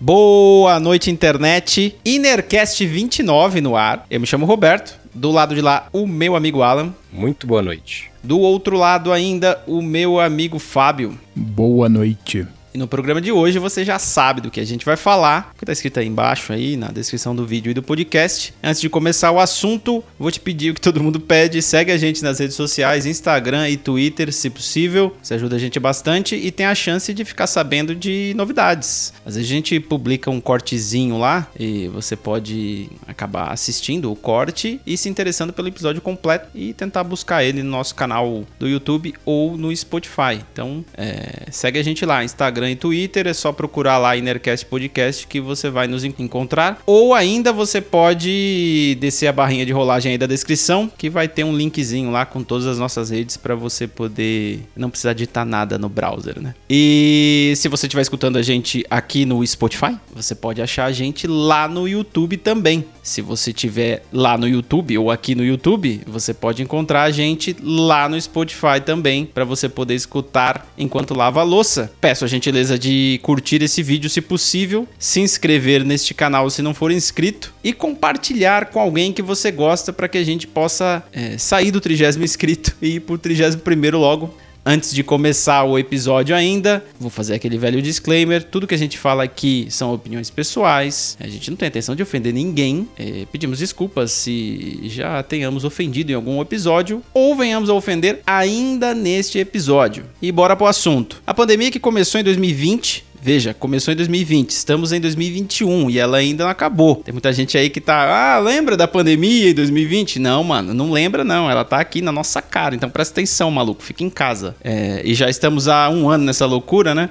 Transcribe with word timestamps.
Boa 0.00 0.80
noite, 0.80 1.10
internet. 1.10 1.94
Innercast 2.04 2.86
29 2.86 3.60
no 3.60 3.76
ar. 3.76 4.06
Eu 4.10 4.20
me 4.20 4.26
chamo 4.26 4.46
Roberto. 4.46 4.98
Do 5.12 5.30
lado 5.30 5.54
de 5.54 5.60
lá, 5.60 5.88
o 5.92 6.06
meu 6.06 6.36
amigo 6.36 6.62
Alan. 6.62 6.94
Muito 7.12 7.46
boa 7.46 7.60
noite. 7.60 8.10
Do 8.22 8.38
outro 8.38 8.76
lado 8.76 9.12
ainda, 9.12 9.60
o 9.66 9.82
meu 9.82 10.20
amigo 10.20 10.58
Fábio. 10.58 11.18
Boa 11.34 11.88
noite. 11.88 12.46
No 12.78 12.86
programa 12.86 13.20
de 13.20 13.32
hoje 13.32 13.58
você 13.58 13.84
já 13.84 13.98
sabe 13.98 14.40
do 14.40 14.52
que 14.52 14.60
a 14.60 14.64
gente 14.64 14.86
vai 14.86 14.96
falar, 14.96 15.52
que 15.58 15.66
tá 15.66 15.72
escrito 15.72 15.98
aí 15.98 16.06
embaixo 16.06 16.52
aí 16.52 16.76
na 16.76 16.86
descrição 16.92 17.34
do 17.34 17.44
vídeo 17.44 17.72
e 17.72 17.74
do 17.74 17.82
podcast. 17.82 18.54
Antes 18.62 18.80
de 18.80 18.88
começar 18.88 19.32
o 19.32 19.40
assunto, 19.40 20.04
vou 20.16 20.30
te 20.30 20.38
pedir 20.38 20.70
o 20.70 20.74
que 20.74 20.80
todo 20.80 21.02
mundo 21.02 21.18
pede, 21.18 21.60
segue 21.60 21.90
a 21.90 21.96
gente 21.96 22.22
nas 22.22 22.38
redes 22.38 22.54
sociais, 22.54 23.04
Instagram 23.04 23.68
e 23.68 23.76
Twitter, 23.76 24.32
se 24.32 24.48
possível. 24.48 25.16
Isso 25.20 25.34
ajuda 25.34 25.56
a 25.56 25.58
gente 25.58 25.80
bastante 25.80 26.36
e 26.36 26.52
tem 26.52 26.66
a 26.66 26.74
chance 26.74 27.12
de 27.12 27.24
ficar 27.24 27.48
sabendo 27.48 27.96
de 27.96 28.32
novidades. 28.36 29.12
Às 29.26 29.34
vezes 29.34 29.50
a 29.50 29.54
gente 29.54 29.80
publica 29.80 30.30
um 30.30 30.40
cortezinho 30.40 31.18
lá 31.18 31.48
e 31.58 31.88
você 31.88 32.14
pode 32.14 32.88
acabar 33.08 33.50
assistindo 33.50 34.12
o 34.12 34.14
corte 34.14 34.80
e 34.86 34.96
se 34.96 35.08
interessando 35.08 35.52
pelo 35.52 35.66
episódio 35.66 36.00
completo 36.00 36.48
e 36.54 36.72
tentar 36.74 37.02
buscar 37.02 37.42
ele 37.42 37.60
no 37.60 37.70
nosso 37.70 37.96
canal 37.96 38.44
do 38.56 38.68
YouTube 38.68 39.14
ou 39.24 39.56
no 39.56 39.74
Spotify. 39.74 40.40
Então, 40.52 40.84
é, 40.96 41.50
segue 41.50 41.80
a 41.80 41.82
gente 41.82 42.06
lá, 42.06 42.22
Instagram 42.22 42.67
Instagram 42.68 42.70
e 42.70 42.76
Twitter, 42.76 43.26
é 43.26 43.32
só 43.32 43.52
procurar 43.52 43.98
lá 43.98 44.16
Innercast 44.16 44.66
Podcast 44.66 45.26
que 45.26 45.40
você 45.40 45.70
vai 45.70 45.86
nos 45.86 46.04
encontrar. 46.04 46.80
Ou 46.86 47.14
ainda 47.14 47.52
você 47.52 47.80
pode 47.80 48.96
descer 49.00 49.26
a 49.26 49.32
barrinha 49.32 49.64
de 49.64 49.72
rolagem 49.72 50.12
aí 50.12 50.18
da 50.18 50.26
descrição, 50.26 50.90
que 50.96 51.08
vai 51.08 51.26
ter 51.26 51.44
um 51.44 51.56
linkzinho 51.56 52.10
lá 52.10 52.26
com 52.26 52.42
todas 52.42 52.66
as 52.66 52.78
nossas 52.78 53.10
redes 53.10 53.36
para 53.36 53.54
você 53.54 53.86
poder 53.86 54.60
não 54.76 54.90
precisar 54.90 55.12
digitar 55.12 55.44
nada 55.44 55.78
no 55.78 55.88
browser, 55.88 56.40
né? 56.40 56.54
E 56.68 57.52
se 57.56 57.68
você 57.68 57.86
estiver 57.86 58.02
escutando 58.02 58.36
a 58.36 58.42
gente 58.42 58.84
aqui 58.90 59.24
no 59.24 59.44
Spotify, 59.46 59.96
você 60.14 60.34
pode 60.34 60.60
achar 60.60 60.84
a 60.84 60.92
gente 60.92 61.26
lá 61.26 61.66
no 61.68 61.88
YouTube 61.88 62.36
também. 62.36 62.84
Se 63.02 63.22
você 63.22 63.52
tiver 63.52 64.02
lá 64.12 64.36
no 64.36 64.46
YouTube 64.46 64.96
ou 64.98 65.10
aqui 65.10 65.34
no 65.34 65.44
YouTube, 65.44 66.02
você 66.06 66.34
pode 66.34 66.62
encontrar 66.62 67.04
a 67.04 67.10
gente 67.10 67.56
lá 67.62 68.08
no 68.08 68.20
Spotify 68.20 68.80
também 68.84 69.24
para 69.24 69.44
você 69.44 69.68
poder 69.68 69.94
escutar 69.94 70.66
enquanto 70.76 71.14
lava 71.14 71.40
a 71.40 71.44
louça. 71.44 71.90
Peço 72.00 72.24
a 72.24 72.28
gente 72.28 72.47
gentileza 72.48 72.78
de 72.78 73.20
curtir 73.22 73.62
esse 73.62 73.82
vídeo 73.82 74.08
se 74.08 74.20
possível, 74.20 74.88
se 74.98 75.20
inscrever 75.20 75.84
neste 75.84 76.14
canal 76.14 76.48
se 76.48 76.62
não 76.62 76.72
for 76.72 76.90
inscrito 76.90 77.52
e 77.62 77.72
compartilhar 77.72 78.66
com 78.66 78.80
alguém 78.80 79.12
que 79.12 79.22
você 79.22 79.50
gosta 79.50 79.92
para 79.92 80.08
que 80.08 80.18
a 80.18 80.24
gente 80.24 80.46
possa 80.46 81.02
é, 81.12 81.36
sair 81.36 81.70
do 81.70 81.80
trigésimo 81.80 82.24
inscrito 82.24 82.74
e 82.80 82.96
ir 82.96 83.00
pro 83.00 83.18
trigésimo 83.18 83.62
primeiro 83.62 83.98
logo. 83.98 84.34
Antes 84.70 84.92
de 84.92 85.02
começar 85.02 85.64
o 85.64 85.78
episódio 85.78 86.36
ainda, 86.36 86.84
vou 87.00 87.08
fazer 87.08 87.32
aquele 87.32 87.56
velho 87.56 87.80
disclaimer. 87.80 88.44
Tudo 88.44 88.66
que 88.66 88.74
a 88.74 88.78
gente 88.78 88.98
fala 88.98 89.24
aqui 89.24 89.66
são 89.70 89.94
opiniões 89.94 90.28
pessoais. 90.28 91.16
A 91.18 91.26
gente 91.26 91.48
não 91.48 91.56
tem 91.56 91.68
a 91.68 91.70
intenção 91.70 91.96
de 91.96 92.02
ofender 92.02 92.34
ninguém. 92.34 92.86
É, 92.98 93.24
pedimos 93.32 93.60
desculpas 93.60 94.12
se 94.12 94.80
já 94.82 95.22
tenhamos 95.22 95.64
ofendido 95.64 96.12
em 96.12 96.14
algum 96.14 96.38
episódio 96.42 97.02
ou 97.14 97.34
venhamos 97.34 97.70
a 97.70 97.72
ofender 97.72 98.20
ainda 98.26 98.92
neste 98.92 99.38
episódio. 99.38 100.04
E 100.20 100.30
bora 100.30 100.54
pro 100.54 100.66
assunto. 100.66 101.22
A 101.26 101.32
pandemia 101.32 101.70
que 101.70 101.80
começou 101.80 102.20
em 102.20 102.24
2020 102.24 103.06
Veja, 103.20 103.52
começou 103.52 103.92
em 103.92 103.96
2020, 103.96 104.50
estamos 104.50 104.92
em 104.92 105.00
2021 105.00 105.90
e 105.90 105.98
ela 105.98 106.18
ainda 106.18 106.44
não 106.44 106.50
acabou. 106.50 106.96
Tem 106.96 107.12
muita 107.12 107.32
gente 107.32 107.58
aí 107.58 107.68
que 107.68 107.80
tá, 107.80 108.36
ah, 108.36 108.38
lembra 108.38 108.76
da 108.76 108.86
pandemia 108.86 109.50
em 109.50 109.54
2020? 109.54 110.18
Não, 110.18 110.44
mano, 110.44 110.72
não 110.72 110.90
lembra 110.90 111.24
não, 111.24 111.50
ela 111.50 111.64
tá 111.64 111.80
aqui 111.80 112.00
na 112.00 112.12
nossa 112.12 112.40
cara, 112.40 112.74
então 112.74 112.88
presta 112.88 113.14
atenção, 113.14 113.50
maluco, 113.50 113.82
fica 113.82 114.04
em 114.04 114.10
casa. 114.10 114.54
É, 114.62 115.02
e 115.04 115.14
já 115.14 115.28
estamos 115.28 115.66
há 115.68 115.88
um 115.88 116.08
ano 116.08 116.24
nessa 116.24 116.46
loucura, 116.46 116.94
né? 116.94 117.10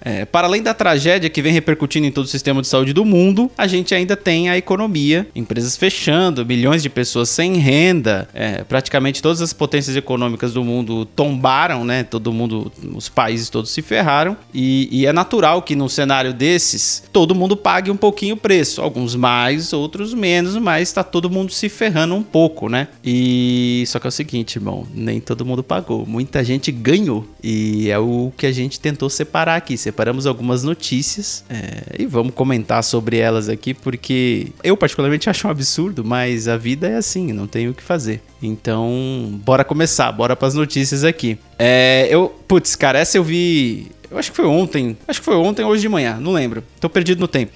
É, 0.00 0.24
para 0.24 0.46
além 0.46 0.62
da 0.62 0.74
tragédia 0.74 1.30
que 1.30 1.42
vem 1.42 1.52
repercutindo 1.52 2.06
em 2.06 2.10
todo 2.10 2.24
o 2.24 2.28
sistema 2.28 2.60
de 2.60 2.68
saúde 2.68 2.92
do 2.92 3.04
mundo, 3.04 3.50
a 3.56 3.66
gente 3.66 3.94
ainda 3.94 4.16
tem 4.16 4.48
a 4.48 4.56
economia, 4.56 5.26
empresas 5.34 5.76
fechando, 5.76 6.44
milhões 6.44 6.82
de 6.82 6.88
pessoas 6.88 7.28
sem 7.28 7.54
renda, 7.56 8.28
é, 8.34 8.64
praticamente 8.64 9.22
todas 9.22 9.40
as 9.40 9.52
potências 9.52 9.96
econômicas 9.96 10.52
do 10.52 10.64
mundo 10.64 11.04
tombaram, 11.04 11.84
né? 11.84 12.04
Todo 12.04 12.32
mundo, 12.32 12.70
os 12.94 13.08
países 13.08 13.48
todos 13.48 13.70
se 13.70 13.82
ferraram. 13.82 14.36
E, 14.54 14.88
e 14.90 15.06
é 15.06 15.12
natural 15.12 15.62
que 15.62 15.74
num 15.74 15.88
cenário 15.88 16.32
desses 16.32 17.02
todo 17.12 17.34
mundo 17.34 17.56
pague 17.56 17.90
um 17.90 17.96
pouquinho 17.96 18.34
o 18.34 18.38
preço, 18.38 18.80
alguns 18.80 19.14
mais, 19.14 19.72
outros 19.72 20.14
menos, 20.14 20.56
mas 20.56 20.88
está 20.88 21.02
todo 21.02 21.30
mundo 21.30 21.52
se 21.52 21.68
ferrando 21.68 22.14
um 22.14 22.22
pouco, 22.22 22.68
né? 22.68 22.88
E 23.04 23.84
só 23.86 23.98
que 23.98 24.06
é 24.06 24.08
o 24.08 24.12
seguinte, 24.12 24.56
irmão, 24.56 24.86
nem 24.94 25.20
todo 25.20 25.44
mundo 25.44 25.62
pagou, 25.62 26.06
muita 26.06 26.44
gente 26.44 26.70
ganhou. 26.70 27.26
E 27.42 27.90
é 27.90 27.98
o 27.98 28.32
que 28.36 28.46
a 28.46 28.52
gente 28.52 28.78
tentou 28.78 29.08
separar 29.08 29.56
aqui 29.56 29.76
separamos 29.80 30.26
algumas 30.26 30.62
notícias 30.62 31.44
é, 31.48 32.02
e 32.02 32.06
vamos 32.06 32.34
comentar 32.34 32.82
sobre 32.84 33.18
elas 33.18 33.48
aqui, 33.48 33.74
porque 33.74 34.48
eu 34.62 34.76
particularmente 34.76 35.28
acho 35.28 35.46
um 35.46 35.50
absurdo, 35.50 36.04
mas 36.04 36.48
a 36.48 36.56
vida 36.56 36.88
é 36.88 36.96
assim, 36.96 37.32
não 37.32 37.46
tenho 37.46 37.70
o 37.70 37.74
que 37.74 37.82
fazer. 37.82 38.22
Então, 38.42 39.40
bora 39.44 39.64
começar, 39.64 40.10
bora 40.12 40.36
para 40.36 40.48
as 40.48 40.54
notícias 40.54 41.04
aqui. 41.04 41.38
É, 41.58 42.06
eu, 42.10 42.28
putz, 42.46 42.76
cara, 42.76 42.98
essa 42.98 43.18
eu 43.18 43.24
vi. 43.24 43.90
Eu 44.10 44.18
acho 44.18 44.30
que 44.30 44.36
foi 44.36 44.46
ontem. 44.46 44.96
Acho 45.06 45.20
que 45.20 45.24
foi 45.24 45.36
ontem 45.36 45.64
ou 45.64 45.70
hoje 45.70 45.82
de 45.82 45.88
manhã, 45.88 46.18
não 46.20 46.32
lembro. 46.32 46.64
Tô 46.80 46.88
perdido 46.88 47.20
no 47.20 47.28
tempo. 47.28 47.52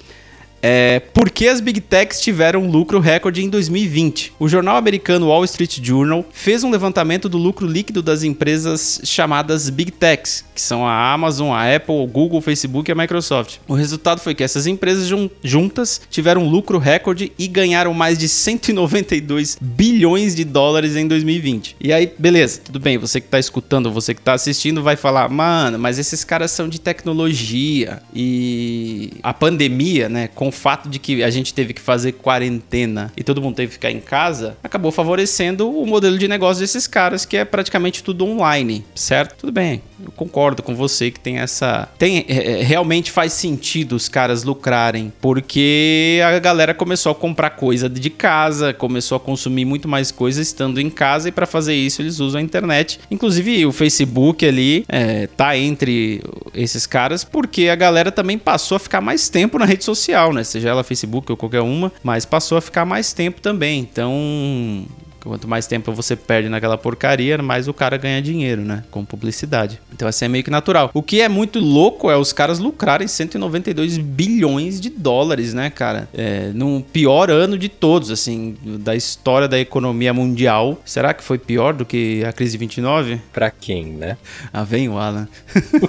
É, 0.67 0.99
por 0.99 1.29
que 1.29 1.47
as 1.47 1.61
Big 1.61 1.79
Techs 1.79 2.23
tiveram 2.23 2.67
lucro 2.67 2.99
recorde 2.99 3.45
em 3.45 3.51
2020? 3.51 4.33
O 4.39 4.49
jornal 4.49 4.79
americano 4.79 5.27
Wall 5.27 5.45
Street 5.45 5.79
Journal 5.83 6.25
fez 6.33 6.65
um 6.65 6.71
levantamento 6.71 7.29
do 7.29 7.37
lucro 7.37 7.67
líquido 7.67 8.01
das 8.01 8.23
empresas 8.23 8.99
chamadas 9.05 9.69
Big 9.69 9.91
Techs, 9.91 10.43
que 10.55 10.63
são 10.63 10.87
a 10.87 11.13
Amazon, 11.13 11.53
a 11.53 11.77
Apple, 11.77 11.95
o 11.95 12.07
Google, 12.07 12.39
o 12.39 12.41
Facebook 12.41 12.91
e 12.91 12.93
a 12.93 12.95
Microsoft. 12.95 13.57
O 13.69 13.75
resultado 13.75 14.21
foi 14.21 14.35
que 14.35 14.43
essas 14.43 14.67
empresas 14.67 15.07
juntas 15.43 16.01
tiveram 16.09 16.49
lucro 16.49 16.79
recorde 16.79 17.31
e 17.39 17.47
ganharam 17.47 17.93
mais 17.93 18.17
de 18.17 18.27
192 18.27 19.59
bilhões 19.61 20.35
de 20.35 20.45
dólares 20.45 20.97
em 20.97 21.07
2020. 21.07 21.77
E 21.79 21.93
aí, 21.93 22.11
beleza, 22.19 22.63
tudo 22.65 22.81
bem, 22.81 22.97
você 22.97 23.21
que 23.21 23.27
está 23.27 23.39
escutando, 23.39 23.93
você 23.93 24.15
que 24.15 24.23
está 24.23 24.33
assistindo 24.33 24.83
vai 24.83 24.97
falar, 24.97 25.29
mano, 25.29 25.79
mas 25.79 25.99
esses 25.99 26.25
caras 26.25 26.53
são 26.53 26.71
de 26.71 26.81
tecnologia 26.81 28.03
e 28.15 29.11
a 29.23 29.35
pandemia, 29.35 30.09
né, 30.09 30.31
com 30.35 30.54
fato 30.55 30.89
de 30.89 30.99
que 30.99 31.23
a 31.23 31.31
gente 31.31 31.53
teve 31.53 31.73
que 31.73 31.81
fazer 31.81 32.13
quarentena 32.13 33.13
e 33.17 33.23
todo 33.23 33.43
mundo 33.43 33.57
teve 33.57 33.69
que 33.69 33.75
ficar 33.75 33.91
em 33.91 34.01
casa, 34.01 34.57
acabou 34.63 34.91
favorecendo 34.91 35.71
o 35.71 35.87
modelo 35.87 36.17
de 36.17 36.29
negócio 36.29 36.61
desses 36.61 36.87
caras, 36.87 37.25
que 37.25 37.37
é 37.37 37.45
praticamente 37.45 38.03
tudo 38.03 38.25
online, 38.25 38.85
certo? 38.95 39.35
Tudo 39.37 39.53
bem, 39.53 39.83
eu 40.03 40.13
concordo 40.13 40.63
com 40.63 40.75
você 40.75 41.11
que 41.11 41.21
tem 41.21 41.39
essa. 41.39 41.89
Tem, 41.99 42.25
é, 42.29 42.61
é, 42.61 42.63
realmente 42.63 43.11
faz 43.11 43.33
sentido 43.33 43.97
os 43.97 44.09
caras 44.09 44.45
lucrarem, 44.45 45.13
porque 45.21 46.21
a 46.25 46.39
galera 46.39 46.75
começou 46.75 47.13
a 47.13 47.15
comprar 47.15 47.51
coisa 47.51 47.89
de 47.89 48.11
casa, 48.11 48.73
começou 48.73 49.17
a 49.17 49.21
consumir 49.21 49.65
muito 49.65 49.89
mais 49.89 50.11
coisas 50.11 50.47
estando 50.47 50.81
em 50.81 50.91
casa, 50.91 51.29
e 51.29 51.33
para 51.33 51.47
fazer 51.47 51.75
isso 51.75 52.03
eles 52.03 52.21
usam 52.21 52.41
a 52.41 52.43
internet. 52.43 53.01
Inclusive 53.11 53.67
o 53.67 53.73
Facebook 53.73 54.47
ali 54.47 54.85
é, 54.89 55.27
tá 55.27 55.57
entre 55.57 56.23
esses 56.55 56.87
caras, 56.87 57.25
porque 57.25 57.69
a 57.69 57.75
galera 57.75 58.13
também 58.13 58.39
passou 58.39 58.77
a 58.77 58.79
ficar 58.79 59.01
mais 59.01 59.29
tempo 59.29 59.59
na 59.59 59.65
rede 59.65 59.85
social, 59.85 60.33
né? 60.33 60.44
Seja 60.45 60.69
ela 60.69 60.85
Facebook 60.85 61.31
ou 61.31 61.37
qualquer 61.37 61.61
uma, 61.61 61.93
mas 62.03 62.25
passou 62.25 62.59
a 62.59 62.61
ficar 62.61 62.85
mais 62.85 63.13
tempo 63.13 63.41
também. 63.41 63.81
Então, 63.81 64.87
Quanto 65.25 65.49
mais 65.49 65.67
tempo 65.67 65.91
você 65.93 66.15
perde 66.15 66.51
naquela 66.51 66.77
porcaria, 66.77 67.39
mais 67.39 67.67
o 67.67 67.73
cara 67.73 67.97
ganha 67.97 68.21
dinheiro, 68.21 68.61
né? 68.61 68.85
Com 68.91 69.05
publicidade. 69.05 69.81
Então 69.95 70.09
assim 70.09 70.25
é 70.25 70.29
meio 70.29 70.45
que 70.45 70.51
natural. 70.51 70.91
O 70.93 71.03
que 71.03 71.21
é 71.21 71.29
muito 71.29 71.59
louco 71.59 72.11
é 72.11 72.17
os 72.17 72.33
caras 72.33 72.59
lucrarem 72.59 73.07
192 73.07 73.97
bilhões 73.99 74.81
de 74.81 74.91
dólares, 74.91 75.55
né, 75.55 75.71
cara? 75.71 76.09
É, 76.13 76.51
no 76.53 76.83
pior 76.93 77.31
ano 77.31 77.57
de 77.57 77.69
todos, 77.69 78.11
assim, 78.11 78.57
da 78.63 78.95
história 78.95 79.49
da 79.49 79.59
economia 79.59 80.13
mundial. 80.13 80.81
Será 80.85 81.15
que 81.15 81.23
foi 81.23 81.39
pior 81.39 81.73
do 81.73 81.85
que 81.85 82.25
a 82.25 82.33
crise 82.33 82.53
de 82.53 82.59
29? 82.59 83.21
Pra 83.33 83.51
quem, 83.51 83.87
né? 83.87 84.17
Ah, 84.53 84.65
vem 84.65 84.89
o 84.89 84.99
Alan. 84.99 85.29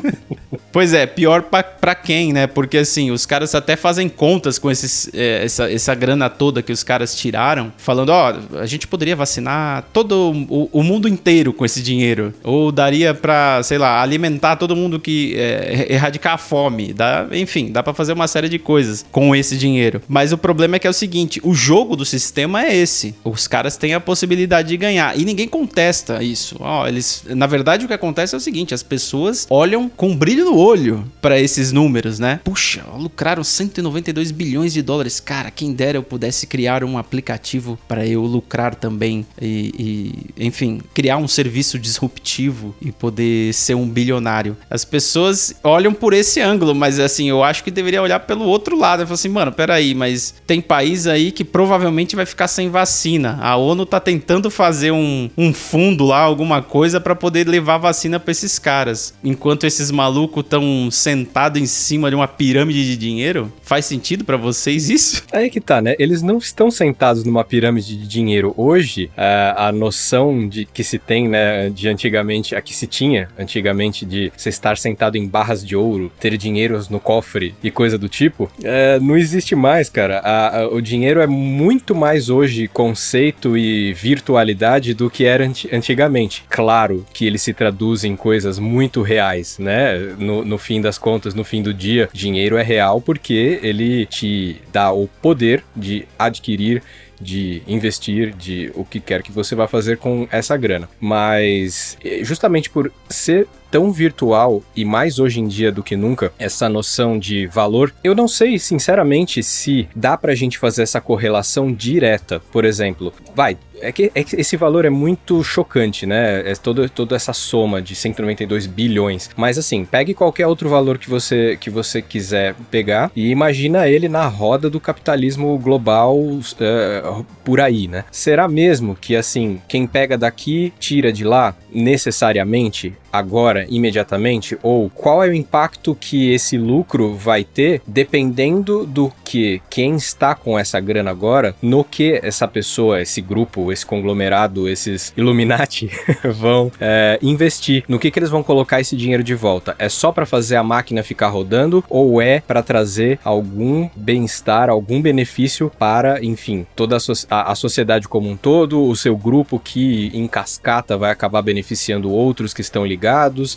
pois 0.71 0.93
é, 0.93 1.05
pior 1.05 1.43
pra, 1.43 1.63
pra 1.63 1.95
quem, 1.95 2.31
né? 2.31 2.47
Porque 2.47 2.77
assim, 2.77 3.11
os 3.11 3.25
caras 3.25 3.55
até 3.55 3.75
fazem 3.75 4.07
contas 4.07 4.59
com 4.59 4.69
esses, 4.69 5.09
é, 5.13 5.43
essa, 5.43 5.71
essa 5.71 5.95
grana 5.95 6.29
toda 6.29 6.61
que 6.61 6.71
os 6.71 6.83
caras 6.83 7.15
tiraram, 7.15 7.73
falando, 7.77 8.09
ó, 8.09 8.33
oh, 8.53 8.57
a 8.59 8.65
gente 8.65 8.87
poderia 8.87 9.15
vacinar 9.15 9.85
todo 9.91 10.31
o, 10.49 10.69
o 10.71 10.83
mundo 10.83 11.07
inteiro 11.07 11.53
com 11.53 11.65
esse 11.65 11.81
dinheiro. 11.81 12.33
Ou 12.43 12.71
daria 12.71 13.13
para, 13.13 13.61
sei 13.63 13.77
lá, 13.77 13.94
alimentar 14.01 14.55
todo 14.55 14.75
mundo 14.75 14.99
que 14.99 15.35
é, 15.35 15.87
erradicar 15.93 16.33
a 16.33 16.37
fome, 16.37 16.93
dá, 16.93 17.27
enfim, 17.31 17.71
dá 17.71 17.81
para 17.83 17.93
fazer 17.93 18.13
uma 18.13 18.27
série 18.27 18.49
de 18.49 18.59
coisas 18.59 19.05
com 19.11 19.35
esse 19.35 19.57
dinheiro. 19.57 20.01
Mas 20.07 20.31
o 20.31 20.37
problema 20.37 20.75
é 20.75 20.79
que 20.79 20.87
é 20.87 20.89
o 20.89 20.93
seguinte, 20.93 21.39
o 21.43 21.53
jogo 21.53 21.95
do 21.95 22.05
sistema 22.05 22.63
é 22.63 22.75
esse. 22.75 23.15
Os 23.23 23.47
caras 23.47 23.77
têm 23.77 23.93
a 23.93 23.99
possibilidade 23.99 24.69
de 24.69 24.77
ganhar 24.77 25.17
e 25.17 25.25
ninguém 25.25 25.47
contesta 25.47 26.23
isso. 26.23 26.55
Ó, 26.59 26.87
eles, 26.87 27.23
na 27.29 27.47
verdade 27.47 27.85
o 27.85 27.87
que 27.87 27.93
acontece 27.93 28.35
é 28.35 28.37
o 28.37 28.41
seguinte, 28.41 28.73
as 28.73 28.83
pessoas 28.83 29.47
olham 29.49 29.89
com 29.89 30.15
brilho 30.15 30.45
no 30.45 30.57
olho 30.57 31.09
para 31.21 31.39
esses 31.39 31.71
números, 31.71 32.19
né? 32.19 32.39
Puxa, 32.43 32.83
lucraram 32.97 33.43
192 33.43 34.31
bilhões 34.31 34.73
de 34.73 34.81
dólares. 34.81 35.19
Cara, 35.19 35.51
quem 35.51 35.73
dera 35.73 35.97
eu 35.97 36.03
pudesse 36.03 36.47
criar 36.47 36.83
um 36.83 36.97
aplicativo 36.97 37.77
para 37.87 38.05
eu 38.05 38.23
lucrar 38.23 38.75
também 38.75 39.25
e, 39.41 40.33
e, 40.37 40.45
enfim, 40.45 40.81
criar 40.93 41.17
um 41.17 41.27
serviço 41.27 41.79
disruptivo 41.79 42.75
e 42.81 42.91
poder 42.91 43.53
ser 43.53 43.75
um 43.75 43.84
bilionário. 43.87 44.57
As 44.69 44.85
pessoas 44.85 45.55
olham 45.63 45.93
por 45.93 46.13
esse 46.13 46.39
ângulo, 46.39 46.73
mas 46.75 46.99
assim, 46.99 47.29
eu 47.29 47.43
acho 47.43 47.63
que 47.63 47.71
deveria 47.71 48.01
olhar 48.01 48.19
pelo 48.21 48.45
outro 48.45 48.77
lado. 48.77 49.01
Eu 49.01 49.07
falo 49.07 49.15
assim, 49.15 49.29
mano, 49.29 49.51
peraí, 49.51 49.93
mas 49.93 50.35
tem 50.45 50.61
país 50.61 51.07
aí 51.07 51.31
que 51.31 51.43
provavelmente 51.43 52.15
vai 52.15 52.25
ficar 52.25 52.47
sem 52.47 52.69
vacina. 52.69 53.37
A 53.41 53.55
ONU 53.55 53.85
tá 53.85 53.99
tentando 53.99 54.49
fazer 54.49 54.91
um, 54.91 55.29
um 55.37 55.53
fundo 55.53 56.05
lá, 56.05 56.19
alguma 56.19 56.61
coisa, 56.61 56.99
para 56.99 57.15
poder 57.15 57.47
levar 57.47 57.77
vacina 57.77 58.19
para 58.19 58.31
esses 58.31 58.59
caras. 58.59 59.13
Enquanto 59.23 59.65
esses 59.65 59.91
malucos 59.91 60.43
estão 60.43 60.89
sentados 60.91 61.61
em 61.61 61.65
cima 61.65 62.09
de 62.09 62.15
uma 62.15 62.27
pirâmide 62.27 62.85
de 62.85 62.97
dinheiro, 62.97 63.51
faz 63.61 63.85
sentido 63.85 64.23
para 64.23 64.37
vocês 64.37 64.89
isso? 64.89 65.23
Aí 65.31 65.49
que 65.49 65.61
tá, 65.61 65.81
né? 65.81 65.95
Eles 65.99 66.21
não 66.21 66.37
estão 66.37 66.71
sentados 66.71 67.23
numa 67.23 67.43
pirâmide 67.43 67.95
de 67.97 68.07
dinheiro. 68.07 68.53
Hoje, 68.57 69.09
a, 69.15 69.67
a 69.67 69.71
noção 69.71 70.47
de 70.47 70.65
que 70.65 70.83
se 70.83 70.97
tem, 70.97 71.27
né, 71.27 71.69
de 71.69 71.87
antigamente, 71.87 72.55
a 72.55 72.61
que 72.61 72.73
se 72.73 72.87
tinha 72.87 73.29
antigamente 73.37 73.74
de 73.75 74.31
você 74.35 74.49
estar 74.49 74.77
sentado 74.77 75.17
em 75.17 75.27
barras 75.27 75.65
de 75.65 75.75
ouro, 75.75 76.11
ter 76.19 76.35
dinheiros 76.37 76.89
no 76.89 76.99
cofre 76.99 77.53
e 77.63 77.69
coisa 77.69 77.97
do 77.97 78.09
tipo, 78.09 78.49
é, 78.63 78.99
não 78.99 79.17
existe 79.17 79.55
mais, 79.55 79.89
cara. 79.89 80.19
A, 80.19 80.61
a, 80.61 80.67
o 80.67 80.81
dinheiro 80.81 81.21
é 81.21 81.27
muito 81.27 81.93
mais 81.93 82.29
hoje 82.29 82.67
conceito 82.67 83.57
e 83.57 83.93
virtualidade 83.93 84.93
do 84.93 85.09
que 85.09 85.25
era 85.25 85.45
antigamente. 85.71 86.43
Claro 86.49 87.05
que 87.13 87.25
ele 87.25 87.37
se 87.37 87.53
traduz 87.53 88.03
em 88.03 88.15
coisas 88.15 88.59
muito 88.59 89.01
reais, 89.01 89.57
né? 89.59 90.15
No, 90.17 90.43
no 90.43 90.57
fim 90.57 90.81
das 90.81 90.97
contas, 90.97 91.33
no 91.33 91.43
fim 91.43 91.61
do 91.61 91.73
dia, 91.73 92.09
dinheiro 92.13 92.57
é 92.57 92.63
real 92.63 93.01
porque 93.01 93.59
ele 93.61 94.05
te 94.05 94.61
dá 94.71 94.91
o 94.91 95.07
poder 95.07 95.63
de 95.75 96.07
adquirir 96.17 96.81
de 97.19 97.61
investir, 97.67 98.33
de 98.35 98.71
o 98.75 98.83
que 98.83 98.99
quer 98.99 99.23
que 99.23 99.31
você 99.31 99.55
vá 99.55 99.67
fazer 99.67 99.97
com 99.97 100.27
essa 100.31 100.55
grana. 100.57 100.89
Mas 100.99 101.97
eh, 102.03 102.23
justamente 102.23 102.69
por 102.69 102.91
ser 103.09 103.47
tão 103.75 103.91
virtual 103.91 104.63
e 104.73 104.85
mais 104.85 105.19
hoje 105.19 105.41
em 105.41 105.49
dia 105.49 105.69
do 105.69 105.83
que 105.83 105.97
nunca 105.97 106.31
essa 106.39 106.69
noção 106.69 107.19
de 107.19 107.45
valor, 107.45 107.93
eu 108.01 108.15
não 108.15 108.25
sei 108.25 108.57
sinceramente 108.57 109.43
se 109.43 109.89
dá 109.93 110.15
pra 110.15 110.33
gente 110.33 110.57
fazer 110.57 110.83
essa 110.83 111.01
correlação 111.01 111.73
direta. 111.73 112.41
Por 112.53 112.63
exemplo, 112.63 113.11
vai, 113.35 113.57
é 113.81 113.91
que, 113.91 114.11
é 114.15 114.23
que, 114.23 114.35
esse 114.35 114.55
valor 114.57 114.85
é 114.85 114.89
muito 114.89 115.43
chocante, 115.43 116.05
né? 116.05 116.49
É 116.49 116.55
todo, 116.55 116.87
toda 116.89 117.15
essa 117.15 117.33
soma 117.33 117.81
de 117.81 117.95
192 117.95 118.65
bilhões. 118.65 119.29
Mas 119.35 119.57
assim, 119.57 119.85
pegue 119.85 120.13
qualquer 120.13 120.47
outro 120.47 120.69
valor 120.69 120.97
que 120.97 121.09
você, 121.09 121.57
que 121.59 121.69
você 121.69 122.01
quiser 122.01 122.55
pegar 122.71 123.11
e 123.15 123.29
imagina 123.29 123.87
ele 123.87 124.07
na 124.07 124.27
roda 124.27 124.69
do 124.69 124.79
capitalismo 124.79 125.57
global 125.57 126.17
uh, 126.17 127.25
por 127.43 127.59
aí, 127.59 127.87
né? 127.87 128.05
Será 128.11 128.47
mesmo 128.47 128.95
que 128.95 129.15
assim, 129.15 129.61
quem 129.67 129.85
pega 129.85 130.17
daqui 130.17 130.73
tira 130.79 131.11
de 131.11 131.23
lá 131.23 131.55
necessariamente 131.73 132.93
agora, 133.17 133.65
imediatamente? 133.69 134.57
Ou 134.61 134.89
qual 134.89 135.23
é 135.23 135.27
o 135.27 135.33
impacto 135.33 135.95
que 135.95 136.31
esse 136.33 136.57
lucro 136.57 137.15
vai 137.15 137.43
ter 137.43 137.81
dependendo 137.87 138.85
do 138.85 139.11
que 139.23 139.61
quem 139.69 139.95
está 139.95 140.35
com 140.35 140.57
essa 140.57 140.79
grana 140.79 141.11
agora, 141.11 141.55
no 141.61 141.83
que 141.83 142.19
essa 142.23 142.47
pessoa, 142.47 143.01
esse 143.01 143.21
grupo, 143.21 143.71
esse 143.71 143.85
conglomerado, 143.85 144.67
esses 144.69 145.13
Illuminati 145.15 145.89
vão 146.23 146.71
é, 146.79 147.19
investir? 147.21 147.83
No 147.87 147.99
que, 147.99 148.11
que 148.11 148.19
eles 148.19 148.29
vão 148.29 148.43
colocar 148.43 148.79
esse 148.79 148.95
dinheiro 148.95 149.23
de 149.23 149.35
volta? 149.35 149.75
É 149.79 149.89
só 149.89 150.11
para 150.11 150.25
fazer 150.25 150.55
a 150.55 150.63
máquina 150.63 151.03
ficar 151.03 151.27
rodando 151.27 151.83
ou 151.89 152.21
é 152.21 152.39
para 152.39 152.61
trazer 152.61 153.19
algum 153.23 153.89
bem-estar, 153.95 154.69
algum 154.69 155.01
benefício 155.01 155.71
para, 155.77 156.23
enfim, 156.23 156.65
toda 156.75 156.97
a, 156.97 156.99
so 156.99 157.13
a, 157.29 157.51
a 157.51 157.55
sociedade 157.55 158.07
como 158.07 158.29
um 158.29 158.37
todo, 158.37 158.83
o 158.83 158.95
seu 158.95 159.15
grupo 159.15 159.59
que 159.59 160.11
em 160.13 160.27
cascata 160.27 160.97
vai 160.97 161.11
acabar 161.11 161.41
beneficiando 161.41 162.11
outros 162.11 162.53
que 162.53 162.61
estão 162.61 162.85
ligados? 162.85 163.04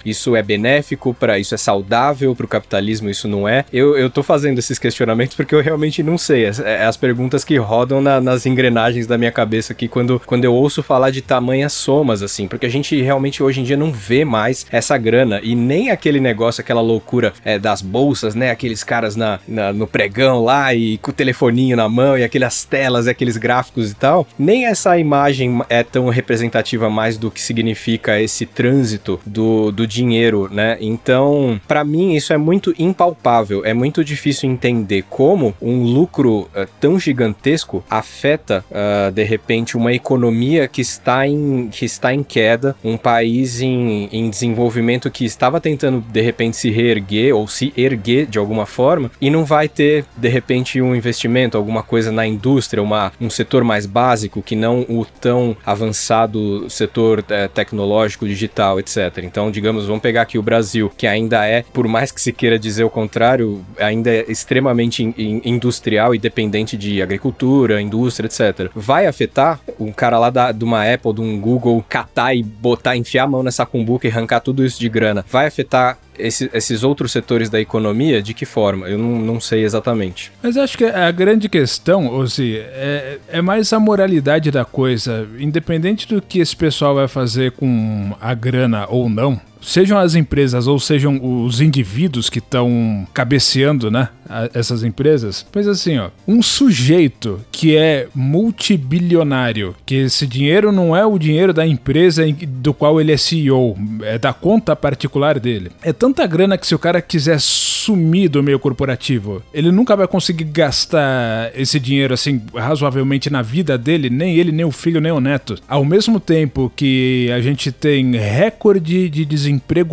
Isso 0.04 0.36
é 0.36 0.42
benéfico 0.42 1.14
para 1.14 1.38
isso 1.38 1.54
é 1.54 1.58
saudável 1.58 2.34
para 2.34 2.46
o 2.46 2.48
capitalismo, 2.48 3.10
isso 3.10 3.28
não 3.28 3.48
é. 3.48 3.64
Eu, 3.72 3.96
eu 3.96 4.10
tô 4.10 4.22
fazendo 4.22 4.58
esses 4.58 4.78
questionamentos 4.78 5.36
porque 5.36 5.54
eu 5.54 5.62
realmente 5.62 6.02
não 6.02 6.18
sei. 6.18 6.44
É, 6.44 6.52
é 6.64 6.84
as 6.84 6.96
perguntas 6.96 7.44
que 7.44 7.56
rodam 7.56 8.00
na, 8.00 8.20
nas 8.20 8.46
engrenagens 8.46 9.06
da 9.06 9.18
minha 9.18 9.32
cabeça 9.32 9.72
aqui 9.72 9.88
quando, 9.88 10.20
quando 10.24 10.44
eu 10.44 10.54
ouço 10.54 10.82
falar 10.82 11.10
de 11.10 11.22
tamanhas 11.22 11.72
somas, 11.72 12.22
assim, 12.22 12.46
porque 12.46 12.66
a 12.66 12.70
gente 12.70 13.00
realmente 13.00 13.42
hoje 13.42 13.60
em 13.60 13.64
dia 13.64 13.76
não 13.76 13.92
vê 13.92 14.24
mais 14.24 14.66
essa 14.70 14.96
grana 14.96 15.40
e 15.42 15.54
nem 15.54 15.90
aquele 15.90 16.20
negócio, 16.20 16.60
aquela 16.60 16.80
loucura 16.80 17.32
é, 17.44 17.58
das 17.58 17.82
bolsas, 17.82 18.34
né? 18.34 18.50
Aqueles 18.50 18.84
caras 18.84 19.16
na, 19.16 19.40
na, 19.46 19.72
no 19.72 19.86
pregão 19.86 20.42
lá 20.42 20.74
e 20.74 20.98
com 20.98 21.10
o 21.10 21.14
telefoninho 21.14 21.76
na 21.76 21.88
mão 21.88 22.16
e 22.18 22.24
aquelas 22.24 22.64
telas 22.64 23.06
e 23.06 23.10
aqueles 23.10 23.36
gráficos 23.36 23.90
e 23.90 23.94
tal. 23.94 24.26
Nem 24.38 24.66
essa 24.66 24.98
imagem 24.98 25.60
é 25.68 25.82
tão 25.82 26.08
representativa 26.08 26.88
mais 26.90 27.16
do 27.16 27.30
que 27.30 27.40
significa 27.40 28.20
esse 28.20 28.46
trânsito 28.46 29.20
do, 29.38 29.70
do 29.70 29.86
dinheiro, 29.86 30.48
né? 30.50 30.76
Então, 30.80 31.60
para 31.68 31.84
mim, 31.84 32.16
isso 32.16 32.32
é 32.32 32.36
muito 32.36 32.74
impalpável. 32.76 33.64
É 33.64 33.72
muito 33.72 34.04
difícil 34.04 34.50
entender 34.50 35.04
como 35.08 35.54
um 35.62 35.84
lucro 35.84 36.40
uh, 36.40 36.66
tão 36.80 36.98
gigantesco 36.98 37.84
afeta, 37.88 38.64
uh, 38.68 39.12
de 39.12 39.22
repente, 39.22 39.76
uma 39.76 39.92
economia 39.92 40.66
que 40.66 40.80
está 40.80 41.24
em, 41.24 41.68
que 41.68 41.84
está 41.84 42.12
em 42.12 42.24
queda, 42.24 42.74
um 42.82 42.96
país 42.96 43.60
em, 43.60 44.08
em 44.10 44.28
desenvolvimento 44.28 45.08
que 45.08 45.24
estava 45.24 45.60
tentando, 45.60 46.00
de 46.00 46.20
repente, 46.20 46.56
se 46.56 46.68
reerguer 46.68 47.32
ou 47.32 47.46
se 47.46 47.72
erguer 47.76 48.26
de 48.26 48.40
alguma 48.40 48.66
forma 48.66 49.08
e 49.20 49.30
não 49.30 49.44
vai 49.44 49.68
ter, 49.68 50.04
de 50.16 50.28
repente, 50.28 50.82
um 50.82 50.96
investimento, 50.96 51.56
alguma 51.56 51.84
coisa 51.84 52.10
na 52.10 52.26
indústria, 52.26 52.82
uma, 52.82 53.12
um 53.20 53.30
setor 53.30 53.62
mais 53.62 53.86
básico 53.86 54.42
que 54.42 54.56
não 54.56 54.80
o 54.88 55.06
tão 55.20 55.56
avançado 55.64 56.68
setor 56.68 57.20
uh, 57.20 57.48
tecnológico, 57.54 58.26
digital, 58.26 58.80
etc. 58.80 59.27
Então, 59.28 59.50
digamos, 59.50 59.86
vamos 59.86 60.00
pegar 60.00 60.22
aqui 60.22 60.38
o 60.38 60.42
Brasil, 60.42 60.90
que 60.96 61.06
ainda 61.06 61.46
é, 61.46 61.62
por 61.62 61.86
mais 61.86 62.10
que 62.10 62.20
se 62.20 62.32
queira 62.32 62.58
dizer 62.58 62.84
o 62.84 62.90
contrário, 62.90 63.64
ainda 63.78 64.10
é 64.10 64.24
extremamente 64.28 65.04
in, 65.04 65.14
in, 65.18 65.42
industrial 65.44 66.14
e 66.14 66.18
dependente 66.18 66.76
de 66.76 67.02
agricultura, 67.02 67.80
indústria, 67.80 68.26
etc. 68.26 68.70
Vai 68.74 69.06
afetar 69.06 69.60
um 69.78 69.92
cara 69.92 70.18
lá 70.18 70.30
da, 70.30 70.50
de 70.50 70.64
uma 70.64 70.82
Apple, 70.90 71.12
de 71.12 71.20
um 71.20 71.38
Google, 71.38 71.84
catar 71.88 72.34
e 72.34 72.42
botar, 72.42 72.96
enfiar 72.96 73.24
a 73.24 73.28
mão 73.28 73.42
nessa 73.42 73.66
cumbuca 73.66 74.06
e 74.06 74.10
arrancar 74.10 74.40
tudo 74.40 74.64
isso 74.64 74.80
de 74.80 74.88
grana? 74.88 75.24
Vai 75.28 75.46
afetar 75.46 75.98
esse, 76.18 76.50
esses 76.52 76.82
outros 76.82 77.12
setores 77.12 77.48
da 77.48 77.60
economia, 77.60 78.22
de 78.22 78.34
que 78.34 78.44
forma? 78.44 78.88
Eu 78.88 78.98
não, 78.98 79.18
não 79.18 79.40
sei 79.40 79.64
exatamente. 79.64 80.32
Mas 80.42 80.56
acho 80.56 80.76
que 80.76 80.84
a 80.84 81.10
grande 81.10 81.48
questão, 81.48 82.08
Ozzy, 82.08 82.56
é, 82.58 83.18
é 83.28 83.42
mais 83.42 83.72
a 83.72 83.80
moralidade 83.80 84.50
da 84.50 84.64
coisa. 84.64 85.28
Independente 85.38 86.08
do 86.08 86.20
que 86.20 86.40
esse 86.40 86.56
pessoal 86.56 86.94
vai 86.94 87.08
fazer 87.08 87.52
com 87.52 88.14
a 88.20 88.34
grana 88.34 88.86
ou 88.88 89.08
não, 89.08 89.40
sejam 89.60 89.98
as 89.98 90.14
empresas 90.14 90.66
ou 90.66 90.78
sejam 90.78 91.20
os 91.44 91.60
indivíduos 91.60 92.30
que 92.30 92.38
estão 92.38 93.06
cabeceando, 93.12 93.90
né, 93.90 94.08
essas 94.54 94.82
empresas. 94.82 95.44
Pois 95.50 95.66
assim, 95.66 95.98
ó, 95.98 96.10
um 96.26 96.42
sujeito 96.42 97.40
que 97.50 97.76
é 97.76 98.08
multibilionário, 98.14 99.74
que 99.84 99.94
esse 99.94 100.26
dinheiro 100.26 100.70
não 100.70 100.94
é 100.96 101.04
o 101.04 101.18
dinheiro 101.18 101.52
da 101.52 101.66
empresa 101.66 102.24
do 102.46 102.72
qual 102.72 103.00
ele 103.00 103.12
é 103.12 103.16
CEO, 103.16 103.76
é 104.02 104.18
da 104.18 104.32
conta 104.32 104.76
particular 104.76 105.38
dele. 105.38 105.70
É 105.82 105.92
tanta 105.92 106.26
grana 106.26 106.58
que 106.58 106.66
se 106.66 106.74
o 106.74 106.78
cara 106.78 107.00
quiser 107.00 107.40
sumir 107.40 108.28
do 108.28 108.42
meio 108.42 108.58
corporativo, 108.58 109.42
ele 109.52 109.70
nunca 109.70 109.96
vai 109.96 110.06
conseguir 110.06 110.44
gastar 110.44 111.50
esse 111.54 111.80
dinheiro 111.80 112.14
assim 112.14 112.42
razoavelmente 112.54 113.30
na 113.30 113.42
vida 113.42 113.78
dele, 113.78 114.10
nem 114.10 114.36
ele, 114.36 114.52
nem 114.52 114.64
o 114.64 114.70
filho, 114.70 115.00
nem 115.00 115.12
o 115.12 115.20
neto. 115.20 115.56
Ao 115.66 115.84
mesmo 115.84 116.20
tempo 116.20 116.70
que 116.74 117.30
a 117.34 117.40
gente 117.40 117.72
tem 117.72 118.16
recorde 118.16 119.08
de 119.08 119.24
desemprego 119.24 119.47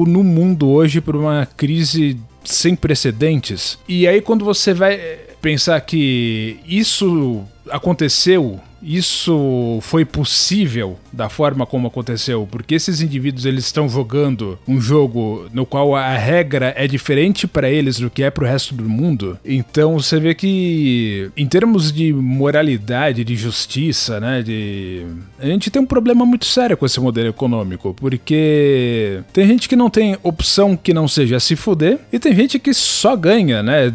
no 0.06 0.24
mundo 0.24 0.70
hoje 0.70 1.02
por 1.02 1.16
uma 1.16 1.46
crise 1.46 2.18
sem 2.44 2.76
precedentes. 2.76 3.78
E 3.88 4.08
aí 4.08 4.22
quando 4.22 4.46
você 4.46 4.74
vai 4.74 5.00
pensar 5.42 5.80
que 5.82 6.60
isso 6.68 7.46
aconteceu 7.70 8.62
isso 8.86 9.80
foi 9.82 10.06
possível 10.06 11.00
da 11.12 11.28
forma 11.28 11.66
como 11.66 11.88
aconteceu, 11.88 12.48
porque 12.50 12.76
esses 12.76 13.02
indivíduos 13.02 13.46
eles 13.46 13.66
estão 13.66 13.90
jogando 13.90 14.60
um 14.68 14.80
jogo 14.80 15.48
no 15.52 15.66
qual 15.66 15.96
a 15.96 16.16
regra 16.16 16.72
é 16.78 16.88
diferente 16.88 17.48
para 17.48 17.70
eles 17.70 17.98
do 17.98 18.12
que 18.12 18.22
é 18.22 18.30
para 18.30 18.44
o 18.44 18.48
resto 18.48 18.76
do 18.76 18.88
mundo. 18.88 19.40
Então 19.44 20.00
você 20.00 20.20
vê 20.20 20.36
que 20.36 21.32
em 21.36 21.48
termos 21.48 21.92
de 21.92 22.14
moralidade, 22.14 23.24
de 23.24 23.36
justiça, 23.36 24.20
né, 24.20 24.44
de 24.44 25.06
a 25.40 25.48
gente 25.48 25.72
tem 25.72 25.82
um 25.82 25.86
problema 25.86 26.26
muito 26.26 26.46
sério 26.46 26.78
com 26.78 26.86
esse 26.86 27.00
modelo 27.00 27.30
econômico, 27.30 27.96
porque 27.96 29.22
tem 29.34 29.48
gente 29.48 29.68
que 29.68 29.76
não 29.76 29.90
tem 29.90 30.16
opção 30.22 30.78
que 30.78 30.94
não 30.94 31.08
seja 31.08 31.40
se 31.40 31.56
fuder 31.56 32.00
e 32.14 32.20
tem 32.20 32.36
gente 32.36 32.60
que 32.60 32.74
só 32.74 33.16
ganha, 33.16 33.64
né? 33.64 33.92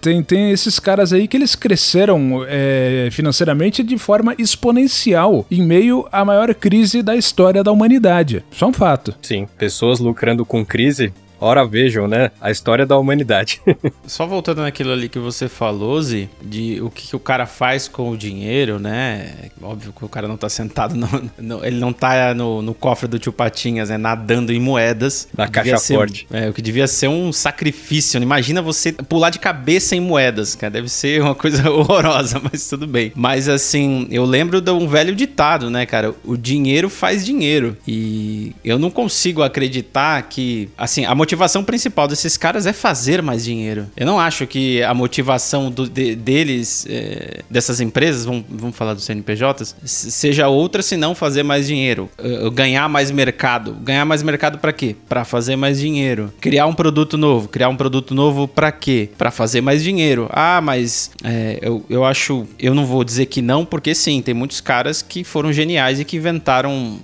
Tem, 0.00 0.22
tem 0.22 0.50
esses 0.50 0.78
caras 0.78 1.12
aí 1.12 1.28
que 1.28 1.36
eles 1.36 1.54
cresceram 1.54 2.42
é, 2.48 3.09
financeiramente 3.10 3.82
de 3.82 3.98
forma 3.98 4.34
exponencial 4.38 5.46
em 5.50 5.62
meio 5.62 6.06
à 6.10 6.24
maior 6.24 6.54
crise 6.54 7.02
da 7.02 7.16
história 7.16 7.62
da 7.62 7.72
humanidade. 7.72 8.44
Só 8.50 8.68
um 8.68 8.72
fato. 8.72 9.14
Sim, 9.22 9.46
pessoas 9.58 10.00
lucrando 10.00 10.44
com 10.44 10.64
crise 10.64 11.12
Ora 11.40 11.64
vejam, 11.64 12.06
né? 12.06 12.30
A 12.38 12.50
história 12.50 12.84
da 12.84 12.98
humanidade. 12.98 13.62
Só 14.06 14.26
voltando 14.26 14.60
naquilo 14.60 14.92
ali 14.92 15.08
que 15.08 15.18
você 15.18 15.48
falou, 15.48 16.00
Zi, 16.02 16.28
de 16.42 16.80
o 16.82 16.90
que, 16.90 17.08
que, 17.08 17.16
o 17.16 17.20
cara 17.20 17.46
faz 17.46 17.88
com 17.88 18.10
o 18.10 18.16
dinheiro, 18.16 18.78
né? 18.78 19.32
Óbvio 19.62 19.92
que 19.92 20.04
o 20.04 20.08
cara 20.08 20.28
não 20.28 20.36
tá 20.36 20.50
sentado, 20.50 20.94
no, 20.94 21.08
no, 21.38 21.64
ele 21.64 21.78
não 21.80 21.94
tá 21.94 22.34
no, 22.34 22.60
no, 22.60 22.74
cofre 22.74 23.08
do 23.08 23.18
tio 23.18 23.32
Patinhas, 23.32 23.88
né? 23.88 23.96
Nadando 23.96 24.52
em 24.52 24.60
moedas. 24.60 25.28
Na 25.34 25.48
caixa 25.48 25.78
forte. 25.78 26.26
É, 26.30 26.50
o 26.50 26.52
que 26.52 26.60
devia 26.60 26.86
ser 26.86 27.08
um 27.08 27.32
sacrifício. 27.32 28.20
Né? 28.20 28.24
Imagina 28.24 28.60
você 28.60 28.92
pular 28.92 29.30
de 29.30 29.38
cabeça 29.38 29.96
em 29.96 30.00
moedas, 30.00 30.54
cara. 30.54 30.70
Deve 30.70 30.90
ser 30.90 31.22
uma 31.22 31.34
coisa 31.34 31.68
horrorosa, 31.72 32.38
mas 32.42 32.68
tudo 32.68 32.86
bem. 32.86 33.12
Mas 33.16 33.48
assim, 33.48 34.06
eu 34.10 34.26
lembro 34.26 34.60
de 34.60 34.70
um 34.70 34.86
velho 34.86 35.14
ditado, 35.14 35.70
né, 35.70 35.86
cara? 35.86 36.14
O 36.22 36.36
dinheiro 36.36 36.90
faz 36.90 37.24
dinheiro. 37.24 37.78
E 37.88 38.54
eu 38.62 38.78
não 38.78 38.90
consigo 38.90 39.42
acreditar 39.42 40.22
que, 40.24 40.68
assim, 40.76 41.06
a 41.06 41.14
motivação 41.14 41.29
motivação 41.30 41.62
principal 41.62 42.08
desses 42.08 42.36
caras 42.36 42.66
é 42.66 42.72
fazer 42.72 43.22
mais 43.22 43.44
dinheiro. 43.44 43.86
Eu 43.96 44.04
não 44.04 44.18
acho 44.18 44.48
que 44.48 44.82
a 44.82 44.92
motivação 44.92 45.70
do, 45.70 45.88
de, 45.88 46.16
deles, 46.16 46.84
é, 46.90 47.42
dessas 47.48 47.80
empresas, 47.80 48.24
vamos, 48.24 48.44
vamos 48.48 48.76
falar 48.76 48.94
dos 48.94 49.04
CNPJs, 49.04 49.76
seja 49.84 50.48
outra 50.48 50.82
senão 50.82 51.14
fazer 51.14 51.44
mais 51.44 51.68
dinheiro. 51.68 52.10
Ganhar 52.52 52.88
mais 52.88 53.12
mercado. 53.12 53.74
Ganhar 53.74 54.04
mais 54.04 54.24
mercado 54.24 54.58
para 54.58 54.72
quê? 54.72 54.96
Para 55.08 55.24
fazer 55.24 55.54
mais 55.54 55.78
dinheiro. 55.78 56.32
Criar 56.40 56.66
um 56.66 56.74
produto 56.74 57.16
novo. 57.16 57.46
Criar 57.46 57.68
um 57.68 57.76
produto 57.76 58.12
novo 58.12 58.48
para 58.48 58.72
quê? 58.72 59.08
Para 59.16 59.30
fazer 59.30 59.60
mais 59.60 59.84
dinheiro. 59.84 60.28
Ah, 60.32 60.60
mas 60.60 61.12
é, 61.22 61.60
eu, 61.62 61.84
eu 61.88 62.04
acho. 62.04 62.44
Eu 62.58 62.74
não 62.74 62.84
vou 62.84 63.04
dizer 63.04 63.26
que 63.26 63.40
não, 63.40 63.64
porque 63.64 63.94
sim, 63.94 64.20
tem 64.20 64.34
muitos 64.34 64.60
caras 64.60 65.00
que 65.00 65.22
foram 65.22 65.52
geniais 65.52 66.00
e 66.00 66.04
que 66.04 66.16
inventaram 66.16 66.98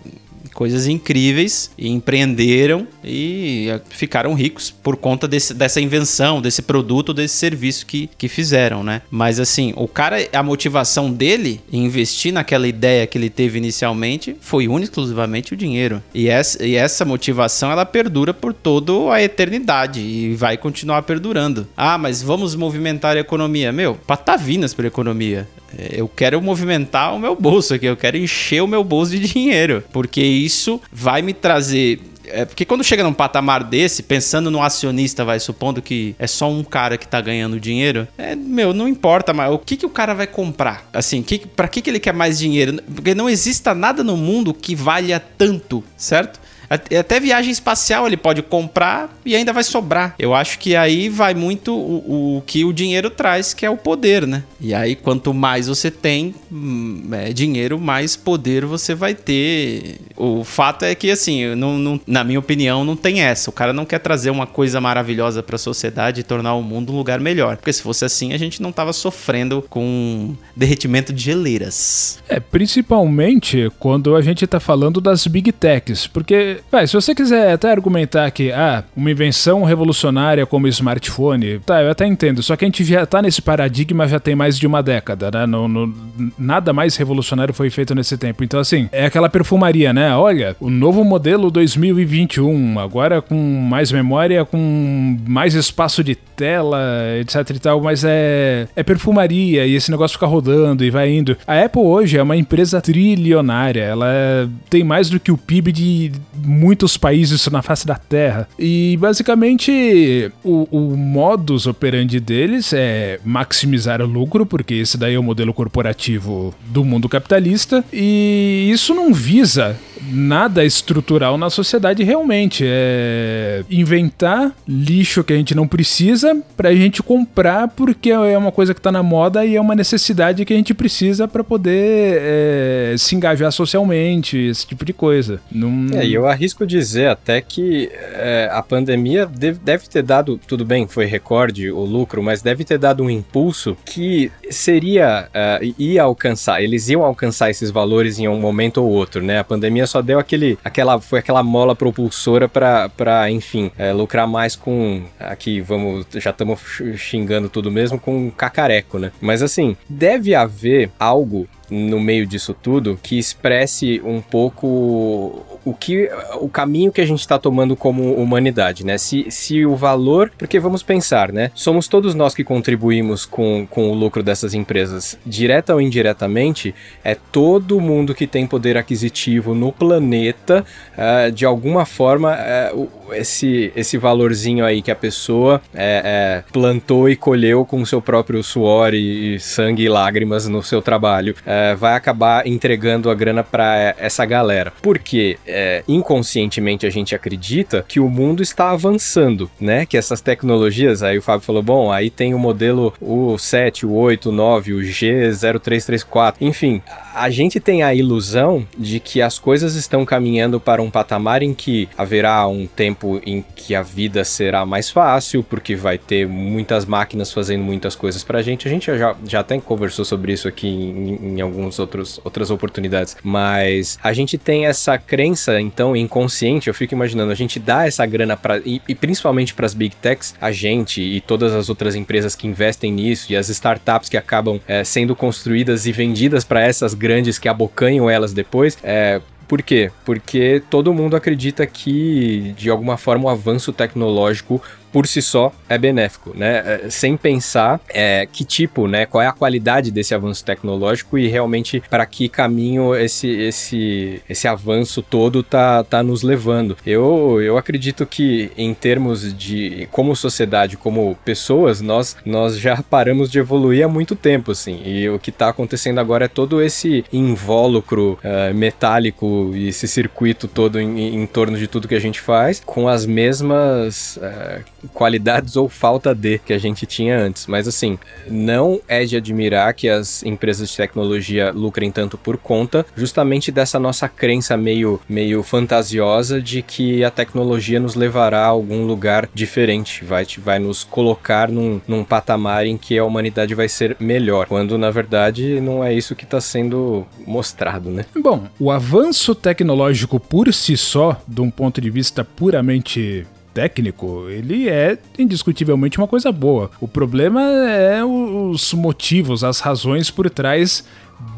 coisas 0.56 0.86
incríveis 0.86 1.70
e 1.76 1.90
empreenderam 1.90 2.88
e 3.04 3.68
ficaram 3.90 4.32
ricos 4.32 4.70
por 4.70 4.96
conta 4.96 5.28
desse, 5.28 5.52
dessa 5.52 5.82
invenção, 5.82 6.40
desse 6.40 6.62
produto, 6.62 7.12
desse 7.12 7.34
serviço 7.34 7.84
que, 7.84 8.08
que 8.16 8.26
fizeram, 8.26 8.82
né? 8.82 9.02
Mas 9.10 9.38
assim, 9.38 9.74
o 9.76 9.86
cara, 9.86 10.16
a 10.32 10.42
motivação 10.42 11.12
dele 11.12 11.60
em 11.70 11.84
investir 11.84 12.32
naquela 12.32 12.66
ideia 12.66 13.06
que 13.06 13.18
ele 13.18 13.28
teve 13.28 13.58
inicialmente 13.58 14.34
foi 14.40 14.66
única 14.66 14.86
exclusivamente 14.86 15.52
o 15.52 15.56
dinheiro. 15.56 16.02
E 16.14 16.28
essa, 16.28 16.64
e 16.64 16.74
essa 16.74 17.04
motivação 17.04 17.70
ela 17.70 17.84
perdura 17.84 18.32
por 18.32 18.54
toda 18.54 19.12
a 19.12 19.22
eternidade 19.22 20.00
e 20.00 20.34
vai 20.34 20.56
continuar 20.56 21.02
perdurando. 21.02 21.68
Ah, 21.76 21.98
mas 21.98 22.22
vamos 22.22 22.54
movimentar 22.54 23.16
a 23.16 23.20
economia. 23.20 23.72
Meu, 23.72 23.96
patavinas 24.06 24.72
para 24.72 24.86
economia. 24.86 25.46
É, 25.76 26.00
eu 26.00 26.08
quero 26.08 26.40
movimentar 26.40 27.14
o 27.14 27.18
meu 27.18 27.34
bolso 27.34 27.74
aqui, 27.74 27.86
eu 27.86 27.96
quero 27.96 28.16
encher 28.16 28.62
o 28.62 28.66
meu 28.66 28.84
bolso 28.84 29.12
de 29.12 29.20
dinheiro, 29.20 29.82
porque 29.92 30.22
isso 30.22 30.80
vai 30.92 31.22
me 31.22 31.32
trazer 31.32 32.00
é 32.28 32.44
porque 32.44 32.64
quando 32.64 32.82
chega 32.82 33.02
num 33.02 33.12
patamar 33.12 33.62
desse, 33.62 34.02
pensando 34.02 34.50
no 34.50 34.62
acionista, 34.62 35.24
vai 35.24 35.38
supondo 35.38 35.80
que 35.80 36.14
é 36.18 36.26
só 36.26 36.50
um 36.50 36.64
cara 36.64 36.98
que 36.98 37.06
tá 37.06 37.20
ganhando 37.20 37.60
dinheiro, 37.60 38.06
é, 38.18 38.34
meu, 38.34 38.72
não 38.72 38.88
importa 38.88 39.32
mais. 39.32 39.52
O 39.52 39.58
que, 39.58 39.76
que 39.76 39.86
o 39.86 39.90
cara 39.90 40.14
vai 40.14 40.26
comprar? 40.26 40.88
Assim, 40.92 41.22
que, 41.22 41.46
pra 41.46 41.68
que, 41.68 41.80
que 41.80 41.90
ele 41.90 42.00
quer 42.00 42.12
mais 42.12 42.38
dinheiro? 42.38 42.82
Porque 42.94 43.14
não 43.14 43.28
exista 43.28 43.74
nada 43.74 44.02
no 44.02 44.16
mundo 44.16 44.52
que 44.52 44.74
valha 44.74 45.20
tanto, 45.20 45.82
certo? 45.96 46.40
Até 46.68 47.20
viagem 47.20 47.50
espacial 47.50 48.06
ele 48.06 48.16
pode 48.16 48.42
comprar 48.42 49.16
e 49.24 49.34
ainda 49.34 49.52
vai 49.52 49.64
sobrar. 49.64 50.14
Eu 50.18 50.34
acho 50.34 50.58
que 50.58 50.76
aí 50.76 51.08
vai 51.08 51.34
muito 51.34 51.74
o, 51.74 52.36
o 52.36 52.42
que 52.42 52.64
o 52.64 52.72
dinheiro 52.72 53.10
traz, 53.10 53.54
que 53.54 53.64
é 53.64 53.70
o 53.70 53.76
poder, 53.76 54.26
né? 54.26 54.44
E 54.60 54.74
aí, 54.74 54.94
quanto 54.94 55.32
mais 55.34 55.68
você 55.68 55.90
tem 55.90 56.34
hum, 56.50 57.08
é, 57.12 57.32
dinheiro, 57.32 57.78
mais 57.78 58.16
poder 58.16 58.64
você 58.64 58.94
vai 58.94 59.14
ter. 59.14 59.98
O 60.16 60.44
fato 60.44 60.84
é 60.84 60.94
que, 60.94 61.10
assim, 61.10 61.54
não, 61.54 61.78
não, 61.78 62.00
na 62.06 62.24
minha 62.24 62.38
opinião, 62.38 62.84
não 62.84 62.96
tem 62.96 63.20
essa. 63.20 63.50
O 63.50 63.52
cara 63.52 63.72
não 63.72 63.84
quer 63.84 63.98
trazer 63.98 64.30
uma 64.30 64.46
coisa 64.46 64.80
maravilhosa 64.80 65.42
para 65.42 65.56
a 65.56 65.58
sociedade 65.58 66.20
e 66.20 66.24
tornar 66.24 66.54
o 66.54 66.62
mundo 66.62 66.92
um 66.92 66.96
lugar 66.96 67.20
melhor. 67.20 67.56
Porque 67.56 67.72
se 67.72 67.82
fosse 67.82 68.04
assim, 68.04 68.32
a 68.32 68.38
gente 68.38 68.62
não 68.62 68.72
tava 68.72 68.92
sofrendo 68.92 69.64
com 69.68 70.34
derretimento 70.54 71.12
de 71.12 71.22
geleiras. 71.22 72.18
É, 72.28 72.40
principalmente 72.40 73.70
quando 73.78 74.16
a 74.16 74.22
gente 74.22 74.46
tá 74.46 74.60
falando 74.60 75.00
das 75.00 75.26
big 75.26 75.52
techs. 75.52 76.06
Porque 76.06 76.55
se 76.86 76.94
você 76.94 77.14
quiser 77.14 77.52
até 77.52 77.70
argumentar 77.70 78.30
que, 78.30 78.52
ah, 78.52 78.84
uma 78.96 79.10
invenção 79.10 79.64
revolucionária 79.64 80.46
como 80.46 80.68
smartphone, 80.68 81.58
tá, 81.60 81.82
eu 81.82 81.90
até 81.90 82.06
entendo. 82.06 82.42
Só 82.42 82.56
que 82.56 82.64
a 82.64 82.68
gente 82.68 82.84
já 82.84 83.04
tá 83.06 83.22
nesse 83.22 83.42
paradigma 83.42 84.06
já 84.08 84.20
tem 84.20 84.34
mais 84.34 84.58
de 84.58 84.66
uma 84.66 84.82
década, 84.82 85.30
né? 85.32 85.46
No, 85.46 85.68
no, 85.68 85.94
nada 86.38 86.72
mais 86.72 86.96
revolucionário 86.96 87.54
foi 87.54 87.70
feito 87.70 87.94
nesse 87.94 88.16
tempo. 88.16 88.44
Então, 88.44 88.60
assim, 88.60 88.88
é 88.92 89.06
aquela 89.06 89.28
perfumaria, 89.28 89.92
né? 89.92 90.14
Olha, 90.14 90.56
o 90.60 90.70
novo 90.70 91.04
modelo 91.04 91.50
2021, 91.50 92.78
agora 92.78 93.22
com 93.22 93.36
mais 93.36 93.90
memória, 93.92 94.44
com 94.44 95.16
mais 95.26 95.54
espaço 95.54 96.02
de 96.04 96.14
tela, 96.14 96.78
etc 97.20 97.50
e 97.50 97.58
tal, 97.58 97.80
mas 97.80 98.04
é, 98.04 98.68
é 98.76 98.82
perfumaria 98.82 99.66
e 99.66 99.74
esse 99.74 99.90
negócio 99.90 100.16
fica 100.16 100.26
rodando 100.26 100.84
e 100.84 100.90
vai 100.90 101.10
indo. 101.10 101.36
A 101.46 101.64
Apple 101.64 101.80
hoje 101.80 102.18
é 102.18 102.22
uma 102.22 102.36
empresa 102.36 102.80
trilionária, 102.80 103.82
ela 103.82 104.06
é, 104.08 104.46
tem 104.68 104.84
mais 104.84 105.08
do 105.08 105.18
que 105.18 105.32
o 105.32 105.38
PIB 105.38 105.72
de 105.72 106.12
muitos 106.46 106.96
países 106.96 107.46
na 107.48 107.62
face 107.62 107.86
da 107.86 107.96
Terra. 107.96 108.48
E 108.58 108.96
basicamente 109.00 110.30
o, 110.44 110.66
o 110.70 110.96
modus 110.96 111.66
operandi 111.66 112.20
deles 112.20 112.72
é 112.72 113.18
maximizar 113.24 114.00
o 114.00 114.06
lucro, 114.06 114.46
porque 114.46 114.74
esse 114.74 114.96
daí 114.96 115.14
é 115.14 115.18
o 115.18 115.22
modelo 115.22 115.52
corporativo 115.52 116.54
do 116.66 116.84
mundo 116.84 117.08
capitalista, 117.08 117.84
e 117.92 118.70
isso 118.72 118.94
não 118.94 119.12
visa 119.12 119.76
nada 120.10 120.64
estrutural 120.64 121.38
na 121.38 121.50
sociedade 121.50 122.02
realmente. 122.02 122.64
É 122.66 123.64
inventar 123.70 124.54
lixo 124.66 125.24
que 125.24 125.32
a 125.32 125.36
gente 125.36 125.54
não 125.54 125.66
precisa 125.66 126.36
pra 126.56 126.74
gente 126.74 127.02
comprar 127.02 127.68
porque 127.68 128.10
é 128.10 128.38
uma 128.38 128.52
coisa 128.52 128.74
que 128.74 128.80
tá 128.80 128.92
na 128.92 129.02
moda 129.02 129.44
e 129.44 129.56
é 129.56 129.60
uma 129.60 129.74
necessidade 129.74 130.44
que 130.44 130.52
a 130.52 130.56
gente 130.56 130.74
precisa 130.74 131.26
para 131.26 131.42
poder 131.42 132.18
é, 132.20 132.94
se 132.98 133.14
engajar 133.14 133.50
socialmente, 133.52 134.36
esse 134.36 134.66
tipo 134.66 134.84
de 134.84 134.92
coisa. 134.92 135.40
Não... 135.50 135.86
É, 135.92 136.06
e 136.06 136.14
eu 136.14 136.26
arrisco 136.26 136.66
dizer 136.66 137.08
até 137.08 137.40
que 137.40 137.90
é, 137.92 138.48
a 138.52 138.62
pandemia 138.62 139.26
deve, 139.26 139.58
deve 139.58 139.88
ter 139.88 140.02
dado, 140.02 140.40
tudo 140.46 140.64
bem, 140.64 140.86
foi 140.86 141.06
recorde 141.06 141.70
o 141.70 141.84
lucro, 141.84 142.22
mas 142.22 142.42
deve 142.42 142.64
ter 142.64 142.78
dado 142.78 143.02
um 143.02 143.10
impulso 143.10 143.76
que 143.84 144.30
seria, 144.50 145.28
uh, 145.28 145.74
ia 145.78 146.02
alcançar, 146.02 146.62
eles 146.62 146.88
iam 146.88 147.02
alcançar 147.02 147.50
esses 147.50 147.70
valores 147.70 148.18
em 148.18 148.28
um 148.28 148.40
momento 148.40 148.82
ou 148.82 148.90
outro, 148.90 149.22
né? 149.22 149.38
A 149.38 149.44
pandemia 149.44 149.85
só 149.86 150.02
deu 150.02 150.18
aquele, 150.18 150.58
aquela, 150.64 151.00
foi 151.00 151.18
aquela 151.18 151.42
mola 151.42 151.74
propulsora 151.74 152.48
para, 152.48 153.30
enfim, 153.30 153.70
é, 153.78 153.92
lucrar 153.92 154.26
mais 154.26 154.56
com, 154.56 155.02
aqui 155.18 155.60
vamos, 155.60 156.06
já 156.14 156.30
estamos 156.30 156.60
xingando 156.96 157.48
tudo 157.48 157.70
mesmo, 157.70 157.98
com 157.98 158.30
cacareco, 158.30 158.98
né? 158.98 159.12
Mas 159.20 159.42
assim, 159.42 159.76
deve 159.88 160.34
haver 160.34 160.90
algo 160.98 161.48
no 161.70 162.00
meio 162.00 162.26
disso 162.26 162.54
tudo 162.54 162.98
que 163.02 163.18
expresse 163.18 164.00
um 164.04 164.20
pouco 164.20 165.44
o 165.64 165.74
que 165.74 166.08
o 166.40 166.48
caminho 166.48 166.92
que 166.92 167.00
a 167.00 167.06
gente 167.06 167.20
está 167.20 167.38
tomando 167.38 167.74
como 167.74 168.14
humanidade, 168.14 168.86
né? 168.86 168.96
Se, 168.98 169.26
se 169.30 169.66
o 169.66 169.74
valor, 169.74 170.30
porque 170.38 170.60
vamos 170.60 170.82
pensar, 170.82 171.32
né? 171.32 171.50
Somos 171.54 171.88
todos 171.88 172.14
nós 172.14 172.34
que 172.34 172.44
contribuímos 172.44 173.26
com, 173.26 173.66
com 173.68 173.90
o 173.90 173.94
lucro 173.94 174.22
dessas 174.22 174.54
empresas, 174.54 175.18
direta 175.26 175.74
ou 175.74 175.80
indiretamente, 175.80 176.74
é 177.02 177.14
todo 177.14 177.80
mundo 177.80 178.14
que 178.14 178.26
tem 178.26 178.46
poder 178.46 178.76
aquisitivo 178.76 179.54
no 179.54 179.72
planeta, 179.72 180.64
uh, 180.92 181.32
de 181.32 181.44
alguma 181.44 181.84
forma, 181.84 182.36
uh, 182.72 182.88
esse, 183.12 183.72
esse 183.74 183.98
valorzinho 183.98 184.64
aí 184.64 184.82
que 184.82 184.90
a 184.90 184.96
pessoa 184.96 185.60
uh, 185.74 186.52
plantou 186.52 187.08
e 187.08 187.16
colheu 187.16 187.64
com 187.64 187.82
o 187.82 187.86
seu 187.86 188.00
próprio 188.00 188.42
suor 188.42 188.94
e, 188.94 189.34
e 189.34 189.40
sangue 189.40 189.84
e 189.84 189.88
lágrimas 189.88 190.46
no 190.46 190.62
seu 190.62 190.80
trabalho. 190.80 191.34
Uh, 191.40 191.55
é, 191.56 191.74
vai 191.74 191.94
acabar 191.94 192.46
entregando 192.46 193.10
a 193.10 193.14
grana 193.14 193.42
para 193.42 193.94
essa 193.98 194.24
galera. 194.26 194.72
Porque 194.82 195.38
é, 195.46 195.82
inconscientemente 195.88 196.86
a 196.86 196.90
gente 196.90 197.14
acredita 197.14 197.84
que 197.88 197.98
o 197.98 198.08
mundo 198.08 198.42
está 198.42 198.70
avançando, 198.70 199.50
né? 199.58 199.86
Que 199.86 199.96
essas 199.96 200.20
tecnologias, 200.20 201.02
aí 201.02 201.16
o 201.16 201.22
Fábio 201.22 201.46
falou, 201.46 201.62
bom, 201.62 201.90
aí 201.90 202.10
tem 202.10 202.34
o 202.34 202.38
modelo 202.38 202.92
o 203.00 203.38
7, 203.38 203.86
o 203.86 203.92
8, 203.92 204.28
o 204.28 204.32
9, 204.32 204.72
o 204.74 204.80
G0334, 204.80 206.34
enfim, 206.40 206.82
a 207.14 207.30
gente 207.30 207.58
tem 207.58 207.82
a 207.82 207.94
ilusão 207.94 208.66
de 208.76 209.00
que 209.00 209.22
as 209.22 209.38
coisas 209.38 209.74
estão 209.74 210.04
caminhando 210.04 210.60
para 210.60 210.82
um 210.82 210.90
patamar 210.90 211.42
em 211.42 211.54
que 211.54 211.88
haverá 211.96 212.46
um 212.46 212.66
tempo 212.66 213.20
em 213.24 213.42
que 213.54 213.74
a 213.74 213.82
vida 213.82 214.22
será 214.24 214.66
mais 214.66 214.90
fácil, 214.90 215.42
porque 215.42 215.74
vai 215.74 215.96
ter 215.96 216.28
muitas 216.28 216.84
máquinas 216.84 217.32
fazendo 217.32 217.64
muitas 217.64 217.94
coisas 217.94 218.22
pra 218.22 218.42
gente. 218.42 218.68
A 218.68 218.70
gente 218.70 218.86
já, 218.98 219.16
já 219.24 219.40
até 219.40 219.58
conversou 219.58 220.04
sobre 220.04 220.32
isso 220.32 220.46
aqui 220.46 220.68
em, 220.68 221.36
em 221.36 221.40
algumas 221.46 221.78
outras 221.78 222.50
oportunidades, 222.50 223.16
mas 223.22 223.98
a 224.02 224.12
gente 224.12 224.36
tem 224.36 224.66
essa 224.66 224.98
crença, 224.98 225.60
então, 225.60 225.96
inconsciente. 225.96 226.68
Eu 226.68 226.74
fico 226.74 226.94
imaginando, 226.94 227.32
a 227.32 227.34
gente 227.34 227.58
dá 227.58 227.86
essa 227.86 228.04
grana 228.04 228.36
para 228.36 228.58
e, 228.58 228.80
e 228.88 228.94
principalmente 228.94 229.54
para 229.54 229.66
as 229.66 229.74
big 229.74 229.94
techs, 229.96 230.34
a 230.40 230.52
gente 230.52 231.00
e 231.00 231.20
todas 231.20 231.52
as 231.54 231.68
outras 231.68 231.94
empresas 231.94 232.34
que 232.34 232.46
investem 232.46 232.92
nisso 232.92 233.32
e 233.32 233.36
as 233.36 233.48
startups 233.48 234.08
que 234.08 234.16
acabam 234.16 234.60
é, 234.66 234.84
sendo 234.84 235.14
construídas 235.14 235.86
e 235.86 235.92
vendidas 235.92 236.44
para 236.44 236.60
essas 236.60 236.94
grandes 236.94 237.38
que 237.38 237.48
abocanham 237.48 238.08
elas 238.10 238.32
depois, 238.32 238.76
é, 238.82 239.20
por 239.46 239.62
quê? 239.62 239.90
Porque 240.04 240.62
todo 240.68 240.92
mundo 240.92 241.14
acredita 241.14 241.64
que, 241.66 242.52
de 242.56 242.68
alguma 242.68 242.96
forma, 242.96 243.26
o 243.26 243.28
avanço 243.28 243.72
tecnológico 243.72 244.60
por 244.92 245.06
si 245.06 245.20
só 245.22 245.52
é 245.68 245.76
benéfico, 245.78 246.32
né? 246.34 246.82
É, 246.84 246.90
sem 246.90 247.16
pensar 247.16 247.80
é, 247.88 248.26
que 248.30 248.44
tipo, 248.44 248.86
né? 248.86 249.06
Qual 249.06 249.22
é 249.22 249.26
a 249.26 249.32
qualidade 249.32 249.90
desse 249.90 250.14
avanço 250.14 250.44
tecnológico 250.44 251.18
e 251.18 251.28
realmente 251.28 251.82
para 251.88 252.06
que 252.06 252.28
caminho 252.28 252.94
esse, 252.94 253.28
esse, 253.28 254.22
esse 254.28 254.48
avanço 254.48 255.02
todo 255.02 255.42
tá, 255.42 255.84
tá 255.84 256.02
nos 256.02 256.22
levando. 256.22 256.76
Eu, 256.86 257.40
eu 257.42 257.56
acredito 257.56 258.06
que 258.06 258.50
em 258.56 258.72
termos 258.74 259.36
de 259.36 259.88
como 259.90 260.14
sociedade, 260.14 260.76
como 260.76 261.16
pessoas, 261.24 261.80
nós, 261.80 262.16
nós 262.24 262.58
já 262.58 262.82
paramos 262.82 263.30
de 263.30 263.38
evoluir 263.38 263.84
há 263.84 263.88
muito 263.88 264.14
tempo, 264.14 264.52
assim. 264.52 264.82
E 264.84 265.08
o 265.08 265.18
que 265.18 265.30
está 265.30 265.48
acontecendo 265.48 265.98
agora 265.98 266.26
é 266.26 266.28
todo 266.28 266.62
esse 266.62 267.04
invólucro 267.12 268.18
uh, 268.22 268.54
metálico 268.54 269.52
e 269.54 269.68
esse 269.68 269.88
circuito 269.88 270.48
todo 270.48 270.80
em, 270.80 271.16
em, 271.16 271.26
torno 271.26 271.58
de 271.58 271.66
tudo 271.66 271.88
que 271.88 271.94
a 271.94 272.00
gente 272.00 272.20
faz 272.20 272.62
com 272.64 272.88
as 272.88 273.06
mesmas 273.06 274.16
uh, 274.16 274.85
qualidades 274.92 275.56
ou 275.56 275.68
falta 275.68 276.14
de 276.14 276.38
que 276.38 276.52
a 276.52 276.58
gente 276.58 276.86
tinha 276.86 277.18
antes. 277.18 277.46
Mas 277.46 277.68
assim, 277.68 277.98
não 278.28 278.80
é 278.88 279.04
de 279.04 279.16
admirar 279.16 279.74
que 279.74 279.88
as 279.88 280.22
empresas 280.22 280.70
de 280.70 280.76
tecnologia 280.76 281.50
lucrem 281.50 281.90
tanto 281.90 282.18
por 282.18 282.36
conta 282.36 282.84
justamente 282.96 283.50
dessa 283.50 283.78
nossa 283.78 284.08
crença 284.08 284.56
meio, 284.56 285.00
meio 285.08 285.42
fantasiosa 285.42 286.40
de 286.40 286.62
que 286.62 287.04
a 287.04 287.10
tecnologia 287.10 287.80
nos 287.80 287.94
levará 287.94 288.44
a 288.44 288.48
algum 288.48 288.84
lugar 288.84 289.28
diferente, 289.34 290.04
vai, 290.04 290.26
vai 290.38 290.58
nos 290.58 290.84
colocar 290.84 291.48
num, 291.48 291.80
num 291.86 292.04
patamar 292.04 292.66
em 292.66 292.76
que 292.76 292.98
a 292.98 293.04
humanidade 293.04 293.54
vai 293.54 293.68
ser 293.68 293.96
melhor, 293.98 294.46
quando 294.46 294.78
na 294.78 294.90
verdade 294.90 295.60
não 295.60 295.82
é 295.82 295.92
isso 295.92 296.14
que 296.14 296.24
está 296.24 296.40
sendo 296.40 297.06
mostrado, 297.26 297.90
né? 297.90 298.04
Bom, 298.16 298.46
o 298.58 298.70
avanço 298.70 299.34
tecnológico 299.34 300.18
por 300.18 300.52
si 300.52 300.76
só, 300.76 301.20
de 301.26 301.40
um 301.40 301.50
ponto 301.50 301.80
de 301.80 301.90
vista 301.90 302.24
puramente 302.24 303.26
técnico, 303.56 304.26
ele 304.28 304.68
é 304.68 304.98
indiscutivelmente 305.18 305.96
uma 305.96 306.06
coisa 306.06 306.30
boa. 306.30 306.70
O 306.78 306.86
problema 306.86 307.40
é 307.40 308.04
os 308.04 308.74
motivos, 308.74 309.42
as 309.42 309.60
razões 309.60 310.10
por 310.10 310.28
trás 310.28 310.84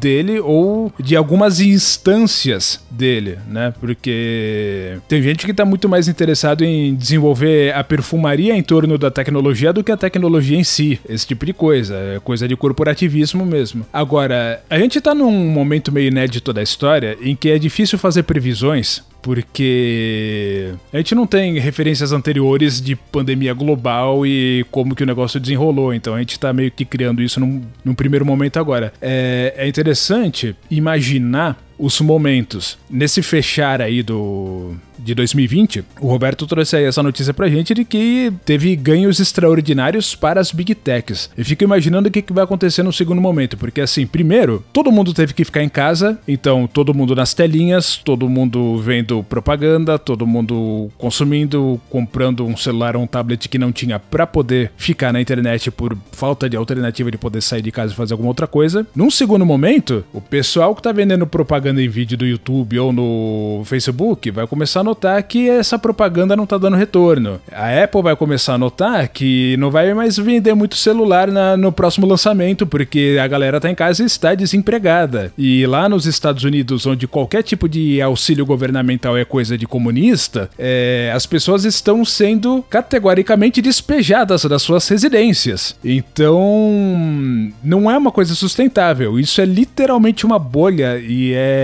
dele 0.01 0.41
ou 0.41 0.91
de 0.99 1.15
algumas 1.15 1.61
instâncias 1.61 2.83
dele, 2.91 3.37
né? 3.47 3.73
Porque 3.79 4.97
tem 5.07 5.21
gente 5.21 5.45
que 5.45 5.51
está 5.51 5.63
muito 5.63 5.87
mais 5.87 6.09
interessado 6.09 6.65
em 6.65 6.93
desenvolver 6.93 7.73
a 7.73 7.81
perfumaria 7.85 8.53
em 8.53 8.61
torno 8.61 8.97
da 8.97 9.09
tecnologia 9.09 9.71
do 9.71 9.81
que 9.81 9.91
a 9.91 9.95
tecnologia 9.95 10.57
em 10.57 10.63
si, 10.65 10.99
esse 11.07 11.25
tipo 11.25 11.45
de 11.45 11.53
coisa, 11.53 11.95
é 11.95 12.19
coisa 12.19 12.49
de 12.49 12.57
corporativismo 12.57 13.45
mesmo. 13.45 13.85
Agora, 13.93 14.61
a 14.69 14.77
gente 14.77 14.97
está 14.97 15.15
num 15.15 15.31
momento 15.31 15.89
meio 15.89 16.09
inédito 16.09 16.51
da 16.51 16.61
história 16.61 17.17
em 17.21 17.33
que 17.33 17.49
é 17.49 17.57
difícil 17.57 17.97
fazer 17.97 18.23
previsões 18.23 19.07
porque 19.21 20.73
a 20.93 20.97
gente 20.97 21.13
não 21.13 21.27
tem 21.27 21.59
referências 21.59 22.11
anteriores 22.11 22.81
de 22.81 22.95
pandemia 22.95 23.53
global 23.53 24.25
e 24.25 24.65
como 24.71 24.95
que 24.95 25.03
o 25.03 25.05
negócio 25.05 25.39
desenrolou, 25.39 25.93
então 25.93 26.15
a 26.15 26.19
gente 26.19 26.31
está 26.31 26.51
meio 26.53 26.71
que 26.71 26.85
criando 26.85 27.21
isso 27.21 27.39
num, 27.39 27.61
num 27.83 27.93
primeiro 27.93 28.25
momento 28.25 28.59
agora. 28.59 28.93
É, 29.01 29.53
é 29.57 29.67
interessante 29.67 30.55
imaginar 30.69 31.57
os 31.79 32.01
momentos. 32.01 32.77
Nesse 32.89 33.23
fechar 33.23 33.81
aí 33.81 34.03
do 34.03 34.75
de 34.99 35.15
2020, 35.15 35.85
o 36.01 36.07
Roberto 36.07 36.45
trouxe 36.45 36.75
aí 36.75 36.83
essa 36.83 37.01
notícia 37.01 37.33
pra 37.33 37.47
gente 37.47 37.73
de 37.73 37.85
que 37.85 38.31
teve 38.45 38.75
ganhos 38.75 39.19
extraordinários 39.19 40.13
para 40.13 40.41
as 40.41 40.51
Big 40.51 40.75
Techs. 40.75 41.29
Eu 41.37 41.45
fico 41.45 41.63
imaginando 41.63 42.09
o 42.09 42.11
que, 42.11 42.21
que 42.21 42.33
vai 42.33 42.43
acontecer 42.43 42.83
no 42.83 42.91
segundo 42.91 43.21
momento, 43.21 43.57
porque 43.57 43.81
assim, 43.81 44.05
primeiro, 44.05 44.63
todo 44.73 44.91
mundo 44.91 45.13
teve 45.13 45.33
que 45.33 45.45
ficar 45.45 45.63
em 45.63 45.69
casa, 45.69 46.19
então 46.27 46.67
todo 46.67 46.93
mundo 46.93 47.15
nas 47.15 47.33
telinhas, 47.33 47.97
todo 47.97 48.27
mundo 48.27 48.77
vendo 48.79 49.23
propaganda, 49.23 49.97
todo 49.97 50.27
mundo 50.27 50.89
consumindo, 50.97 51.79
comprando 51.89 52.45
um 52.45 52.57
celular 52.57 52.95
ou 52.95 53.03
um 53.03 53.07
tablet 53.07 53.47
que 53.47 53.57
não 53.57 53.71
tinha 53.71 53.99
para 53.99 54.27
poder 54.27 54.71
ficar 54.75 55.13
na 55.13 55.21
internet 55.21 55.71
por 55.71 55.97
falta 56.11 56.49
de 56.49 56.57
alternativa 56.57 57.09
de 57.09 57.17
poder 57.17 57.41
sair 57.41 57.61
de 57.61 57.71
casa 57.71 57.93
e 57.93 57.95
fazer 57.95 58.13
alguma 58.13 58.29
outra 58.29 58.47
coisa. 58.47 58.85
Num 58.95 59.09
segundo 59.09 59.45
momento, 59.45 60.03
o 60.11 60.19
pessoal 60.19 60.75
que 60.75 60.81
tá 60.81 60.91
vendendo 60.91 61.25
propaganda 61.25 61.68
em 61.77 61.89
vídeo 61.89 62.17
do 62.17 62.25
YouTube 62.25 62.79
ou 62.79 62.93
no 62.93 63.63
Facebook 63.65 64.31
vai 64.31 64.47
começar 64.47 64.79
a 64.79 64.83
notar 64.83 65.21
que 65.23 65.49
essa 65.49 65.77
propaganda 65.77 66.35
não 66.35 66.45
tá 66.45 66.57
dando 66.57 66.77
retorno. 66.77 67.41
A 67.51 67.83
Apple 67.83 68.01
vai 68.01 68.15
começar 68.15 68.53
a 68.53 68.57
notar 68.57 69.07
que 69.09 69.57
não 69.57 69.69
vai 69.69 69.93
mais 69.93 70.17
vender 70.17 70.53
muito 70.53 70.75
celular 70.75 71.29
na, 71.29 71.57
no 71.57 71.71
próximo 71.71 72.07
lançamento, 72.07 72.65
porque 72.65 73.17
a 73.21 73.27
galera 73.27 73.59
tá 73.59 73.69
em 73.69 73.75
casa 73.75 74.03
e 74.03 74.05
está 74.05 74.33
desempregada. 74.33 75.33
E 75.37 75.65
lá 75.65 75.89
nos 75.89 76.05
Estados 76.05 76.43
Unidos, 76.43 76.85
onde 76.85 77.07
qualquer 77.07 77.43
tipo 77.43 77.67
de 77.67 78.01
auxílio 78.01 78.45
governamental 78.45 79.17
é 79.17 79.25
coisa 79.25 79.57
de 79.57 79.67
comunista, 79.67 80.49
é, 80.57 81.11
as 81.13 81.25
pessoas 81.25 81.65
estão 81.65 82.05
sendo 82.05 82.63
categoricamente 82.69 83.61
despejadas 83.61 84.45
das 84.45 84.61
suas 84.61 84.87
residências. 84.87 85.75
Então, 85.83 87.51
não 87.63 87.89
é 87.89 87.97
uma 87.97 88.11
coisa 88.11 88.33
sustentável. 88.35 89.19
Isso 89.19 89.41
é 89.41 89.45
literalmente 89.45 90.25
uma 90.25 90.39
bolha 90.39 90.99
e 90.99 91.33
é 91.33 91.58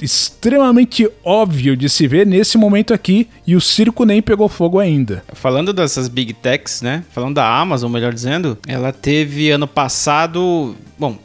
extremamente 0.00 1.08
óbvio 1.24 1.76
de 1.76 1.88
se 1.88 2.06
ver 2.06 2.26
nesse 2.26 2.58
momento 2.58 2.92
aqui 2.94 3.28
e 3.46 3.56
o 3.56 3.60
circo 3.60 4.04
nem 4.04 4.22
pegou 4.22 4.48
fogo 4.48 4.78
ainda. 4.78 5.22
Falando 5.32 5.72
dessas 5.72 6.08
big 6.08 6.32
techs, 6.34 6.82
né? 6.82 7.04
Falando 7.10 7.34
da 7.34 7.48
Amazon, 7.48 7.90
melhor 7.90 8.12
dizendo, 8.12 8.58
ela 8.66 8.92
teve 8.92 9.50
ano 9.50 9.66
passado, 9.66 10.74
bom, 10.98 11.18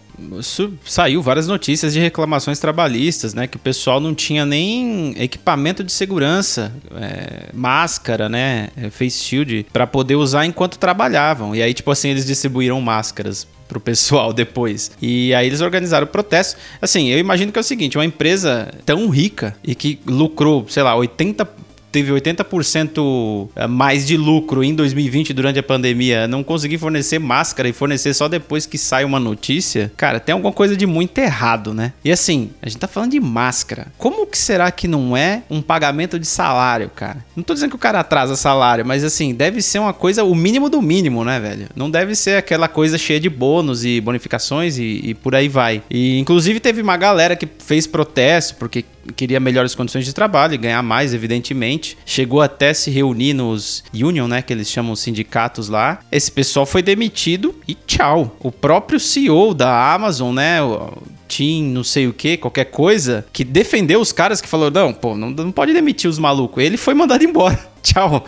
saiu 0.84 1.22
várias 1.22 1.48
notícias 1.48 1.94
de 1.94 2.00
reclamações 2.00 2.60
trabalhistas, 2.60 3.34
né? 3.34 3.48
Que 3.48 3.58
o 3.58 3.60
pessoal 3.60 4.00
não 4.00 4.14
tinha 4.14 4.46
nem 4.46 5.14
equipamento 5.18 5.84
de 5.84 5.92
segurança, 5.92 6.74
é, 6.96 7.50
máscara, 7.54 8.30
né? 8.30 8.70
É, 8.76 8.90
face 8.90 9.24
shield, 9.24 9.66
para 9.72 9.86
poder 9.86 10.16
usar 10.16 10.46
enquanto 10.46 10.78
trabalhavam. 10.78 11.56
E 11.56 11.62
aí, 11.62 11.74
tipo 11.74 11.92
assim, 11.92 12.10
eles 12.10 12.26
distribuíram 12.26 12.80
máscaras 12.82 13.48
pro 13.68 13.80
pessoal 13.80 14.32
depois. 14.34 14.92
E 15.02 15.34
aí 15.34 15.48
eles 15.48 15.62
organizaram 15.62 16.06
o 16.06 16.10
protesto. 16.10 16.60
Assim, 16.82 17.08
eu 17.10 17.20
imagino 17.20 17.52
que 17.52 17.60
é 17.60 17.62
o 17.62 17.64
seguinte, 17.64 17.98
uma 17.98 18.06
empresa 18.06 18.72
tão 18.86 19.10
rica 19.10 19.56
e 19.64 19.74
que 19.74 20.00
lucrou, 20.06 20.66
sei 20.68 20.84
lá, 20.84 20.96
80 20.96 21.71
teve 21.92 22.12
80% 22.12 23.50
eh, 23.56 23.68
mais 23.68 24.06
de 24.06 24.18
lucro 24.18 24.64
em 24.64 24.74
2020 24.74 25.34
durante 25.34 25.60
a 25.60 25.64
pandemia, 25.64 26.28
não 26.28 26.44
conseguir 26.44 26.78
fornecer 26.78 27.20
máscara 27.20 27.68
e 27.68 27.74
fornecer 27.74 28.14
só 28.14 28.28
depois 28.28 28.66
que 28.66 28.78
sai 28.78 29.04
uma 29.04 29.20
notícia, 29.20 29.92
cara, 29.98 30.20
tem 30.20 30.34
alguma 30.34 30.54
coisa 30.54 30.76
de 30.76 30.86
muito 30.86 31.18
errado, 31.18 31.74
né? 31.74 31.94
E 32.04 32.12
assim, 32.12 32.52
a 32.62 32.70
gente 32.70 32.80
tá 32.80 32.88
falando 32.88 33.12
de 33.12 33.20
máscara. 33.20 33.88
Como 33.98 34.26
que 34.26 34.38
será 34.38 34.72
que 34.72 34.88
não 34.88 35.16
é 35.16 35.44
um 35.50 35.62
pagamento 35.62 36.18
de 36.18 36.26
salário, 36.26 36.90
cara? 36.90 37.26
Não 37.36 37.44
tô 37.44 37.54
dizendo 37.54 37.70
que 37.72 37.76
o 37.76 37.80
cara 37.80 38.00
atrasa 38.00 38.36
salário, 38.36 38.86
mas 38.86 39.04
assim, 39.04 39.34
deve 39.34 39.62
ser 39.62 39.80
uma 39.80 39.94
coisa, 39.94 40.24
o 40.24 40.34
mínimo 40.34 40.70
do 40.70 40.82
mínimo, 40.82 41.24
né, 41.24 41.40
velho? 41.40 41.68
Não 41.76 41.90
deve 41.90 42.16
ser 42.16 42.38
aquela 42.38 42.68
coisa 42.68 42.98
cheia 42.98 43.20
de 43.20 43.30
bônus 43.30 43.84
e 43.84 44.00
bonificações 44.00 44.78
e, 44.78 45.02
e 45.04 45.14
por 45.14 45.36
aí 45.36 45.48
vai. 45.48 45.84
E 45.90 46.20
inclusive 46.20 46.60
teve 46.60 46.82
uma 46.82 46.98
galera 46.98 47.36
que 47.36 47.48
fez 47.60 47.86
protesto 47.86 48.56
porque 48.56 48.86
queria 49.16 49.40
melhores 49.40 49.74
condições 49.76 50.06
de 50.06 50.14
trabalho 50.14 50.54
e 50.54 50.58
ganhar 50.58 50.82
mais, 50.84 51.14
evidentemente. 51.14 51.81
Chegou 52.06 52.42
até 52.42 52.74
se 52.74 52.90
reunir 52.90 53.34
nos 53.34 53.84
union, 53.94 54.28
né, 54.28 54.42
que 54.42 54.54
eles 54.54 54.70
chamam 54.70 54.96
sindicatos 54.96 55.70
lá. 55.70 56.00
Esse 56.12 56.32
pessoal 56.32 56.66
foi 56.66 56.82
demitido 56.82 57.56
e 57.68 57.74
tchau. 57.74 58.36
O 58.40 58.52
próprio 58.52 59.00
CEO 59.00 59.54
da 59.54 59.94
Amazon, 59.94 60.34
né, 60.36 60.62
o 60.62 60.92
Tim, 61.28 61.64
não 61.64 61.84
sei 61.84 62.08
o 62.08 62.14
que, 62.14 62.36
qualquer 62.36 62.66
coisa, 62.66 63.26
que 63.32 63.46
defendeu 63.46 64.02
os 64.02 64.12
caras 64.12 64.42
que 64.42 64.50
falou: 64.50 64.70
não, 64.70 64.94
pô, 64.94 65.16
não, 65.16 65.30
não 65.30 65.52
pode 65.52 65.72
demitir 65.72 66.10
os 66.10 66.20
malucos. 66.20 66.62
Ele 66.62 66.76
foi 66.76 66.94
mandado 66.94 67.24
embora. 67.24 67.58
Tchau. 67.82 68.26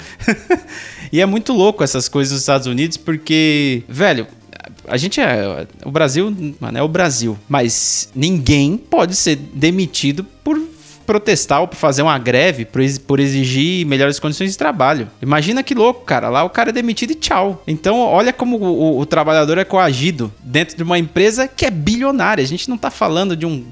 e 1.11 1.19
é 1.19 1.25
muito 1.25 1.51
louco 1.51 1.83
essas 1.83 2.07
coisas 2.07 2.31
dos 2.31 2.41
Estados 2.41 2.65
Unidos 2.65 2.95
porque, 2.95 3.83
velho, 3.89 4.25
a 4.87 4.97
gente 4.97 5.19
é. 5.19 5.67
O 5.85 5.91
Brasil, 5.91 6.33
mano, 6.59 6.77
é 6.77 6.81
o 6.81 6.87
Brasil. 6.87 7.37
Mas 7.47 8.09
ninguém 8.15 8.77
pode 8.77 9.15
ser 9.15 9.35
demitido 9.35 10.23
por 10.43 10.57
protestar 11.03 11.61
ou 11.61 11.67
por 11.67 11.75
fazer 11.75 12.01
uma 12.01 12.17
greve 12.17 12.65
por 13.05 13.19
exigir 13.19 13.85
melhores 13.85 14.19
condições 14.19 14.51
de 14.51 14.57
trabalho. 14.57 15.09
Imagina 15.21 15.63
que 15.63 15.73
louco, 15.73 16.05
cara. 16.05 16.29
Lá 16.29 16.43
o 16.43 16.49
cara 16.49 16.69
é 16.69 16.73
demitido 16.73 17.11
e 17.11 17.15
tchau. 17.15 17.63
Então, 17.67 17.99
olha 17.99 18.33
como 18.33 18.57
o, 18.57 18.63
o, 18.63 18.99
o 18.99 19.05
trabalhador 19.05 19.57
é 19.57 19.63
coagido 19.63 20.33
dentro 20.41 20.75
de 20.75 20.83
uma 20.83 20.97
empresa 20.97 21.47
que 21.47 21.65
é 21.65 21.71
bilionária. 21.71 22.43
A 22.43 22.47
gente 22.47 22.69
não 22.69 22.77
tá 22.77 22.89
falando 22.89 23.35
de 23.35 23.45
um 23.45 23.65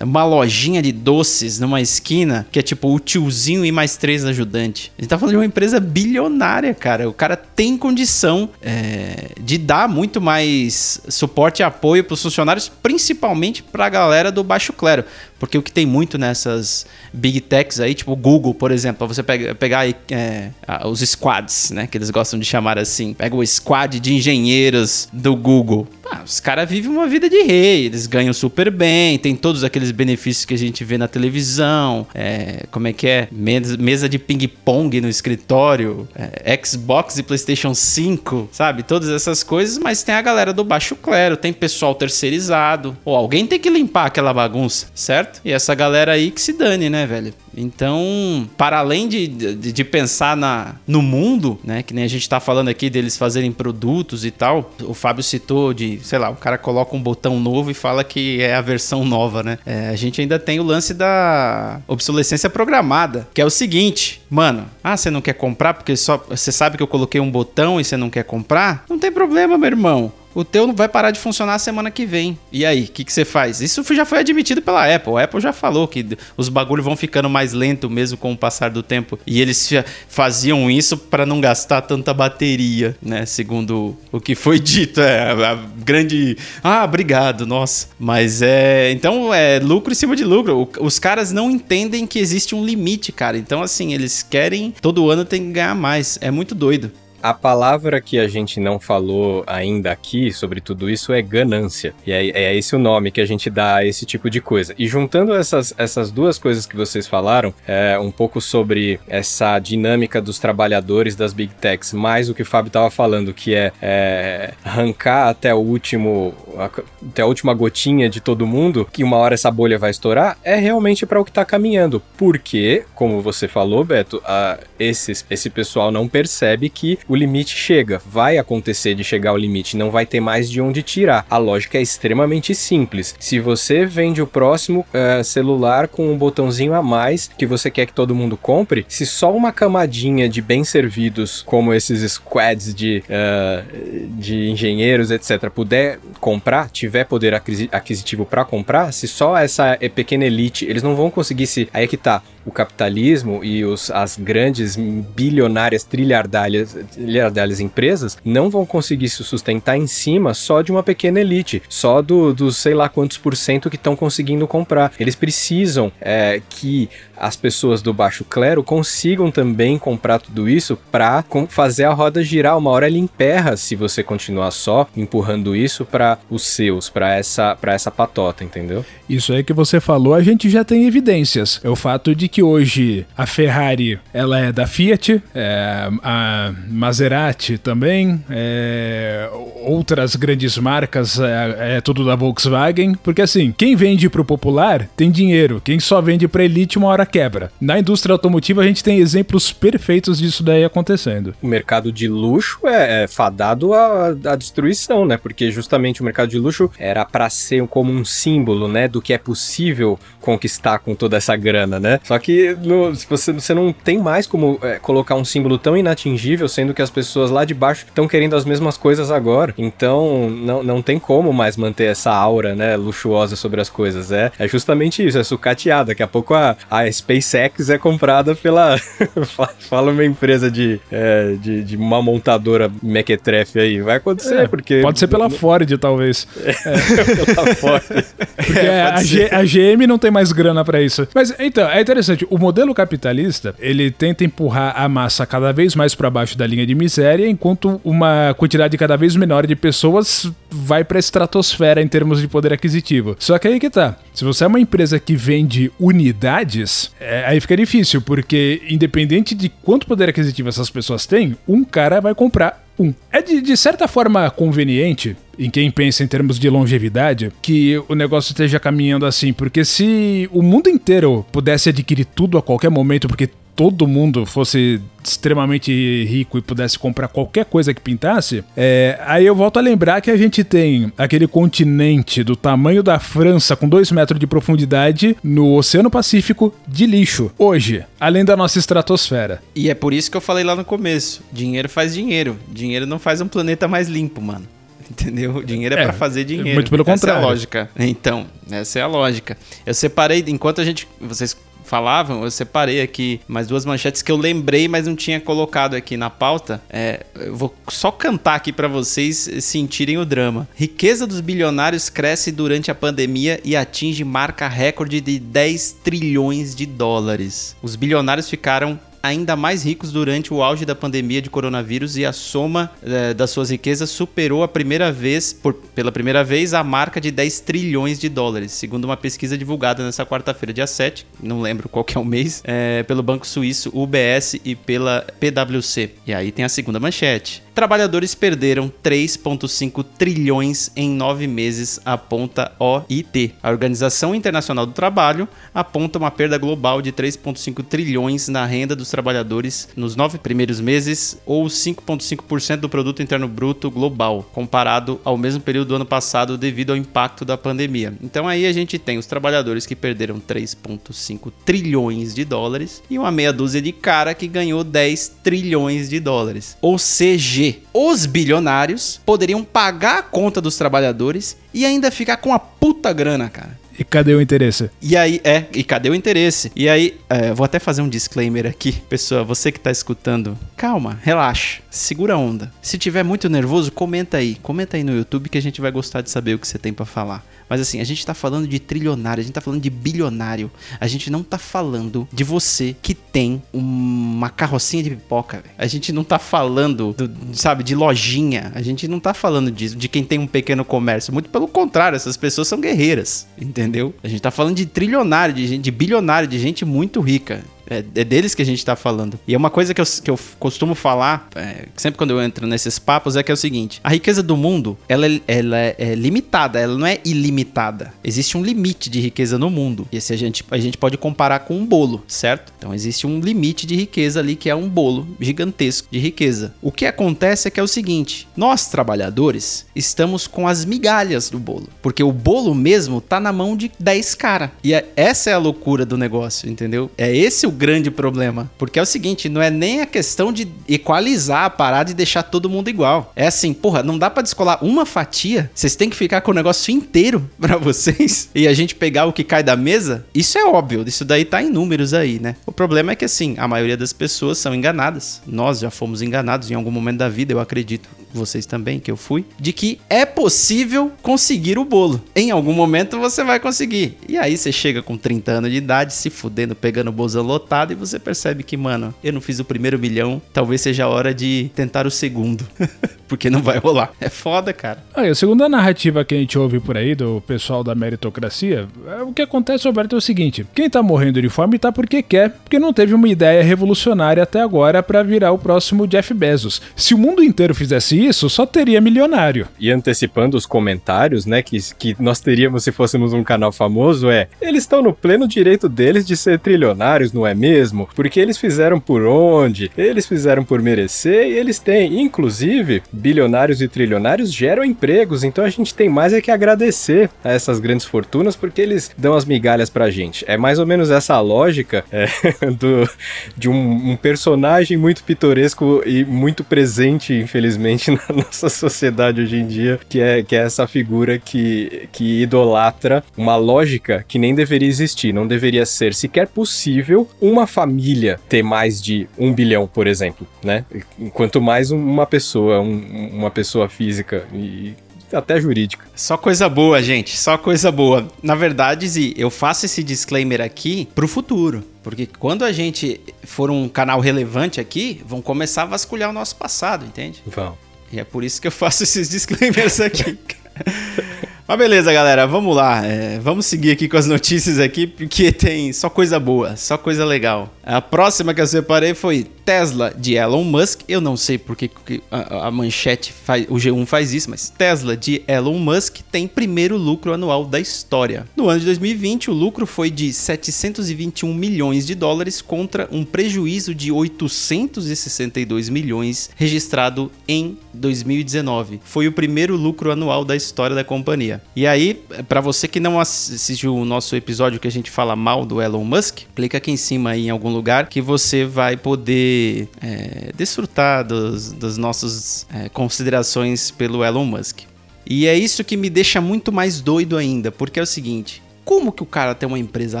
uma 0.00 0.24
lojinha 0.24 0.80
de 0.80 0.92
doces 0.92 1.58
numa 1.58 1.80
esquina, 1.80 2.46
que 2.50 2.58
é 2.58 2.62
tipo 2.62 2.92
o 2.92 2.98
tiozinho 2.98 3.64
e 3.64 3.70
mais 3.70 3.96
três 3.96 4.24
ajudantes. 4.24 4.90
A 4.98 5.02
gente 5.02 5.10
tá 5.10 5.18
falando 5.18 5.32
de 5.32 5.36
uma 5.38 5.46
empresa 5.46 5.78
bilionária, 5.78 6.74
cara. 6.74 7.08
O 7.08 7.12
cara 7.12 7.36
tem 7.36 7.76
condição 7.76 8.48
é, 8.62 9.30
de 9.40 9.58
dar 9.58 9.88
muito 9.88 10.20
mais 10.20 11.00
suporte 11.08 11.60
e 11.60 11.62
apoio 11.62 12.04
para 12.04 12.14
os 12.14 12.22
funcionários, 12.22 12.68
principalmente 12.68 13.62
para 13.62 13.86
a 13.86 13.88
galera 13.88 14.32
do 14.32 14.42
baixo 14.42 14.72
clero. 14.72 15.04
Porque 15.42 15.58
o 15.58 15.62
que 15.62 15.72
tem 15.72 15.84
muito 15.84 16.16
nessas 16.16 16.86
big 17.12 17.40
techs 17.40 17.80
aí, 17.80 17.94
tipo 17.94 18.12
o 18.12 18.16
Google, 18.16 18.54
por 18.54 18.70
exemplo, 18.70 19.08
você 19.08 19.24
pega, 19.24 19.52
pegar 19.56 19.88
é, 19.88 20.50
os 20.84 21.00
squads, 21.00 21.72
né? 21.72 21.88
Que 21.88 21.98
eles 21.98 22.10
gostam 22.10 22.38
de 22.38 22.44
chamar 22.44 22.78
assim. 22.78 23.12
Pega 23.12 23.34
o 23.34 23.44
squad 23.44 23.98
de 23.98 24.14
engenheiros 24.14 25.08
do 25.12 25.34
Google. 25.34 25.88
Ah, 26.08 26.20
os 26.24 26.38
caras 26.40 26.68
vivem 26.68 26.90
uma 26.90 27.08
vida 27.08 27.28
de 27.28 27.42
rei, 27.42 27.86
eles 27.86 28.06
ganham 28.06 28.34
super 28.34 28.70
bem, 28.70 29.18
tem 29.18 29.34
todos 29.34 29.64
aqueles 29.64 29.90
benefícios 29.90 30.44
que 30.44 30.52
a 30.52 30.58
gente 30.58 30.84
vê 30.84 30.98
na 30.98 31.08
televisão. 31.08 32.06
É, 32.14 32.66
como 32.70 32.86
é 32.86 32.92
que 32.92 33.08
é? 33.08 33.28
Mesa, 33.32 33.78
mesa 33.78 34.08
de 34.08 34.18
ping-pong 34.18 35.00
no 35.00 35.08
escritório, 35.08 36.06
é, 36.14 36.60
Xbox 36.62 37.16
e 37.16 37.22
PlayStation 37.22 37.74
5, 37.74 38.50
sabe? 38.52 38.82
Todas 38.82 39.08
essas 39.08 39.42
coisas, 39.42 39.78
mas 39.78 40.02
tem 40.02 40.14
a 40.14 40.20
galera 40.20 40.52
do 40.52 40.62
baixo 40.62 40.94
clero, 40.94 41.34
tem 41.34 41.50
pessoal 41.50 41.94
terceirizado. 41.94 42.94
Ou 43.04 43.16
alguém 43.16 43.46
tem 43.46 43.58
que 43.58 43.70
limpar 43.70 44.06
aquela 44.06 44.34
bagunça, 44.34 44.88
certo? 44.94 45.31
E 45.44 45.52
essa 45.52 45.74
galera 45.74 46.12
aí 46.12 46.30
que 46.30 46.40
se 46.40 46.52
dane, 46.52 46.88
né, 46.88 47.06
velho? 47.06 47.34
Então, 47.56 48.48
para 48.56 48.78
além 48.78 49.08
de, 49.08 49.26
de, 49.26 49.72
de, 49.72 49.84
pensar 49.84 50.36
na, 50.36 50.76
no 50.86 51.02
mundo, 51.02 51.58
né? 51.62 51.82
Que 51.82 51.92
nem 51.92 52.04
a 52.04 52.08
gente 52.08 52.28
tá 52.28 52.40
falando 52.40 52.68
aqui 52.68 52.88
deles 52.88 53.16
fazerem 53.16 53.52
produtos 53.52 54.24
e 54.24 54.30
tal. 54.30 54.72
O 54.82 54.94
Fábio 54.94 55.22
citou 55.22 55.74
de, 55.74 56.00
sei 56.02 56.18
lá, 56.18 56.30
o 56.30 56.36
cara 56.36 56.56
coloca 56.56 56.96
um 56.96 57.02
botão 57.02 57.38
novo 57.38 57.70
e 57.70 57.74
fala 57.74 58.02
que 58.02 58.40
é 58.40 58.54
a 58.54 58.60
versão 58.60 59.04
nova, 59.04 59.42
né? 59.42 59.58
É, 59.66 59.88
a 59.88 59.96
gente 59.96 60.20
ainda 60.20 60.38
tem 60.38 60.60
o 60.60 60.62
lance 60.62 60.94
da 60.94 61.80
obsolescência 61.86 62.48
programada, 62.48 63.28
que 63.34 63.40
é 63.40 63.44
o 63.44 63.50
seguinte, 63.50 64.22
mano, 64.30 64.66
ah, 64.82 64.96
você 64.96 65.10
não 65.10 65.20
quer 65.20 65.34
comprar 65.34 65.74
porque 65.74 65.96
só 65.96 66.16
você 66.28 66.50
sabe 66.50 66.76
que 66.76 66.82
eu 66.82 66.88
coloquei 66.88 67.20
um 67.20 67.30
botão 67.30 67.80
e 67.80 67.84
você 67.84 67.96
não 67.96 68.08
quer 68.08 68.24
comprar? 68.24 68.84
Não 68.88 68.98
tem 68.98 69.12
problema, 69.12 69.58
meu 69.58 69.68
irmão 69.68 70.12
o 70.34 70.44
teu 70.44 70.72
vai 70.72 70.88
parar 70.88 71.10
de 71.10 71.20
funcionar 71.20 71.58
semana 71.58 71.90
que 71.90 72.06
vem. 72.06 72.38
E 72.50 72.64
aí, 72.64 72.84
o 72.84 72.88
que, 72.88 73.04
que 73.04 73.12
você 73.12 73.24
faz? 73.24 73.60
Isso 73.60 73.82
já 73.94 74.04
foi 74.04 74.18
admitido 74.18 74.62
pela 74.62 74.94
Apple. 74.94 75.16
A 75.16 75.24
Apple 75.24 75.40
já 75.40 75.52
falou 75.52 75.86
que 75.86 76.06
os 76.36 76.48
bagulhos 76.48 76.84
vão 76.84 76.96
ficando 76.96 77.28
mais 77.28 77.52
lento 77.52 77.90
mesmo 77.90 78.16
com 78.18 78.32
o 78.32 78.36
passar 78.36 78.70
do 78.70 78.82
tempo. 78.82 79.18
E 79.26 79.40
eles 79.40 79.70
faziam 80.08 80.70
isso 80.70 80.96
para 80.96 81.26
não 81.26 81.40
gastar 81.40 81.82
tanta 81.82 82.14
bateria, 82.14 82.96
né? 83.02 83.26
Segundo 83.26 83.96
o 84.10 84.20
que 84.20 84.34
foi 84.34 84.58
dito. 84.60 85.00
É 85.00 85.30
a 85.30 85.54
grande. 85.54 86.36
Ah, 86.62 86.84
obrigado, 86.84 87.46
nossa. 87.46 87.88
Mas 87.98 88.42
é. 88.42 88.90
Então 88.92 89.32
é 89.32 89.58
lucro 89.58 89.92
em 89.92 89.96
cima 89.96 90.16
de 90.16 90.24
lucro. 90.24 90.68
Os 90.80 90.98
caras 90.98 91.32
não 91.32 91.50
entendem 91.50 92.06
que 92.06 92.18
existe 92.18 92.54
um 92.54 92.64
limite, 92.64 93.12
cara. 93.12 93.36
Então, 93.36 93.62
assim, 93.62 93.92
eles 93.94 94.22
querem. 94.22 94.74
Todo 94.80 95.10
ano 95.10 95.24
tem 95.24 95.44
que 95.46 95.52
ganhar 95.52 95.74
mais. 95.74 96.18
É 96.20 96.30
muito 96.30 96.54
doido. 96.54 96.90
A 97.22 97.32
palavra 97.32 98.00
que 98.00 98.18
a 98.18 98.26
gente 98.26 98.58
não 98.58 98.80
falou 98.80 99.44
ainda 99.46 99.92
aqui 99.92 100.32
sobre 100.32 100.60
tudo 100.60 100.90
isso 100.90 101.12
é 101.12 101.22
ganância. 101.22 101.94
E 102.04 102.10
é, 102.10 102.30
é, 102.30 102.56
esse 102.56 102.74
o 102.74 102.80
nome 102.80 103.12
que 103.12 103.20
a 103.20 103.24
gente 103.24 103.48
dá 103.48 103.76
a 103.76 103.86
esse 103.86 104.04
tipo 104.04 104.28
de 104.28 104.40
coisa. 104.40 104.74
E 104.76 104.88
juntando 104.88 105.32
essas, 105.32 105.72
essas 105.78 106.10
duas 106.10 106.36
coisas 106.36 106.66
que 106.66 106.74
vocês 106.74 107.06
falaram, 107.06 107.54
é, 107.64 107.96
um 107.96 108.10
pouco 108.10 108.40
sobre 108.40 108.98
essa 109.06 109.56
dinâmica 109.60 110.20
dos 110.20 110.40
trabalhadores 110.40 111.14
das 111.14 111.32
big 111.32 111.54
techs, 111.54 111.92
mais 111.92 112.28
o 112.28 112.34
que 112.34 112.42
o 112.42 112.46
Fábio 112.46 112.70
estava 112.70 112.90
falando, 112.90 113.32
que 113.32 113.54
é, 113.54 113.72
é 113.80 114.54
arrancar 114.64 115.28
até 115.28 115.54
o 115.54 115.58
último, 115.58 116.34
até 116.58 117.22
a 117.22 117.26
última 117.26 117.54
gotinha 117.54 118.10
de 118.10 118.20
todo 118.20 118.48
mundo, 118.48 118.88
que 118.92 119.04
uma 119.04 119.16
hora 119.18 119.34
essa 119.34 119.50
bolha 119.50 119.78
vai 119.78 119.92
estourar, 119.92 120.36
é 120.42 120.56
realmente 120.56 121.06
para 121.06 121.20
o 121.20 121.24
que 121.24 121.30
está 121.30 121.44
caminhando. 121.44 122.02
Porque, 122.16 122.84
como 122.96 123.20
você 123.20 123.46
falou, 123.46 123.84
Beto, 123.84 124.20
a, 124.24 124.58
esse, 124.76 125.12
esse 125.30 125.48
pessoal 125.48 125.92
não 125.92 126.08
percebe 126.08 126.68
que 126.68 126.98
o 127.12 127.14
limite 127.14 127.54
chega, 127.54 128.00
vai 128.06 128.38
acontecer 128.38 128.94
de 128.94 129.04
chegar 129.04 129.30
ao 129.30 129.36
limite, 129.36 129.76
não 129.76 129.90
vai 129.90 130.06
ter 130.06 130.18
mais 130.18 130.50
de 130.50 130.62
onde 130.62 130.82
tirar. 130.82 131.26
A 131.28 131.36
lógica 131.36 131.76
é 131.76 131.82
extremamente 131.82 132.54
simples. 132.54 133.14
Se 133.20 133.38
você 133.38 133.84
vende 133.84 134.22
o 134.22 134.26
próximo 134.26 134.80
uh, 134.80 135.22
celular 135.22 135.88
com 135.88 136.10
um 136.10 136.16
botãozinho 136.16 136.72
a 136.72 136.82
mais 136.82 137.28
que 137.36 137.44
você 137.44 137.70
quer 137.70 137.84
que 137.84 137.92
todo 137.92 138.14
mundo 138.14 138.34
compre, 138.34 138.86
se 138.88 139.04
só 139.04 139.30
uma 139.30 139.52
camadinha 139.52 140.26
de 140.26 140.40
bem 140.40 140.64
servidos, 140.64 141.42
como 141.42 141.74
esses 141.74 142.12
squads 142.12 142.74
de, 142.74 143.04
uh, 143.04 144.08
de 144.18 144.48
engenheiros, 144.48 145.10
etc., 145.10 145.50
puder 145.50 145.98
comprar, 146.18 146.70
tiver 146.70 147.04
poder 147.04 147.34
aquisitivo 147.34 148.24
para 148.24 148.42
comprar, 148.42 148.90
se 148.90 149.06
só 149.06 149.36
essa 149.36 149.78
pequena 149.94 150.24
elite, 150.24 150.64
eles 150.64 150.82
não 150.82 150.96
vão 150.96 151.10
conseguir 151.10 151.46
se. 151.46 151.68
Aí 151.74 151.84
é 151.84 151.86
que 151.86 151.98
tá 151.98 152.22
o 152.44 152.50
capitalismo 152.50 153.44
e 153.44 153.64
os, 153.64 153.90
as 153.90 154.16
grandes 154.16 154.76
bilionárias 154.76 155.84
trilhardárias, 155.84 156.76
trilhardárias 156.92 157.60
empresas 157.60 158.16
não 158.24 158.50
vão 158.50 158.64
conseguir 158.64 159.08
se 159.08 159.22
sustentar 159.24 159.76
em 159.76 159.86
cima 159.86 160.34
só 160.34 160.62
de 160.62 160.70
uma 160.70 160.82
pequena 160.82 161.20
elite, 161.20 161.62
só 161.68 162.02
dos 162.02 162.34
do 162.34 162.52
sei 162.52 162.74
lá 162.74 162.88
quantos 162.88 163.18
por 163.18 163.36
cento 163.36 163.70
que 163.70 163.76
estão 163.76 163.96
conseguindo 163.96 164.46
comprar. 164.46 164.92
Eles 164.98 165.14
precisam 165.14 165.92
é, 166.00 166.40
que 166.48 166.88
as 167.16 167.36
pessoas 167.36 167.80
do 167.80 167.92
baixo 167.92 168.24
clero 168.24 168.64
consigam 168.64 169.30
também 169.30 169.78
comprar 169.78 170.18
tudo 170.18 170.48
isso 170.48 170.76
para 170.90 171.24
fazer 171.48 171.84
a 171.84 171.92
roda 171.92 172.22
girar. 172.22 172.58
Uma 172.58 172.70
hora 172.70 172.86
ele 172.86 172.98
emperra 172.98 173.56
se 173.56 173.76
você 173.76 174.02
continuar 174.02 174.50
só 174.50 174.88
empurrando 174.96 175.54
isso 175.54 175.84
para 175.84 176.18
os 176.28 176.42
seus, 176.42 176.90
para 176.90 177.14
essa, 177.14 177.56
essa 177.62 177.90
patota, 177.90 178.42
entendeu? 178.42 178.84
Isso 179.08 179.32
aí 179.32 179.44
que 179.44 179.52
você 179.52 179.80
falou, 179.80 180.14
a 180.14 180.22
gente 180.22 180.50
já 180.50 180.64
tem 180.64 180.86
evidências. 180.86 181.60
É 181.62 181.68
o 181.68 181.76
fato 181.76 182.14
de 182.14 182.28
que 182.32 182.42
hoje 182.42 183.06
a 183.16 183.26
Ferrari 183.26 184.00
ela 184.12 184.40
é 184.40 184.50
da 184.50 184.66
Fiat, 184.66 185.22
é, 185.34 185.88
a 186.02 186.52
Maserati 186.68 187.58
também, 187.58 188.24
é, 188.30 189.28
outras 189.62 190.16
grandes 190.16 190.56
marcas 190.56 191.20
é, 191.20 191.76
é, 191.76 191.80
tudo 191.82 192.04
da 192.04 192.16
Volkswagen, 192.16 192.94
porque 192.94 193.20
assim, 193.20 193.54
quem 193.56 193.76
vende 193.76 194.08
pro 194.08 194.24
popular 194.24 194.88
tem 194.96 195.10
dinheiro, 195.10 195.60
quem 195.62 195.78
só 195.78 196.00
vende 196.00 196.26
pra 196.26 196.44
elite 196.44 196.78
uma 196.78 196.88
hora 196.88 197.04
quebra. 197.04 197.52
Na 197.60 197.78
indústria 197.78 198.14
automotiva 198.14 198.62
a 198.62 198.66
gente 198.66 198.82
tem 198.82 198.98
exemplos 198.98 199.52
perfeitos 199.52 200.18
disso 200.18 200.42
daí 200.42 200.64
acontecendo. 200.64 201.34
O 201.42 201.46
mercado 201.46 201.92
de 201.92 202.08
luxo 202.08 202.58
é, 202.64 203.04
é 203.04 203.06
fadado 203.06 203.74
à, 203.74 204.08
à 204.08 204.36
destruição, 204.36 205.04
né? 205.04 205.18
Porque 205.18 205.50
justamente 205.50 206.00
o 206.00 206.04
mercado 206.04 206.30
de 206.30 206.38
luxo 206.38 206.70
era 206.78 207.04
para 207.04 207.28
ser 207.28 207.66
como 207.66 207.92
um 207.92 208.04
símbolo, 208.04 208.68
né, 208.68 208.88
do 208.88 209.02
que 209.02 209.12
é 209.12 209.18
possível 209.18 209.98
conquistar 210.22 210.78
com 210.78 210.94
toda 210.94 211.16
essa 211.16 211.36
grana, 211.36 211.78
né? 211.78 212.00
Só 212.04 212.18
que 212.18 212.56
no, 212.62 212.94
você, 212.94 213.32
você 213.32 213.52
não 213.52 213.72
tem 213.72 213.98
mais 213.98 214.26
como 214.26 214.58
é, 214.62 214.78
colocar 214.78 215.14
um 215.16 215.24
símbolo 215.24 215.58
tão 215.58 215.76
inatingível, 215.76 216.48
sendo 216.48 216.72
que 216.72 216.80
as 216.80 216.90
pessoas 216.90 217.30
lá 217.30 217.44
de 217.44 217.52
baixo 217.52 217.84
estão 217.86 218.08
querendo 218.08 218.34
as 218.36 218.44
mesmas 218.44 218.76
coisas 218.76 219.10
agora. 219.10 219.54
Então 219.58 220.30
não, 220.30 220.62
não 220.62 220.80
tem 220.80 220.98
como 220.98 221.32
mais 221.32 221.56
manter 221.56 221.90
essa 221.90 222.10
aura, 222.10 222.54
né, 222.54 222.76
luxuosa 222.76 223.36
sobre 223.36 223.60
as 223.60 223.68
coisas. 223.68 224.12
É, 224.12 224.30
é 224.38 224.48
justamente 224.48 225.06
isso, 225.06 225.18
é 225.18 225.24
sucateado. 225.24 225.88
Daqui 225.88 226.02
a 226.02 226.08
pouco 226.08 226.34
a, 226.34 226.56
a 226.70 226.90
SpaceX 226.90 227.68
é 227.68 227.78
comprada 227.78 228.34
pela. 228.34 228.78
Fala 229.58 229.90
uma 229.90 230.04
empresa 230.04 230.50
de, 230.50 230.80
é, 230.90 231.34
de, 231.40 231.62
de, 231.64 231.76
uma 231.76 232.00
montadora 232.00 232.70
mequetrefe 232.82 233.58
aí. 233.58 233.80
Vai 233.80 233.96
acontecer, 233.96 234.36
é, 234.36 234.46
porque. 234.46 234.80
Pode 234.80 234.98
ser 234.98 235.08
pela 235.08 235.28
Ford, 235.28 235.78
talvez. 235.78 236.26
É. 236.42 237.24
pela 237.34 237.54
Ford. 237.54 237.82
Porque 238.36 238.58
é, 238.58 238.82
a, 238.82 239.02
G, 239.02 239.28
a 239.30 239.42
GM 239.42 239.86
não 239.86 239.98
tem 239.98 240.10
mais 240.12 240.32
grana 240.32 240.64
para 240.64 240.82
isso. 240.82 241.08
Mas 241.14 241.34
então, 241.38 241.68
é 241.68 241.80
interessante. 241.80 242.26
O 242.30 242.38
modelo 242.38 242.74
capitalista 242.74 243.54
ele 243.58 243.90
tenta 243.90 244.24
empurrar 244.24 244.74
a 244.76 244.88
massa 244.88 245.26
cada 245.26 245.52
vez 245.52 245.74
mais 245.74 245.94
para 245.94 246.10
baixo 246.10 246.36
da 246.36 246.46
linha 246.46 246.66
de 246.66 246.74
miséria, 246.74 247.28
enquanto 247.28 247.80
uma 247.84 248.34
quantidade 248.36 248.76
cada 248.76 248.96
vez 248.96 249.16
menor 249.16 249.46
de 249.46 249.56
pessoas 249.56 250.30
vai 250.50 250.84
para 250.84 250.98
estratosfera 250.98 251.82
em 251.82 251.88
termos 251.88 252.20
de 252.20 252.28
poder 252.28 252.52
aquisitivo. 252.52 253.16
Só 253.18 253.38
que 253.38 253.48
aí 253.48 253.58
que 253.58 253.70
tá. 253.70 253.96
Se 254.14 254.24
você 254.24 254.44
é 254.44 254.46
uma 254.46 254.60
empresa 254.60 255.00
que 255.00 255.16
vende 255.16 255.72
unidades, 255.80 256.92
é, 257.00 257.24
aí 257.26 257.40
fica 257.40 257.56
difícil, 257.56 258.00
porque 258.02 258.62
independente 258.68 259.34
de 259.34 259.48
quanto 259.48 259.86
poder 259.86 260.08
aquisitivo 260.08 260.48
essas 260.48 260.70
pessoas 260.70 261.06
têm, 261.06 261.36
um 261.48 261.64
cara 261.64 262.00
vai 262.00 262.14
comprar 262.14 262.62
um. 262.78 262.92
É 263.10 263.22
de, 263.22 263.40
de 263.40 263.56
certa 263.56 263.86
forma 263.86 264.30
conveniente 264.30 265.16
em 265.38 265.50
quem 265.50 265.70
pensa 265.70 266.02
em 266.02 266.06
termos 266.06 266.38
de 266.38 266.48
longevidade, 266.48 267.32
que 267.40 267.82
o 267.88 267.94
negócio 267.94 268.32
esteja 268.32 268.60
caminhando 268.60 269.06
assim, 269.06 269.32
porque 269.32 269.64
se 269.64 270.28
o 270.32 270.42
mundo 270.42 270.68
inteiro 270.68 271.24
pudesse 271.32 271.68
adquirir 271.68 272.04
tudo 272.04 272.38
a 272.38 272.42
qualquer 272.42 272.70
momento, 272.70 273.08
porque 273.08 273.28
todo 273.54 273.86
mundo 273.86 274.24
fosse 274.24 274.80
extremamente 275.04 276.04
rico 276.04 276.38
e 276.38 276.42
pudesse 276.42 276.78
comprar 276.78 277.08
qualquer 277.08 277.44
coisa 277.44 277.74
que 277.74 277.80
pintasse, 277.80 278.44
é, 278.56 278.98
aí 279.04 279.26
eu 279.26 279.34
volto 279.34 279.58
a 279.58 279.62
lembrar 279.62 280.00
que 280.00 280.10
a 280.10 280.16
gente 280.16 280.44
tem 280.44 280.92
aquele 280.96 281.26
continente 281.26 282.22
do 282.22 282.36
tamanho 282.36 282.82
da 282.82 282.98
França 282.98 283.56
com 283.56 283.68
2 283.68 283.90
metros 283.92 284.18
de 284.18 284.26
profundidade 284.26 285.16
no 285.22 285.54
Oceano 285.54 285.90
Pacífico 285.90 286.54
de 286.66 286.86
lixo. 286.86 287.30
Hoje, 287.38 287.84
além 287.98 288.24
da 288.24 288.36
nossa 288.36 288.58
estratosfera. 288.58 289.42
E 289.54 289.68
é 289.68 289.74
por 289.74 289.92
isso 289.92 290.10
que 290.10 290.16
eu 290.16 290.20
falei 290.20 290.44
lá 290.44 290.54
no 290.54 290.64
começo: 290.64 291.22
dinheiro 291.32 291.68
faz 291.68 291.94
dinheiro. 291.94 292.38
Dinheiro 292.48 292.86
não 292.86 292.98
faz 292.98 293.20
um 293.20 293.28
planeta 293.28 293.66
mais 293.66 293.88
limpo, 293.88 294.20
mano. 294.20 294.46
Entendeu? 294.92 295.42
Dinheiro 295.42 295.74
é, 295.74 295.80
é 295.80 295.84
para 295.84 295.92
fazer 295.94 296.24
dinheiro. 296.24 296.54
Muito 296.54 296.70
pelo 296.70 296.84
contrário. 296.84 297.18
Essa 297.18 297.20
é 297.20 297.24
a 297.24 297.28
lógica. 297.28 297.70
Então, 297.78 298.26
essa 298.50 298.78
é 298.78 298.82
a 298.82 298.86
lógica. 298.86 299.36
Eu 299.64 299.74
separei, 299.74 300.22
enquanto 300.28 300.60
a 300.60 300.64
gente. 300.64 300.86
Vocês 301.00 301.34
falavam, 301.64 302.22
eu 302.22 302.30
separei 302.30 302.82
aqui 302.82 303.18
mais 303.26 303.46
duas 303.46 303.64
manchetes 303.64 304.02
que 304.02 304.12
eu 304.12 304.16
lembrei, 304.16 304.68
mas 304.68 304.86
não 304.86 304.94
tinha 304.94 305.18
colocado 305.18 305.74
aqui 305.74 305.96
na 305.96 306.10
pauta. 306.10 306.60
É, 306.68 307.06
eu 307.14 307.34
vou 307.34 307.54
só 307.68 307.90
cantar 307.90 308.34
aqui 308.34 308.52
para 308.52 308.68
vocês 308.68 309.30
sentirem 309.40 309.96
o 309.96 310.04
drama. 310.04 310.46
Riqueza 310.54 311.06
dos 311.06 311.20
bilionários 311.20 311.88
cresce 311.88 312.30
durante 312.30 312.70
a 312.70 312.74
pandemia 312.74 313.40
e 313.42 313.56
atinge 313.56 314.04
marca 314.04 314.48
recorde 314.48 315.00
de 315.00 315.18
10 315.18 315.76
trilhões 315.82 316.54
de 316.54 316.66
dólares. 316.66 317.56
Os 317.62 317.74
bilionários 317.74 318.28
ficaram 318.28 318.78
ainda 319.02 319.34
mais 319.34 319.64
ricos 319.64 319.90
durante 319.90 320.32
o 320.32 320.42
auge 320.42 320.64
da 320.64 320.74
pandemia 320.74 321.20
de 321.20 321.28
coronavírus 321.28 321.96
e 321.96 322.04
a 322.04 322.12
soma 322.12 322.70
é, 322.82 323.12
das 323.12 323.30
suas 323.30 323.50
riquezas 323.50 323.90
superou 323.90 324.42
a 324.42 324.48
primeira 324.48 324.92
vez, 324.92 325.32
por, 325.32 325.54
pela 325.54 325.90
primeira 325.90 326.22
vez, 326.22 326.54
a 326.54 326.62
marca 326.62 327.00
de 327.00 327.10
10 327.10 327.40
trilhões 327.40 327.98
de 327.98 328.08
dólares, 328.08 328.52
segundo 328.52 328.84
uma 328.84 328.96
pesquisa 328.96 329.36
divulgada 329.36 329.84
nessa 329.84 330.06
quarta-feira, 330.06 330.52
dia 330.52 330.66
7, 330.66 331.06
não 331.22 331.40
lembro 331.40 331.68
qual 331.68 331.84
que 331.84 331.96
é 331.96 332.00
o 332.00 332.04
mês, 332.04 332.42
é, 332.44 332.82
pelo 332.84 333.02
banco 333.02 333.26
suíço 333.26 333.70
UBS 333.74 334.36
e 334.44 334.54
pela 334.54 335.04
PwC. 335.18 335.90
E 336.06 336.14
aí 336.14 336.30
tem 336.30 336.44
a 336.44 336.48
segunda 336.48 336.78
manchete. 336.78 337.42
Trabalhadores 337.54 338.14
perderam 338.14 338.72
3,5 338.82 339.84
trilhões 339.98 340.70
em 340.74 340.88
nove 340.88 341.26
meses, 341.26 341.78
aponta 341.84 342.50
OIT. 342.58 343.34
A 343.42 343.50
Organização 343.50 344.14
Internacional 344.14 344.64
do 344.64 344.72
Trabalho 344.72 345.28
aponta 345.52 345.98
uma 345.98 346.10
perda 346.10 346.38
global 346.38 346.80
de 346.80 346.90
3,5 346.90 347.62
trilhões 347.62 348.28
na 348.28 348.46
renda 348.46 348.74
dos 348.74 348.88
trabalhadores 348.88 349.68
nos 349.76 349.94
nove 349.94 350.16
primeiros 350.16 350.60
meses, 350.60 351.20
ou 351.26 351.44
5,5% 351.44 352.56
do 352.56 352.70
produto 352.70 353.02
interno 353.02 353.28
bruto 353.28 353.70
global, 353.70 354.26
comparado 354.32 354.98
ao 355.04 355.18
mesmo 355.18 355.42
período 355.42 355.68
do 355.68 355.76
ano 355.76 355.86
passado 355.86 356.38
devido 356.38 356.70
ao 356.70 356.76
impacto 356.76 357.22
da 357.22 357.36
pandemia. 357.36 357.92
Então 358.02 358.26
aí 358.26 358.46
a 358.46 358.52
gente 358.52 358.78
tem 358.78 358.96
os 358.96 359.04
trabalhadores 359.04 359.66
que 359.66 359.76
perderam 359.76 360.18
3,5 360.18 361.30
trilhões 361.44 362.14
de 362.14 362.24
dólares 362.24 362.82
e 362.88 362.98
uma 362.98 363.10
meia 363.10 363.32
dúzia 363.32 363.60
de 363.60 363.72
cara 363.72 364.14
que 364.14 364.26
ganhou 364.26 364.64
10 364.64 365.16
trilhões 365.22 365.90
de 365.90 366.00
dólares. 366.00 366.56
Ou 366.62 366.78
seja, 366.78 367.41
os 367.72 368.06
bilionários 368.06 369.00
poderiam 369.04 369.42
pagar 369.42 369.98
a 369.98 370.02
conta 370.02 370.40
dos 370.40 370.56
trabalhadores 370.56 371.36
e 371.52 371.64
ainda 371.64 371.90
ficar 371.90 372.18
com 372.18 372.32
a 372.32 372.38
puta 372.38 372.92
grana, 372.92 373.28
cara. 373.28 373.62
E 373.78 373.84
cadê 373.84 374.14
o 374.14 374.20
interesse? 374.20 374.70
E 374.80 374.96
aí, 374.96 375.20
é, 375.24 375.46
e 375.52 375.64
cadê 375.64 375.88
o 375.88 375.94
interesse? 375.94 376.52
E 376.54 376.68
aí, 376.68 376.98
é, 377.08 377.32
vou 377.32 377.44
até 377.44 377.58
fazer 377.58 377.82
um 377.82 377.88
disclaimer 377.88 378.46
aqui. 378.46 378.72
Pessoa, 378.88 379.24
você 379.24 379.50
que 379.50 379.58
tá 379.58 379.70
escutando, 379.70 380.38
calma, 380.56 380.98
relaxa, 381.02 381.62
segura 381.70 382.14
a 382.14 382.18
onda. 382.18 382.52
Se 382.60 382.76
tiver 382.76 383.02
muito 383.02 383.28
nervoso, 383.28 383.72
comenta 383.72 384.18
aí. 384.18 384.36
Comenta 384.42 384.76
aí 384.76 384.84
no 384.84 384.94
YouTube 384.94 385.28
que 385.28 385.38
a 385.38 385.42
gente 385.42 385.60
vai 385.60 385.70
gostar 385.70 386.02
de 386.02 386.10
saber 386.10 386.34
o 386.34 386.38
que 386.38 386.46
você 386.46 386.58
tem 386.58 386.72
para 386.72 386.84
falar. 386.84 387.24
Mas 387.52 387.60
assim, 387.60 387.80
a 387.80 387.84
gente 387.84 388.06
tá 388.06 388.14
falando 388.14 388.48
de 388.48 388.58
trilionário, 388.58 389.20
a 389.20 389.22
gente 389.22 389.34
tá 389.34 389.40
falando 389.42 389.60
de 389.60 389.68
bilionário. 389.68 390.50
A 390.80 390.86
gente 390.86 391.10
não 391.10 391.22
tá 391.22 391.36
falando 391.36 392.08
de 392.10 392.24
você 392.24 392.74
que 392.80 392.94
tem 392.94 393.42
uma 393.52 394.30
carrocinha 394.30 394.82
de 394.82 394.88
pipoca. 394.88 395.42
Véio. 395.44 395.54
A 395.58 395.66
gente 395.66 395.92
não 395.92 396.02
tá 396.02 396.18
falando, 396.18 396.94
do, 396.94 397.36
sabe, 397.36 397.62
de 397.62 397.74
lojinha. 397.74 398.50
A 398.54 398.62
gente 398.62 398.88
não 398.88 398.98
tá 398.98 399.12
falando 399.12 399.50
disso, 399.50 399.76
de 399.76 399.86
quem 399.86 400.02
tem 400.02 400.18
um 400.18 400.26
pequeno 400.26 400.64
comércio. 400.64 401.12
Muito 401.12 401.28
pelo 401.28 401.46
contrário, 401.46 401.94
essas 401.94 402.16
pessoas 402.16 402.48
são 402.48 402.58
guerreiras, 402.58 403.26
entendeu? 403.38 403.94
A 404.02 404.08
gente 404.08 404.22
tá 404.22 404.30
falando 404.30 404.56
de 404.56 404.64
trilionário, 404.64 405.34
de, 405.34 405.46
gente, 405.46 405.60
de 405.60 405.70
bilionário, 405.70 406.26
de 406.26 406.38
gente 406.38 406.64
muito 406.64 407.02
rica. 407.02 407.44
É, 407.72 407.84
é, 407.94 408.04
deles 408.04 408.34
que 408.34 408.42
a 408.42 408.44
gente 408.44 408.64
tá 408.64 408.76
falando. 408.76 409.18
E 409.26 409.34
é 409.34 409.38
uma 409.38 409.50
coisa 409.50 409.72
que 409.72 409.80
eu, 409.80 409.84
que 410.04 410.10
eu 410.10 410.18
costumo 410.38 410.74
falar, 410.74 411.28
é, 411.34 411.66
sempre 411.76 411.96
quando 411.96 412.10
eu 412.10 412.22
entro 412.22 412.46
nesses 412.46 412.78
papos, 412.78 413.16
é 413.16 413.22
que 413.22 413.30
é 413.30 413.34
o 413.34 413.36
seguinte: 413.36 413.80
a 413.82 413.90
riqueza 413.90 414.22
do 414.22 414.36
mundo, 414.36 414.76
ela, 414.88 415.06
ela 415.26 415.58
é, 415.58 415.74
é 415.78 415.94
limitada, 415.94 416.60
ela 416.60 416.76
não 416.76 416.86
é 416.86 416.98
ilimitada. 417.04 417.92
Existe 418.04 418.36
um 418.36 418.42
limite 418.42 418.90
de 418.90 419.00
riqueza 419.00 419.38
no 419.38 419.48
mundo. 419.48 419.88
E 419.90 419.96
esse 419.96 420.12
a 420.12 420.16
gente, 420.16 420.44
a 420.50 420.58
gente 420.58 420.76
pode 420.76 420.98
comparar 420.98 421.40
com 421.40 421.56
um 421.56 421.64
bolo, 421.64 422.02
certo? 422.06 422.52
Então 422.58 422.74
existe 422.74 423.06
um 423.06 423.20
limite 423.20 423.66
de 423.66 423.74
riqueza 423.74 424.20
ali 424.20 424.36
que 424.36 424.50
é 424.50 424.54
um 424.54 424.68
bolo 424.68 425.08
gigantesco 425.20 425.88
de 425.90 425.98
riqueza. 425.98 426.54
O 426.60 426.70
que 426.70 426.84
acontece 426.84 427.48
é 427.48 427.50
que 427.50 427.60
é 427.60 427.62
o 427.62 427.68
seguinte: 427.68 428.28
nós 428.36 428.68
trabalhadores 428.68 429.66
estamos 429.74 430.26
com 430.26 430.46
as 430.46 430.64
migalhas 430.64 431.30
do 431.30 431.38
bolo, 431.38 431.68
porque 431.80 432.02
o 432.02 432.12
bolo 432.12 432.54
mesmo 432.54 433.00
tá 433.00 433.18
na 433.18 433.32
mão 433.32 433.56
de 433.56 433.70
10 433.78 434.14
cara. 434.14 434.52
E 434.62 434.74
é, 434.74 434.88
essa 434.96 435.30
é 435.30 435.32
a 435.32 435.38
loucura 435.38 435.86
do 435.86 435.96
negócio, 435.96 436.48
entendeu? 436.48 436.90
É 436.98 437.14
esse 437.14 437.46
o 437.46 437.50
grande 437.62 437.92
problema. 437.92 438.50
Porque 438.58 438.76
é 438.76 438.82
o 438.82 438.86
seguinte, 438.86 439.28
não 439.28 439.40
é 439.40 439.48
nem 439.48 439.82
a 439.82 439.86
questão 439.86 440.32
de 440.32 440.48
equalizar 440.68 441.44
a 441.44 441.50
parada 441.50 441.92
e 441.92 441.94
deixar 441.94 442.24
todo 442.24 442.50
mundo 442.50 442.68
igual. 442.68 443.12
É 443.14 443.28
assim, 443.28 443.54
porra, 443.54 443.84
não 443.84 443.96
dá 443.96 444.10
para 444.10 444.24
descolar 444.24 444.64
uma 444.64 444.84
fatia. 444.84 445.48
Vocês 445.54 445.76
têm 445.76 445.88
que 445.88 445.94
ficar 445.94 446.22
com 446.22 446.32
o 446.32 446.34
negócio 446.34 446.74
inteiro 446.74 447.30
para 447.40 447.56
vocês 447.56 448.28
e 448.34 448.48
a 448.48 448.52
gente 448.52 448.74
pegar 448.74 449.06
o 449.06 449.12
que 449.12 449.22
cai 449.22 449.44
da 449.44 449.56
mesa. 449.56 450.04
Isso 450.12 450.36
é 450.36 450.44
óbvio, 450.44 450.82
isso 450.84 451.04
daí 451.04 451.24
tá 451.24 451.40
em 451.40 451.50
números 451.50 451.94
aí, 451.94 452.18
né? 452.18 452.34
O 452.44 452.50
problema 452.50 452.90
é 452.90 452.96
que 452.96 453.04
assim, 453.04 453.36
a 453.38 453.46
maioria 453.46 453.76
das 453.76 453.92
pessoas 453.92 454.38
são 454.38 454.52
enganadas. 454.52 455.22
Nós 455.24 455.60
já 455.60 455.70
fomos 455.70 456.02
enganados 456.02 456.50
em 456.50 456.54
algum 456.54 456.72
momento 456.72 456.98
da 456.98 457.08
vida, 457.08 457.32
eu 457.32 457.38
acredito 457.38 457.88
vocês 458.12 458.44
também, 458.44 458.78
que 458.78 458.90
eu 458.90 458.96
fui, 458.96 459.24
de 459.38 459.52
que 459.52 459.80
é 459.88 460.04
possível 460.04 460.92
conseguir 461.00 461.58
o 461.58 461.64
bolo. 461.64 462.02
Em 462.14 462.30
algum 462.30 462.52
momento 462.52 462.98
você 462.98 463.24
vai 463.24 463.40
conseguir. 463.40 463.96
E 464.08 464.18
aí 464.18 464.36
você 464.36 464.52
chega 464.52 464.82
com 464.82 464.96
30 464.96 465.32
anos 465.32 465.50
de 465.50 465.56
idade, 465.56 465.94
se 465.94 466.10
fudendo, 466.10 466.54
pegando 466.54 466.88
o 466.88 466.92
bolsão 466.92 467.12
lotado, 467.42 467.72
e 467.72 467.74
você 467.74 467.98
percebe 467.98 468.42
que, 468.42 468.56
mano, 468.56 468.94
eu 469.02 469.12
não 469.12 469.20
fiz 469.20 469.38
o 469.40 469.44
primeiro 469.44 469.78
milhão, 469.78 470.22
talvez 470.32 470.60
seja 470.60 470.84
a 470.84 470.88
hora 470.88 471.12
de 471.12 471.50
tentar 471.54 471.86
o 471.86 471.90
segundo. 471.90 472.46
Porque 473.08 473.28
não 473.28 473.42
vai 473.42 473.58
rolar. 473.58 473.92
É 474.00 474.08
foda, 474.08 474.54
cara. 474.54 474.82
Aí, 474.94 475.14
segundo 475.14 475.44
a 475.44 475.48
narrativa 475.48 476.02
que 476.02 476.14
a 476.14 476.18
gente 476.18 476.38
ouve 476.38 476.58
por 476.58 476.78
aí 476.78 476.94
do 476.94 477.22
pessoal 477.26 477.62
da 477.62 477.74
meritocracia, 477.74 478.66
é, 478.88 479.02
o 479.02 479.12
que 479.12 479.20
acontece, 479.20 479.66
Roberto, 479.66 479.94
é 479.94 479.98
o 479.98 480.00
seguinte: 480.00 480.46
quem 480.54 480.70
tá 480.70 480.82
morrendo 480.82 481.20
de 481.20 481.28
fome 481.28 481.58
tá 481.58 481.70
porque 481.70 482.02
quer, 482.02 482.30
porque 482.30 482.58
não 482.58 482.72
teve 482.72 482.94
uma 482.94 483.06
ideia 483.06 483.42
revolucionária 483.42 484.22
até 484.22 484.40
agora 484.40 484.82
para 484.82 485.02
virar 485.02 485.30
o 485.32 485.38
próximo 485.38 485.86
Jeff 485.86 486.14
Bezos. 486.14 486.62
Se 486.74 486.94
o 486.94 486.98
mundo 486.98 487.22
inteiro 487.22 487.54
fizesse 487.54 488.02
isso, 488.02 488.30
só 488.30 488.46
teria 488.46 488.80
milionário. 488.80 489.46
E 489.60 489.70
antecipando 489.70 490.34
os 490.34 490.46
comentários, 490.46 491.26
né, 491.26 491.42
que, 491.42 491.58
que 491.78 491.94
nós 491.98 492.18
teríamos 492.18 492.64
se 492.64 492.72
fôssemos 492.72 493.12
um 493.12 493.22
canal 493.22 493.52
famoso, 493.52 494.08
é: 494.08 494.26
eles 494.40 494.62
estão 494.62 494.80
no 494.80 494.94
pleno 494.94 495.28
direito 495.28 495.68
deles 495.68 496.06
de 496.06 496.16
ser 496.16 496.38
trilionários, 496.38 497.12
não 497.12 497.26
é 497.26 497.31
mesmo? 497.34 497.88
Porque 497.94 498.20
eles 498.20 498.38
fizeram 498.38 498.80
por 498.80 499.02
onde, 499.02 499.70
eles 499.76 500.06
fizeram 500.06 500.44
por 500.44 500.60
merecer 500.62 501.26
e 501.26 501.38
eles 501.38 501.58
têm. 501.58 502.00
Inclusive, 502.00 502.82
bilionários 502.92 503.60
e 503.60 503.68
trilionários 503.68 504.32
geram 504.32 504.64
empregos, 504.64 505.24
então 505.24 505.44
a 505.44 505.48
gente 505.48 505.74
tem 505.74 505.88
mais 505.88 506.12
é 506.12 506.20
que 506.20 506.30
agradecer 506.30 507.10
a 507.24 507.30
essas 507.32 507.60
grandes 507.60 507.86
fortunas 507.86 508.36
porque 508.36 508.60
eles 508.60 508.90
dão 508.96 509.14
as 509.14 509.24
migalhas 509.24 509.70
pra 509.70 509.90
gente. 509.90 510.24
É 510.28 510.36
mais 510.36 510.58
ou 510.58 510.66
menos 510.66 510.90
essa 510.90 511.20
lógica 511.20 511.84
é, 511.90 512.06
do, 512.58 512.88
de 513.36 513.48
um, 513.48 513.92
um 513.92 513.96
personagem 513.96 514.76
muito 514.76 515.04
pitoresco 515.04 515.82
e 515.86 516.04
muito 516.04 516.44
presente, 516.44 517.14
infelizmente, 517.14 517.90
na 518.08 518.16
nossa 518.16 518.48
sociedade 518.48 519.22
hoje 519.22 519.36
em 519.36 519.46
dia, 519.46 519.80
que 519.88 520.00
é, 520.00 520.22
que 520.22 520.36
é 520.36 520.40
essa 520.40 520.66
figura 520.66 521.18
que, 521.18 521.88
que 521.92 522.22
idolatra 522.22 523.04
uma 523.16 523.36
lógica 523.36 524.04
que 524.06 524.18
nem 524.18 524.34
deveria 524.34 524.68
existir. 524.68 525.12
Não 525.12 525.26
deveria 525.26 525.66
ser 525.66 525.94
sequer 525.94 526.28
possível 526.28 527.08
uma 527.22 527.46
família 527.46 528.18
ter 528.28 528.42
mais 528.42 528.82
de 528.82 529.08
um 529.16 529.32
bilhão, 529.32 529.68
por 529.68 529.86
exemplo, 529.86 530.26
né? 530.42 530.64
Quanto 531.12 531.40
mais 531.40 531.70
uma 531.70 532.04
pessoa, 532.04 532.60
um, 532.60 533.10
uma 533.12 533.30
pessoa 533.30 533.68
física 533.68 534.26
e 534.34 534.74
até 535.12 535.40
jurídica. 535.40 535.86
Só 535.94 536.16
coisa 536.16 536.48
boa, 536.48 536.82
gente. 536.82 537.16
Só 537.16 537.38
coisa 537.38 537.70
boa. 537.70 538.08
Na 538.22 538.34
verdade, 538.34 538.88
Zi, 538.88 539.14
eu 539.16 539.30
faço 539.30 539.66
esse 539.66 539.84
disclaimer 539.84 540.40
aqui 540.40 540.88
pro 540.94 541.06
futuro. 541.06 541.62
Porque 541.82 542.06
quando 542.06 542.44
a 542.44 542.50
gente 542.50 543.00
for 543.22 543.50
um 543.50 543.68
canal 543.68 544.00
relevante 544.00 544.60
aqui, 544.60 545.00
vão 545.06 545.22
começar 545.22 545.62
a 545.62 545.66
vasculhar 545.66 546.10
o 546.10 546.12
nosso 546.12 546.34
passado, 546.36 546.84
entende? 546.84 547.22
Vão. 547.26 547.56
E 547.92 548.00
é 548.00 548.04
por 548.04 548.24
isso 548.24 548.40
que 548.40 548.48
eu 548.48 548.52
faço 548.52 548.82
esses 548.82 549.08
disclaimers 549.10 549.80
aqui. 549.80 550.18
Mas 551.52 551.58
beleza, 551.58 551.92
galera, 551.92 552.26
vamos 552.26 552.56
lá. 552.56 552.82
É, 552.82 553.18
vamos 553.18 553.44
seguir 553.44 553.72
aqui 553.72 553.86
com 553.86 553.98
as 553.98 554.06
notícias 554.08 554.58
aqui, 554.58 554.86
porque 554.86 555.30
tem 555.30 555.70
só 555.70 555.90
coisa 555.90 556.18
boa, 556.18 556.56
só 556.56 556.78
coisa 556.78 557.04
legal. 557.04 557.54
A 557.62 557.78
próxima 557.78 558.32
que 558.32 558.40
eu 558.40 558.46
separei 558.46 558.94
foi 558.94 559.26
Tesla 559.44 559.92
de 559.94 560.14
Elon 560.14 560.44
Musk. 560.44 560.80
Eu 560.88 561.00
não 561.00 561.14
sei 561.14 561.36
porque 561.36 561.70
a, 562.10 562.46
a 562.46 562.50
manchete 562.50 563.12
faz, 563.12 563.44
o 563.50 563.56
G1 563.56 563.84
faz 563.84 564.14
isso, 564.14 564.30
mas 564.30 564.48
Tesla 564.48 564.96
de 564.96 565.22
Elon 565.28 565.58
Musk 565.58 565.98
tem 566.10 566.26
primeiro 566.26 566.78
lucro 566.78 567.12
anual 567.12 567.44
da 567.44 567.60
história. 567.60 568.26
No 568.34 568.48
ano 568.48 568.60
de 568.60 568.66
2020, 568.66 569.30
o 569.30 569.34
lucro 569.34 569.66
foi 569.66 569.90
de 569.90 570.10
721 570.10 571.34
milhões 571.34 571.86
de 571.86 571.94
dólares 571.94 572.40
contra 572.40 572.88
um 572.90 573.04
prejuízo 573.04 573.74
de 573.74 573.92
862 573.92 575.68
milhões 575.68 576.30
registrado 576.34 577.12
em 577.28 577.58
2019. 577.74 578.80
Foi 578.84 579.06
o 579.06 579.12
primeiro 579.12 579.54
lucro 579.54 579.92
anual 579.92 580.24
da 580.24 580.34
história 580.34 580.74
da 580.74 580.84
companhia. 580.84 581.41
E 581.54 581.66
aí, 581.66 582.02
para 582.28 582.40
você 582.40 582.66
que 582.66 582.80
não 582.80 582.98
assistiu 582.98 583.76
o 583.76 583.84
nosso 583.84 584.16
episódio 584.16 584.58
que 584.58 584.66
a 584.66 584.70
gente 584.70 584.90
fala 584.90 585.14
mal 585.14 585.44
do 585.44 585.60
Elon 585.60 585.84
Musk, 585.84 586.20
clica 586.34 586.56
aqui 586.56 586.70
em 586.70 586.78
cima 586.78 587.10
aí 587.10 587.26
em 587.26 587.30
algum 587.30 587.50
lugar 587.50 587.88
que 587.88 588.00
você 588.00 588.46
vai 588.46 588.74
poder 588.76 589.68
é, 589.82 590.32
desfrutar 590.34 591.06
dos, 591.06 591.52
das 591.52 591.76
nossas 591.76 592.46
é, 592.54 592.70
considerações 592.70 593.70
pelo 593.70 594.02
Elon 594.02 594.24
Musk. 594.24 594.60
E 595.04 595.26
é 595.26 595.36
isso 595.36 595.62
que 595.62 595.76
me 595.76 595.90
deixa 595.90 596.22
muito 596.22 596.50
mais 596.50 596.80
doido 596.80 597.18
ainda, 597.18 597.52
porque 597.52 597.78
é 597.78 597.82
o 597.82 597.86
seguinte: 597.86 598.42
como 598.64 598.92
que 598.92 599.02
o 599.02 599.06
cara 599.06 599.34
tem 599.34 599.46
uma 599.46 599.58
empresa 599.58 600.00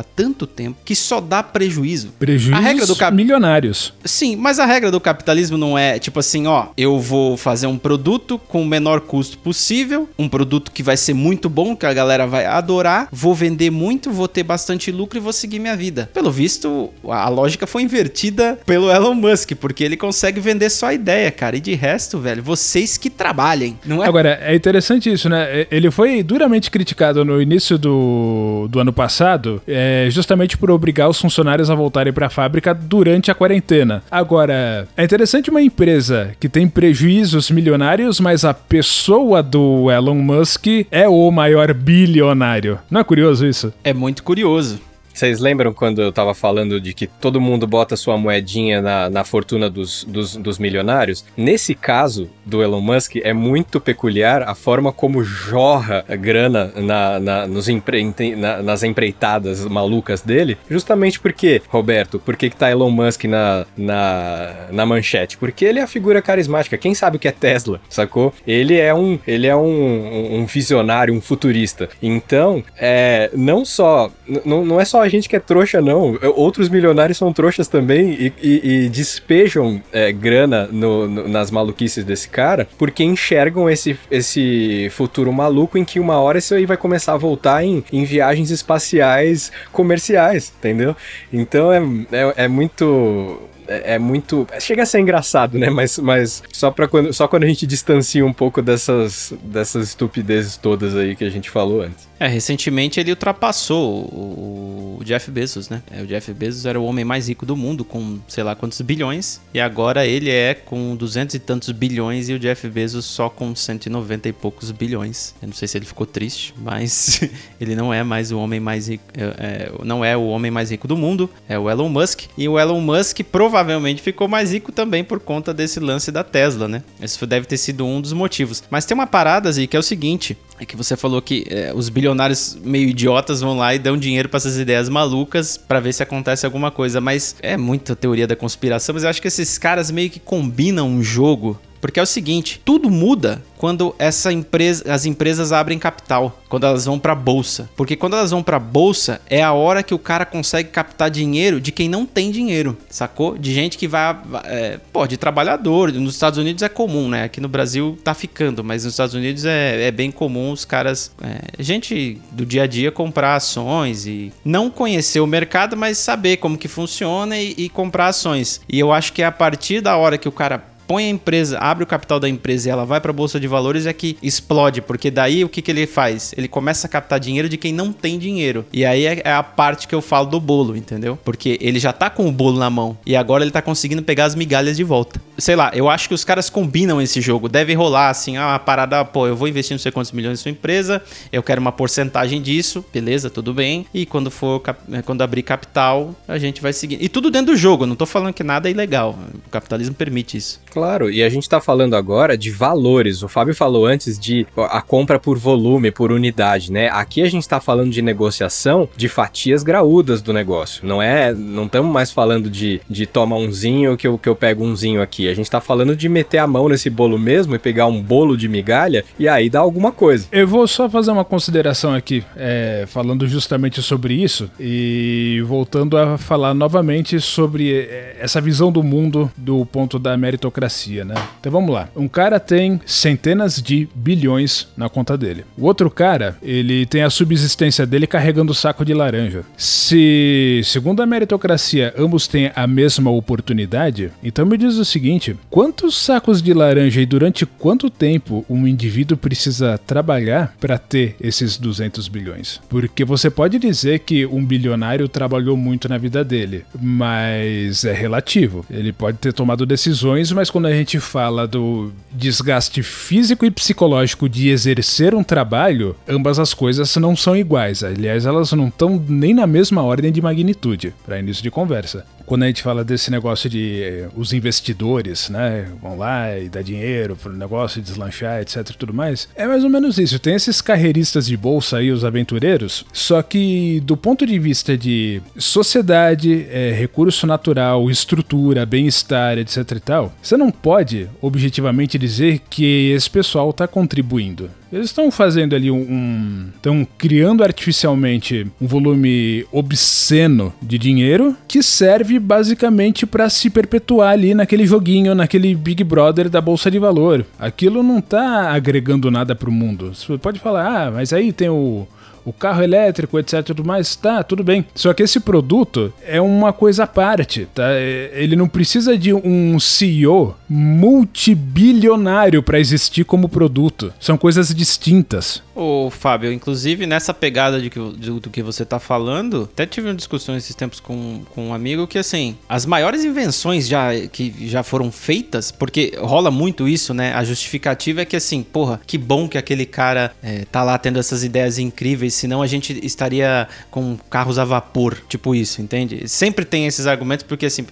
há 0.00 0.02
tanto 0.02 0.46
tempo 0.46 0.78
que 0.84 0.94
só 0.94 1.20
dá 1.20 1.42
prejuízo? 1.42 2.12
Prejuízos 2.18 2.58
a 2.58 2.60
regra 2.60 2.86
do 2.86 2.96
cap... 2.96 3.14
milionários. 3.14 3.92
Sim, 4.04 4.36
mas 4.36 4.58
a 4.58 4.64
regra 4.64 4.90
do 4.90 5.00
capitalismo 5.00 5.58
não 5.58 5.76
é 5.76 5.98
tipo 5.98 6.18
assim, 6.18 6.46
ó, 6.46 6.68
eu 6.76 6.98
vou 6.98 7.36
fazer 7.36 7.66
um 7.66 7.78
produto 7.78 8.38
com 8.38 8.62
o 8.62 8.66
menor 8.66 9.00
custo 9.00 9.38
possível, 9.38 10.08
um 10.18 10.28
produto 10.28 10.70
que 10.70 10.82
vai 10.82 10.96
ser 10.96 11.14
muito 11.14 11.48
bom, 11.48 11.76
que 11.76 11.86
a 11.86 11.92
galera 11.92 12.26
vai 12.26 12.46
adorar, 12.46 13.08
vou 13.10 13.34
vender 13.34 13.70
muito, 13.70 14.10
vou 14.10 14.28
ter 14.28 14.42
bastante 14.42 14.90
lucro 14.90 15.18
e 15.18 15.20
vou 15.20 15.32
seguir 15.32 15.58
minha 15.58 15.76
vida. 15.76 16.10
Pelo 16.12 16.30
visto, 16.30 16.90
a 17.08 17.28
lógica 17.28 17.66
foi 17.66 17.82
invertida 17.82 18.58
pelo 18.64 18.90
Elon 18.90 19.14
Musk, 19.14 19.52
porque 19.60 19.84
ele 19.84 19.96
consegue 19.96 20.40
vender 20.40 20.70
só 20.70 20.86
a 20.86 20.94
ideia, 20.94 21.30
cara. 21.30 21.56
E 21.56 21.60
de 21.60 21.74
resto, 21.74 22.18
velho, 22.18 22.42
vocês 22.42 22.96
que 22.96 23.10
trabalhem, 23.10 23.78
não 23.84 24.02
é? 24.02 24.08
Agora, 24.08 24.38
é 24.42 24.54
interessante 24.54 25.12
isso, 25.12 25.28
né? 25.28 25.66
Ele 25.70 25.90
foi 25.90 26.22
duramente 26.22 26.70
criticado 26.70 27.24
no 27.24 27.40
início 27.40 27.78
do 27.78 28.51
do, 28.68 28.80
ano 28.80 28.92
passado, 28.92 29.62
é 29.66 30.08
justamente 30.10 30.56
por 30.56 30.70
obrigar 30.70 31.08
os 31.08 31.20
funcionários 31.20 31.70
a 31.70 31.74
voltarem 31.74 32.12
para 32.12 32.26
a 32.26 32.30
fábrica 32.30 32.74
durante 32.74 33.30
a 33.30 33.34
quarentena. 33.34 34.02
Agora, 34.10 34.86
é 34.96 35.04
interessante 35.04 35.50
uma 35.50 35.62
empresa 35.62 36.34
que 36.38 36.48
tem 36.48 36.68
prejuízos 36.68 37.50
milionários, 37.50 38.20
mas 38.20 38.44
a 38.44 38.54
pessoa 38.54 39.42
do 39.42 39.90
Elon 39.90 40.14
Musk 40.14 40.66
é 40.90 41.08
o 41.08 41.30
maior 41.30 41.72
bilionário. 41.74 42.78
Não 42.90 43.00
é 43.00 43.04
curioso 43.04 43.46
isso? 43.46 43.72
É 43.84 43.92
muito 43.92 44.22
curioso. 44.22 44.91
Vocês 45.12 45.40
lembram 45.40 45.72
quando 45.72 46.00
eu 46.02 46.12
tava 46.12 46.34
falando 46.34 46.80
de 46.80 46.94
que 46.94 47.06
todo 47.06 47.40
mundo 47.40 47.66
bota 47.66 47.96
sua 47.96 48.16
moedinha 48.16 48.80
na, 48.80 49.10
na 49.10 49.24
fortuna 49.24 49.68
dos, 49.68 50.04
dos, 50.04 50.36
dos, 50.36 50.58
milionários? 50.58 51.24
Nesse 51.36 51.74
caso 51.74 52.30
do 52.44 52.62
Elon 52.62 52.80
Musk, 52.80 53.16
é 53.16 53.32
muito 53.32 53.80
peculiar 53.80 54.42
a 54.42 54.54
forma 54.54 54.92
como 54.92 55.22
jorra 55.22 56.04
a 56.08 56.16
grana 56.16 56.72
na, 56.76 57.20
na, 57.20 57.46
nos 57.46 57.68
empre, 57.68 58.02
na, 58.36 58.62
nas 58.62 58.82
empreitadas 58.82 59.64
malucas 59.66 60.22
dele. 60.22 60.56
Justamente 60.68 61.20
porque, 61.20 61.62
Roberto, 61.68 62.18
por 62.18 62.36
que, 62.36 62.50
que 62.50 62.56
tá 62.56 62.70
Elon 62.70 62.90
Musk 62.90 63.24
na, 63.24 63.66
na, 63.76 64.66
na 64.70 64.86
manchete? 64.86 65.36
Porque 65.36 65.64
ele 65.64 65.78
é 65.78 65.82
a 65.82 65.86
figura 65.86 66.22
carismática. 66.22 66.78
Quem 66.78 66.94
sabe 66.94 67.16
o 67.16 67.20
que 67.20 67.28
é 67.28 67.32
Tesla, 67.32 67.80
sacou? 67.88 68.32
Ele 68.46 68.78
é 68.78 68.94
um, 68.94 69.18
ele 69.26 69.46
é 69.46 69.54
um, 69.54 70.40
um 70.40 70.46
visionário, 70.46 71.14
um 71.14 71.20
futurista. 71.20 71.88
Então, 72.02 72.64
é, 72.78 73.30
não 73.34 73.64
só. 73.64 74.10
Não 74.44 74.80
é 74.80 74.84
só 74.84 75.01
a 75.02 75.08
gente 75.08 75.28
que 75.28 75.36
é 75.36 75.40
trouxa, 75.40 75.80
não. 75.80 76.18
Outros 76.34 76.68
milionários 76.68 77.18
são 77.18 77.32
trouxas 77.32 77.68
também 77.68 78.10
e, 78.12 78.32
e, 78.42 78.84
e 78.84 78.88
despejam 78.88 79.82
é, 79.92 80.12
grana 80.12 80.68
no, 80.70 81.08
no, 81.08 81.28
nas 81.28 81.50
maluquices 81.50 82.04
desse 82.04 82.28
cara 82.28 82.68
porque 82.78 83.04
enxergam 83.04 83.68
esse, 83.68 83.98
esse 84.10 84.88
futuro 84.90 85.32
maluco 85.32 85.78
em 85.78 85.84
que 85.84 86.00
uma 86.00 86.18
hora 86.18 86.38
isso 86.38 86.54
aí 86.54 86.66
vai 86.66 86.76
começar 86.76 87.14
a 87.14 87.16
voltar 87.16 87.64
em, 87.64 87.84
em 87.92 88.04
viagens 88.04 88.50
espaciais 88.50 89.52
comerciais, 89.72 90.52
entendeu? 90.58 90.96
Então 91.32 91.72
é, 91.72 91.80
é, 92.12 92.44
é 92.44 92.48
muito 92.48 93.40
é, 93.72 93.94
é, 93.94 93.98
muito. 93.98 94.46
Chega 94.60 94.82
a 94.82 94.86
ser 94.86 95.00
engraçado, 95.00 95.58
né? 95.58 95.70
Mas, 95.70 95.98
mas 95.98 96.42
só, 96.52 96.70
quando, 96.70 97.12
só 97.12 97.28
quando 97.28 97.44
a 97.44 97.46
gente 97.46 97.66
distancia 97.66 98.24
um 98.24 98.32
pouco 98.32 98.60
dessas, 98.60 99.32
dessas 99.42 99.88
estupidezes 99.88 100.56
todas 100.56 100.94
aí 100.96 101.14
que 101.16 101.24
a 101.24 101.30
gente 101.30 101.48
falou 101.48 101.82
antes. 101.82 102.08
É, 102.18 102.26
recentemente 102.26 103.00
ele 103.00 103.10
ultrapassou 103.10 104.04
o, 104.04 104.61
o 105.02 105.04
Jeff 105.04 105.30
Bezos, 105.30 105.68
né? 105.68 105.82
É, 105.90 106.02
o 106.02 106.06
Jeff 106.06 106.32
Bezos 106.32 106.64
era 106.64 106.80
o 106.80 106.84
homem 106.84 107.04
mais 107.04 107.28
rico 107.28 107.44
do 107.44 107.56
mundo, 107.56 107.84
com 107.84 108.18
sei 108.26 108.42
lá 108.42 108.54
quantos 108.54 108.80
bilhões. 108.80 109.40
E 109.52 109.60
agora 109.60 110.06
ele 110.06 110.30
é 110.30 110.54
com 110.54 110.96
duzentos 110.96 111.34
e 111.34 111.38
tantos 111.38 111.70
bilhões 111.70 112.28
e 112.28 112.32
o 112.32 112.38
Jeff 112.38 112.68
Bezos 112.68 113.04
só 113.04 113.28
com 113.28 113.54
190 113.54 114.28
e 114.28 114.32
poucos 114.32 114.70
bilhões. 114.70 115.34
Eu 115.42 115.48
não 115.48 115.54
sei 115.54 115.68
se 115.68 115.76
ele 115.76 115.84
ficou 115.84 116.06
triste, 116.06 116.54
mas 116.56 117.20
ele 117.60 117.74
não 117.74 117.92
é 117.92 118.02
mais 118.02 118.32
o 118.32 118.38
homem 118.38 118.60
mais 118.60 118.88
rico. 118.88 119.04
É, 119.14 119.22
é, 119.22 119.72
não 119.84 120.04
é 120.04 120.16
o 120.16 120.26
homem 120.26 120.50
mais 120.50 120.70
rico 120.70 120.88
do 120.88 120.96
mundo, 120.96 121.28
é 121.48 121.58
o 121.58 121.68
Elon 121.68 121.88
Musk. 121.88 122.22
E 122.38 122.48
o 122.48 122.58
Elon 122.58 122.80
Musk 122.80 123.20
provavelmente 123.30 124.00
ficou 124.00 124.28
mais 124.28 124.52
rico 124.52 124.72
também 124.72 125.04
por 125.04 125.20
conta 125.20 125.52
desse 125.52 125.80
lance 125.80 126.10
da 126.10 126.22
Tesla, 126.22 126.68
né? 126.68 126.82
Esse 127.00 127.24
deve 127.26 127.46
ter 127.46 127.56
sido 127.56 127.84
um 127.84 128.00
dos 128.00 128.12
motivos. 128.12 128.62
Mas 128.70 128.84
tem 128.84 128.94
uma 128.94 129.06
parada, 129.06 129.50
aí 129.50 129.66
que 129.66 129.76
é 129.76 129.80
o 129.80 129.82
seguinte: 129.82 130.36
é 130.62 130.66
que 130.66 130.76
você 130.76 130.96
falou 130.96 131.20
que 131.20 131.44
é, 131.50 131.72
os 131.74 131.88
bilionários 131.88 132.56
meio 132.62 132.88
idiotas 132.88 133.40
vão 133.40 133.56
lá 133.56 133.74
e 133.74 133.78
dão 133.78 133.96
dinheiro 133.96 134.28
para 134.28 134.36
essas 134.38 134.56
ideias 134.56 134.88
malucas 134.88 135.56
para 135.56 135.80
ver 135.80 135.92
se 135.92 136.02
acontece 136.02 136.46
alguma 136.46 136.70
coisa. 136.70 137.00
Mas 137.00 137.34
é 137.42 137.56
muita 137.56 137.96
teoria 137.96 138.26
da 138.26 138.36
conspiração, 138.36 138.94
mas 138.94 139.02
eu 139.02 139.10
acho 139.10 139.20
que 139.20 139.28
esses 139.28 139.58
caras 139.58 139.90
meio 139.90 140.08
que 140.08 140.20
combinam 140.20 140.88
um 140.88 141.02
jogo 141.02 141.60
porque 141.82 141.98
é 141.98 142.02
o 142.02 142.06
seguinte, 142.06 142.60
tudo 142.64 142.88
muda 142.88 143.42
quando 143.58 143.94
essa 143.98 144.32
empresa, 144.32 144.92
as 144.92 145.04
empresas 145.04 145.52
abrem 145.52 145.78
capital, 145.78 146.40
quando 146.48 146.64
elas 146.64 146.84
vão 146.84 146.98
para 146.98 147.14
bolsa. 147.14 147.68
Porque 147.76 147.96
quando 147.96 148.14
elas 148.14 148.30
vão 148.30 148.42
para 148.42 148.58
bolsa 148.58 149.20
é 149.28 149.42
a 149.42 149.52
hora 149.52 149.82
que 149.82 149.92
o 149.92 149.98
cara 149.98 150.24
consegue 150.24 150.68
captar 150.68 151.10
dinheiro 151.10 151.60
de 151.60 151.72
quem 151.72 151.88
não 151.88 152.06
tem 152.06 152.30
dinheiro, 152.30 152.78
sacou? 152.88 153.36
De 153.36 153.52
gente 153.52 153.76
que 153.76 153.88
vai, 153.88 154.16
é, 154.44 154.78
pô, 154.92 155.06
de 155.08 155.16
trabalhador. 155.16 155.92
Nos 155.92 156.14
Estados 156.14 156.38
Unidos 156.38 156.62
é 156.62 156.68
comum, 156.68 157.08
né? 157.08 157.24
Aqui 157.24 157.40
no 157.40 157.48
Brasil 157.48 157.98
tá 158.04 158.14
ficando, 158.14 158.62
mas 158.62 158.84
nos 158.84 158.94
Estados 158.94 159.14
Unidos 159.14 159.44
é, 159.44 159.88
é 159.88 159.90
bem 159.90 160.12
comum 160.12 160.52
os 160.52 160.64
caras, 160.64 161.12
é, 161.20 161.62
gente 161.62 162.20
do 162.30 162.46
dia 162.46 162.62
a 162.62 162.66
dia 162.66 162.92
comprar 162.92 163.34
ações 163.34 164.06
e 164.06 164.32
não 164.44 164.70
conhecer 164.70 165.20
o 165.20 165.26
mercado, 165.26 165.76
mas 165.76 165.98
saber 165.98 166.36
como 166.36 166.56
que 166.56 166.68
funciona 166.68 167.36
e, 167.38 167.54
e 167.56 167.68
comprar 167.68 168.08
ações. 168.08 168.60
E 168.68 168.78
eu 168.78 168.92
acho 168.92 169.12
que 169.12 169.22
é 169.22 169.26
a 169.26 169.32
partir 169.32 169.80
da 169.80 169.96
hora 169.96 170.16
que 170.16 170.28
o 170.28 170.32
cara 170.32 170.71
põe 170.92 171.06
a 171.06 171.08
empresa, 171.08 171.58
abre 171.58 171.84
o 171.84 171.86
capital 171.86 172.20
da 172.20 172.28
empresa 172.28 172.68
e 172.68 172.70
ela 172.70 172.84
vai 172.84 173.00
para 173.00 173.10
a 173.10 173.14
bolsa 173.14 173.40
de 173.40 173.48
valores 173.48 173.86
é 173.86 173.94
que 173.94 174.18
explode, 174.22 174.82
porque 174.82 175.10
daí 175.10 175.42
o 175.42 175.48
que, 175.48 175.62
que 175.62 175.70
ele 175.70 175.86
faz? 175.86 176.34
Ele 176.36 176.46
começa 176.46 176.86
a 176.86 176.90
captar 176.90 177.18
dinheiro 177.18 177.48
de 177.48 177.56
quem 177.56 177.72
não 177.72 177.94
tem 177.94 178.18
dinheiro. 178.18 178.66
E 178.70 178.84
aí 178.84 179.06
é, 179.06 179.22
é 179.24 179.32
a 179.32 179.42
parte 179.42 179.88
que 179.88 179.94
eu 179.94 180.02
falo 180.02 180.26
do 180.26 180.38
bolo, 180.38 180.76
entendeu? 180.76 181.18
Porque 181.24 181.56
ele 181.62 181.78
já 181.78 181.94
tá 181.94 182.10
com 182.10 182.28
o 182.28 182.30
bolo 182.30 182.58
na 182.58 182.68
mão 182.68 182.98
e 183.06 183.16
agora 183.16 183.42
ele 183.42 183.50
tá 183.50 183.62
conseguindo 183.62 184.02
pegar 184.02 184.26
as 184.26 184.34
migalhas 184.34 184.76
de 184.76 184.84
volta. 184.84 185.18
Sei 185.38 185.56
lá, 185.56 185.70
eu 185.72 185.88
acho 185.88 186.08
que 186.08 186.14
os 186.14 186.24
caras 186.26 186.50
combinam 186.50 187.00
esse 187.00 187.22
jogo. 187.22 187.48
Deve 187.48 187.72
rolar 187.72 188.10
assim, 188.10 188.36
ah, 188.36 188.54
a 188.54 188.58
parada, 188.58 189.02
pô, 189.02 189.26
eu 189.26 189.34
vou 189.34 189.48
investir 189.48 189.74
não 189.74 189.78
sei 189.78 189.90
quantos 189.90 190.12
milhões 190.12 190.40
em 190.40 190.42
sua 190.42 190.50
empresa, 190.50 191.02
eu 191.32 191.42
quero 191.42 191.58
uma 191.58 191.72
porcentagem 191.72 192.42
disso, 192.42 192.84
beleza, 192.92 193.30
tudo 193.30 193.54
bem. 193.54 193.86
E 193.94 194.04
quando 194.04 194.30
for 194.30 194.60
quando 195.06 195.22
abrir 195.22 195.42
capital, 195.42 196.14
a 196.28 196.36
gente 196.36 196.60
vai 196.60 196.74
seguir. 196.74 196.98
E 197.00 197.08
tudo 197.08 197.30
dentro 197.30 197.54
do 197.54 197.56
jogo, 197.56 197.86
não 197.86 197.96
tô 197.96 198.04
falando 198.04 198.34
que 198.34 198.44
nada 198.44 198.68
é 198.68 198.72
ilegal. 198.72 199.18
O 199.46 199.48
capitalismo 199.48 199.94
permite 199.94 200.36
isso. 200.36 200.60
Claro, 200.70 200.81
e 200.82 201.22
a 201.22 201.28
gente 201.28 201.44
está 201.44 201.60
falando 201.60 201.94
agora 201.94 202.36
de 202.36 202.50
valores. 202.50 203.22
O 203.22 203.28
Fábio 203.28 203.54
falou 203.54 203.86
antes 203.86 204.18
de 204.18 204.44
a 204.56 204.82
compra 204.82 205.16
por 205.16 205.38
volume, 205.38 205.92
por 205.92 206.10
unidade, 206.10 206.72
né? 206.72 206.88
Aqui 206.88 207.22
a 207.22 207.30
gente 207.30 207.42
está 207.42 207.60
falando 207.60 207.90
de 207.90 208.02
negociação 208.02 208.88
de 208.96 209.08
fatias 209.08 209.62
graúdas 209.62 210.20
do 210.20 210.32
negócio. 210.32 210.84
Não 210.84 211.00
é, 211.00 211.32
não 211.32 211.66
estamos 211.66 211.92
mais 211.92 212.10
falando 212.10 212.50
de, 212.50 212.80
de 212.90 213.06
toma 213.06 213.36
umzinho 213.36 213.96
que 213.96 214.08
eu, 214.08 214.18
que 214.18 214.28
eu 214.28 214.34
pego 214.34 214.64
umzinho 214.64 215.00
aqui. 215.00 215.28
A 215.28 215.34
gente 215.34 215.46
está 215.46 215.60
falando 215.60 215.94
de 215.94 216.08
meter 216.08 216.38
a 216.38 216.48
mão 216.48 216.68
nesse 216.68 216.90
bolo 216.90 217.16
mesmo 217.16 217.54
e 217.54 217.60
pegar 217.60 217.86
um 217.86 218.02
bolo 218.02 218.36
de 218.36 218.48
migalha 218.48 219.04
e 219.16 219.28
aí 219.28 219.48
dar 219.48 219.60
alguma 219.60 219.92
coisa. 219.92 220.26
Eu 220.32 220.48
vou 220.48 220.66
só 220.66 220.90
fazer 220.90 221.12
uma 221.12 221.24
consideração 221.24 221.94
aqui, 221.94 222.24
é, 222.36 222.86
falando 222.88 223.28
justamente 223.28 223.80
sobre 223.82 224.14
isso 224.14 224.50
e 224.58 225.42
voltando 225.46 225.96
a 225.96 226.18
falar 226.18 226.54
novamente 226.54 227.20
sobre 227.20 227.72
é, 227.72 228.16
essa 228.18 228.40
visão 228.40 228.72
do 228.72 228.82
mundo 228.82 229.30
do 229.36 229.64
ponto 229.64 229.96
da 229.96 230.16
meritocracia 230.16 230.61
né? 231.04 231.14
Então 231.40 231.50
vamos 231.50 231.72
lá. 231.72 231.88
Um 231.96 232.08
cara 232.08 232.38
tem 232.38 232.80
centenas 232.86 233.60
de 233.60 233.88
bilhões 233.94 234.68
na 234.76 234.88
conta 234.88 235.16
dele. 235.16 235.44
O 235.56 235.66
outro 235.66 235.90
cara, 235.90 236.36
ele 236.42 236.86
tem 236.86 237.02
a 237.02 237.10
subsistência 237.10 237.86
dele 237.86 238.06
carregando 238.06 238.52
o 238.52 238.54
saco 238.54 238.84
de 238.84 238.94
laranja. 238.94 239.44
Se, 239.56 240.60
segundo 240.64 241.02
a 241.02 241.06
meritocracia, 241.06 241.94
ambos 241.96 242.26
têm 242.26 242.50
a 242.54 242.66
mesma 242.66 243.10
oportunidade, 243.10 244.10
então 244.22 244.46
me 244.46 244.56
diz 244.56 244.76
o 244.76 244.84
seguinte: 244.84 245.36
quantos 245.50 245.96
sacos 245.96 246.42
de 246.42 246.52
laranja 246.52 247.00
e 247.00 247.06
durante 247.06 247.46
quanto 247.46 247.90
tempo 247.90 248.44
um 248.48 248.66
indivíduo 248.66 249.16
precisa 249.16 249.78
trabalhar 249.78 250.54
para 250.60 250.78
ter 250.78 251.16
esses 251.20 251.56
200 251.56 252.08
bilhões? 252.08 252.60
Porque 252.68 253.04
você 253.04 253.30
pode 253.30 253.58
dizer 253.58 254.00
que 254.00 254.26
um 254.26 254.44
bilionário 254.44 255.08
trabalhou 255.08 255.56
muito 255.56 255.88
na 255.88 255.98
vida 255.98 256.24
dele, 256.24 256.64
mas 256.80 257.84
é 257.84 257.92
relativo. 257.92 258.64
Ele 258.70 258.92
pode 258.92 259.18
ter 259.18 259.32
tomado 259.32 259.66
decisões, 259.66 260.32
mas 260.32 260.50
quando 260.52 260.66
a 260.66 260.72
gente 260.72 261.00
fala 261.00 261.48
do 261.48 261.92
desgaste 262.12 262.82
físico 262.82 263.44
e 263.44 263.50
psicológico 263.50 264.28
de 264.28 264.50
exercer 264.50 265.14
um 265.14 265.24
trabalho, 265.24 265.96
ambas 266.06 266.38
as 266.38 266.52
coisas 266.52 266.94
não 266.96 267.16
são 267.16 267.36
iguais. 267.36 267.82
Aliás, 267.82 268.26
elas 268.26 268.52
não 268.52 268.68
estão 268.68 269.02
nem 269.08 269.32
na 269.32 269.46
mesma 269.46 269.82
ordem 269.82 270.12
de 270.12 270.20
magnitude, 270.20 270.94
para 271.04 271.18
início 271.18 271.42
de 271.42 271.50
conversa 271.50 272.04
quando 272.32 272.44
a 272.44 272.46
gente 272.46 272.62
fala 272.62 272.82
desse 272.82 273.10
negócio 273.10 273.50
de 273.50 273.82
eh, 273.82 274.08
os 274.16 274.32
investidores, 274.32 275.28
né, 275.28 275.68
vão 275.82 275.98
lá 275.98 276.38
e 276.38 276.48
dá 276.48 276.62
dinheiro 276.62 277.14
pro 277.14 277.30
negócio 277.30 277.78
de 277.78 277.86
deslanchar, 277.86 278.40
etc 278.40 278.70
e 278.70 278.72
tudo 278.72 278.94
mais, 278.94 279.28
é 279.36 279.46
mais 279.46 279.62
ou 279.62 279.68
menos 279.68 279.98
isso. 279.98 280.18
Tem 280.18 280.34
esses 280.34 280.62
carreiristas 280.62 281.26
de 281.26 281.36
bolsa 281.36 281.76
aí, 281.76 281.90
os 281.90 282.06
aventureiros, 282.06 282.86
só 282.90 283.20
que 283.20 283.82
do 283.84 283.98
ponto 283.98 284.24
de 284.24 284.38
vista 284.38 284.78
de 284.78 285.20
sociedade, 285.36 286.46
é, 286.50 286.72
recurso 286.72 287.26
natural, 287.26 287.90
estrutura, 287.90 288.64
bem-estar, 288.64 289.36
etc 289.36 289.70
e 289.72 289.80
tal, 289.80 290.14
você 290.22 290.34
não 290.34 290.50
pode 290.50 291.10
objetivamente 291.20 291.98
dizer 291.98 292.40
que 292.48 292.92
esse 292.92 293.10
pessoal 293.10 293.50
está 293.50 293.68
contribuindo. 293.68 294.48
Eles 294.72 294.86
estão 294.86 295.10
fazendo 295.10 295.54
ali 295.54 295.70
um. 295.70 296.48
Estão 296.54 296.86
criando 296.96 297.44
artificialmente 297.44 298.46
um 298.60 298.66
volume 298.66 299.44
obsceno 299.52 300.52
de 300.62 300.78
dinheiro 300.78 301.36
que 301.46 301.62
serve 301.62 302.18
basicamente 302.18 303.04
para 303.04 303.28
se 303.28 303.50
perpetuar 303.50 304.12
ali 304.12 304.34
naquele 304.34 304.66
joguinho, 304.66 305.14
naquele 305.14 305.54
Big 305.54 305.84
Brother 305.84 306.30
da 306.30 306.40
Bolsa 306.40 306.70
de 306.70 306.78
Valor. 306.78 307.26
Aquilo 307.38 307.82
não 307.82 308.00
tá 308.00 308.50
agregando 308.50 309.10
nada 309.10 309.34
pro 309.34 309.52
mundo. 309.52 309.92
Você 309.94 310.16
pode 310.16 310.40
falar, 310.40 310.86
ah, 310.86 310.90
mas 310.90 311.12
aí 311.12 311.32
tem 311.32 311.50
o 311.50 311.86
o 312.24 312.32
carro 312.32 312.62
elétrico, 312.62 313.18
etc, 313.18 313.42
tudo 313.42 313.64
mais, 313.64 313.96
tá, 313.96 314.22
tudo 314.22 314.44
bem. 314.44 314.64
Só 314.74 314.92
que 314.92 315.02
esse 315.02 315.20
produto 315.20 315.92
é 316.06 316.20
uma 316.20 316.52
coisa 316.52 316.84
à 316.84 316.86
parte, 316.86 317.46
tá? 317.54 317.72
Ele 318.12 318.36
não 318.36 318.48
precisa 318.48 318.96
de 318.96 319.12
um 319.12 319.58
CEO 319.58 320.36
multibilionário 320.48 322.42
para 322.42 322.58
existir 322.60 323.04
como 323.04 323.28
produto. 323.28 323.92
São 323.98 324.16
coisas 324.16 324.54
distintas. 324.54 325.42
Ô, 325.54 325.90
Fábio, 325.90 326.32
inclusive 326.32 326.86
nessa 326.86 327.12
pegada 327.12 327.60
de 327.60 327.68
que, 327.68 327.78
do, 327.78 328.20
do 328.20 328.30
que 328.30 328.42
você 328.42 328.64
tá 328.64 328.78
falando, 328.78 329.48
até 329.52 329.66
tive 329.66 329.88
uma 329.88 329.94
discussão 329.94 330.34
esses 330.34 330.54
tempos 330.54 330.80
com, 330.80 331.22
com 331.34 331.48
um 331.48 331.54
amigo 331.54 331.86
que, 331.86 331.98
assim, 331.98 332.36
as 332.48 332.64
maiores 332.64 333.04
invenções 333.04 333.68
já, 333.68 333.90
que 334.10 334.34
já 334.48 334.62
foram 334.62 334.90
feitas, 334.90 335.52
porque 335.52 335.92
rola 335.98 336.30
muito 336.30 336.66
isso, 336.66 336.94
né? 336.94 337.12
A 337.12 337.22
justificativa 337.22 338.00
é 338.00 338.04
que, 338.06 338.16
assim, 338.16 338.42
porra, 338.42 338.80
que 338.86 338.96
bom 338.96 339.28
que 339.28 339.36
aquele 339.36 339.66
cara 339.66 340.14
é, 340.22 340.46
tá 340.50 340.62
lá 340.62 340.78
tendo 340.78 340.98
essas 340.98 341.22
ideias 341.22 341.58
incríveis, 341.58 342.14
senão 342.14 342.40
a 342.40 342.46
gente 342.46 342.80
estaria 342.82 343.46
com 343.70 343.98
carros 344.08 344.38
a 344.38 344.44
vapor, 344.46 344.96
tipo 345.06 345.34
isso, 345.34 345.60
entende? 345.60 346.08
Sempre 346.08 346.46
tem 346.46 346.66
esses 346.66 346.86
argumentos, 346.86 347.26
porque, 347.26 347.44
assim, 347.44 347.66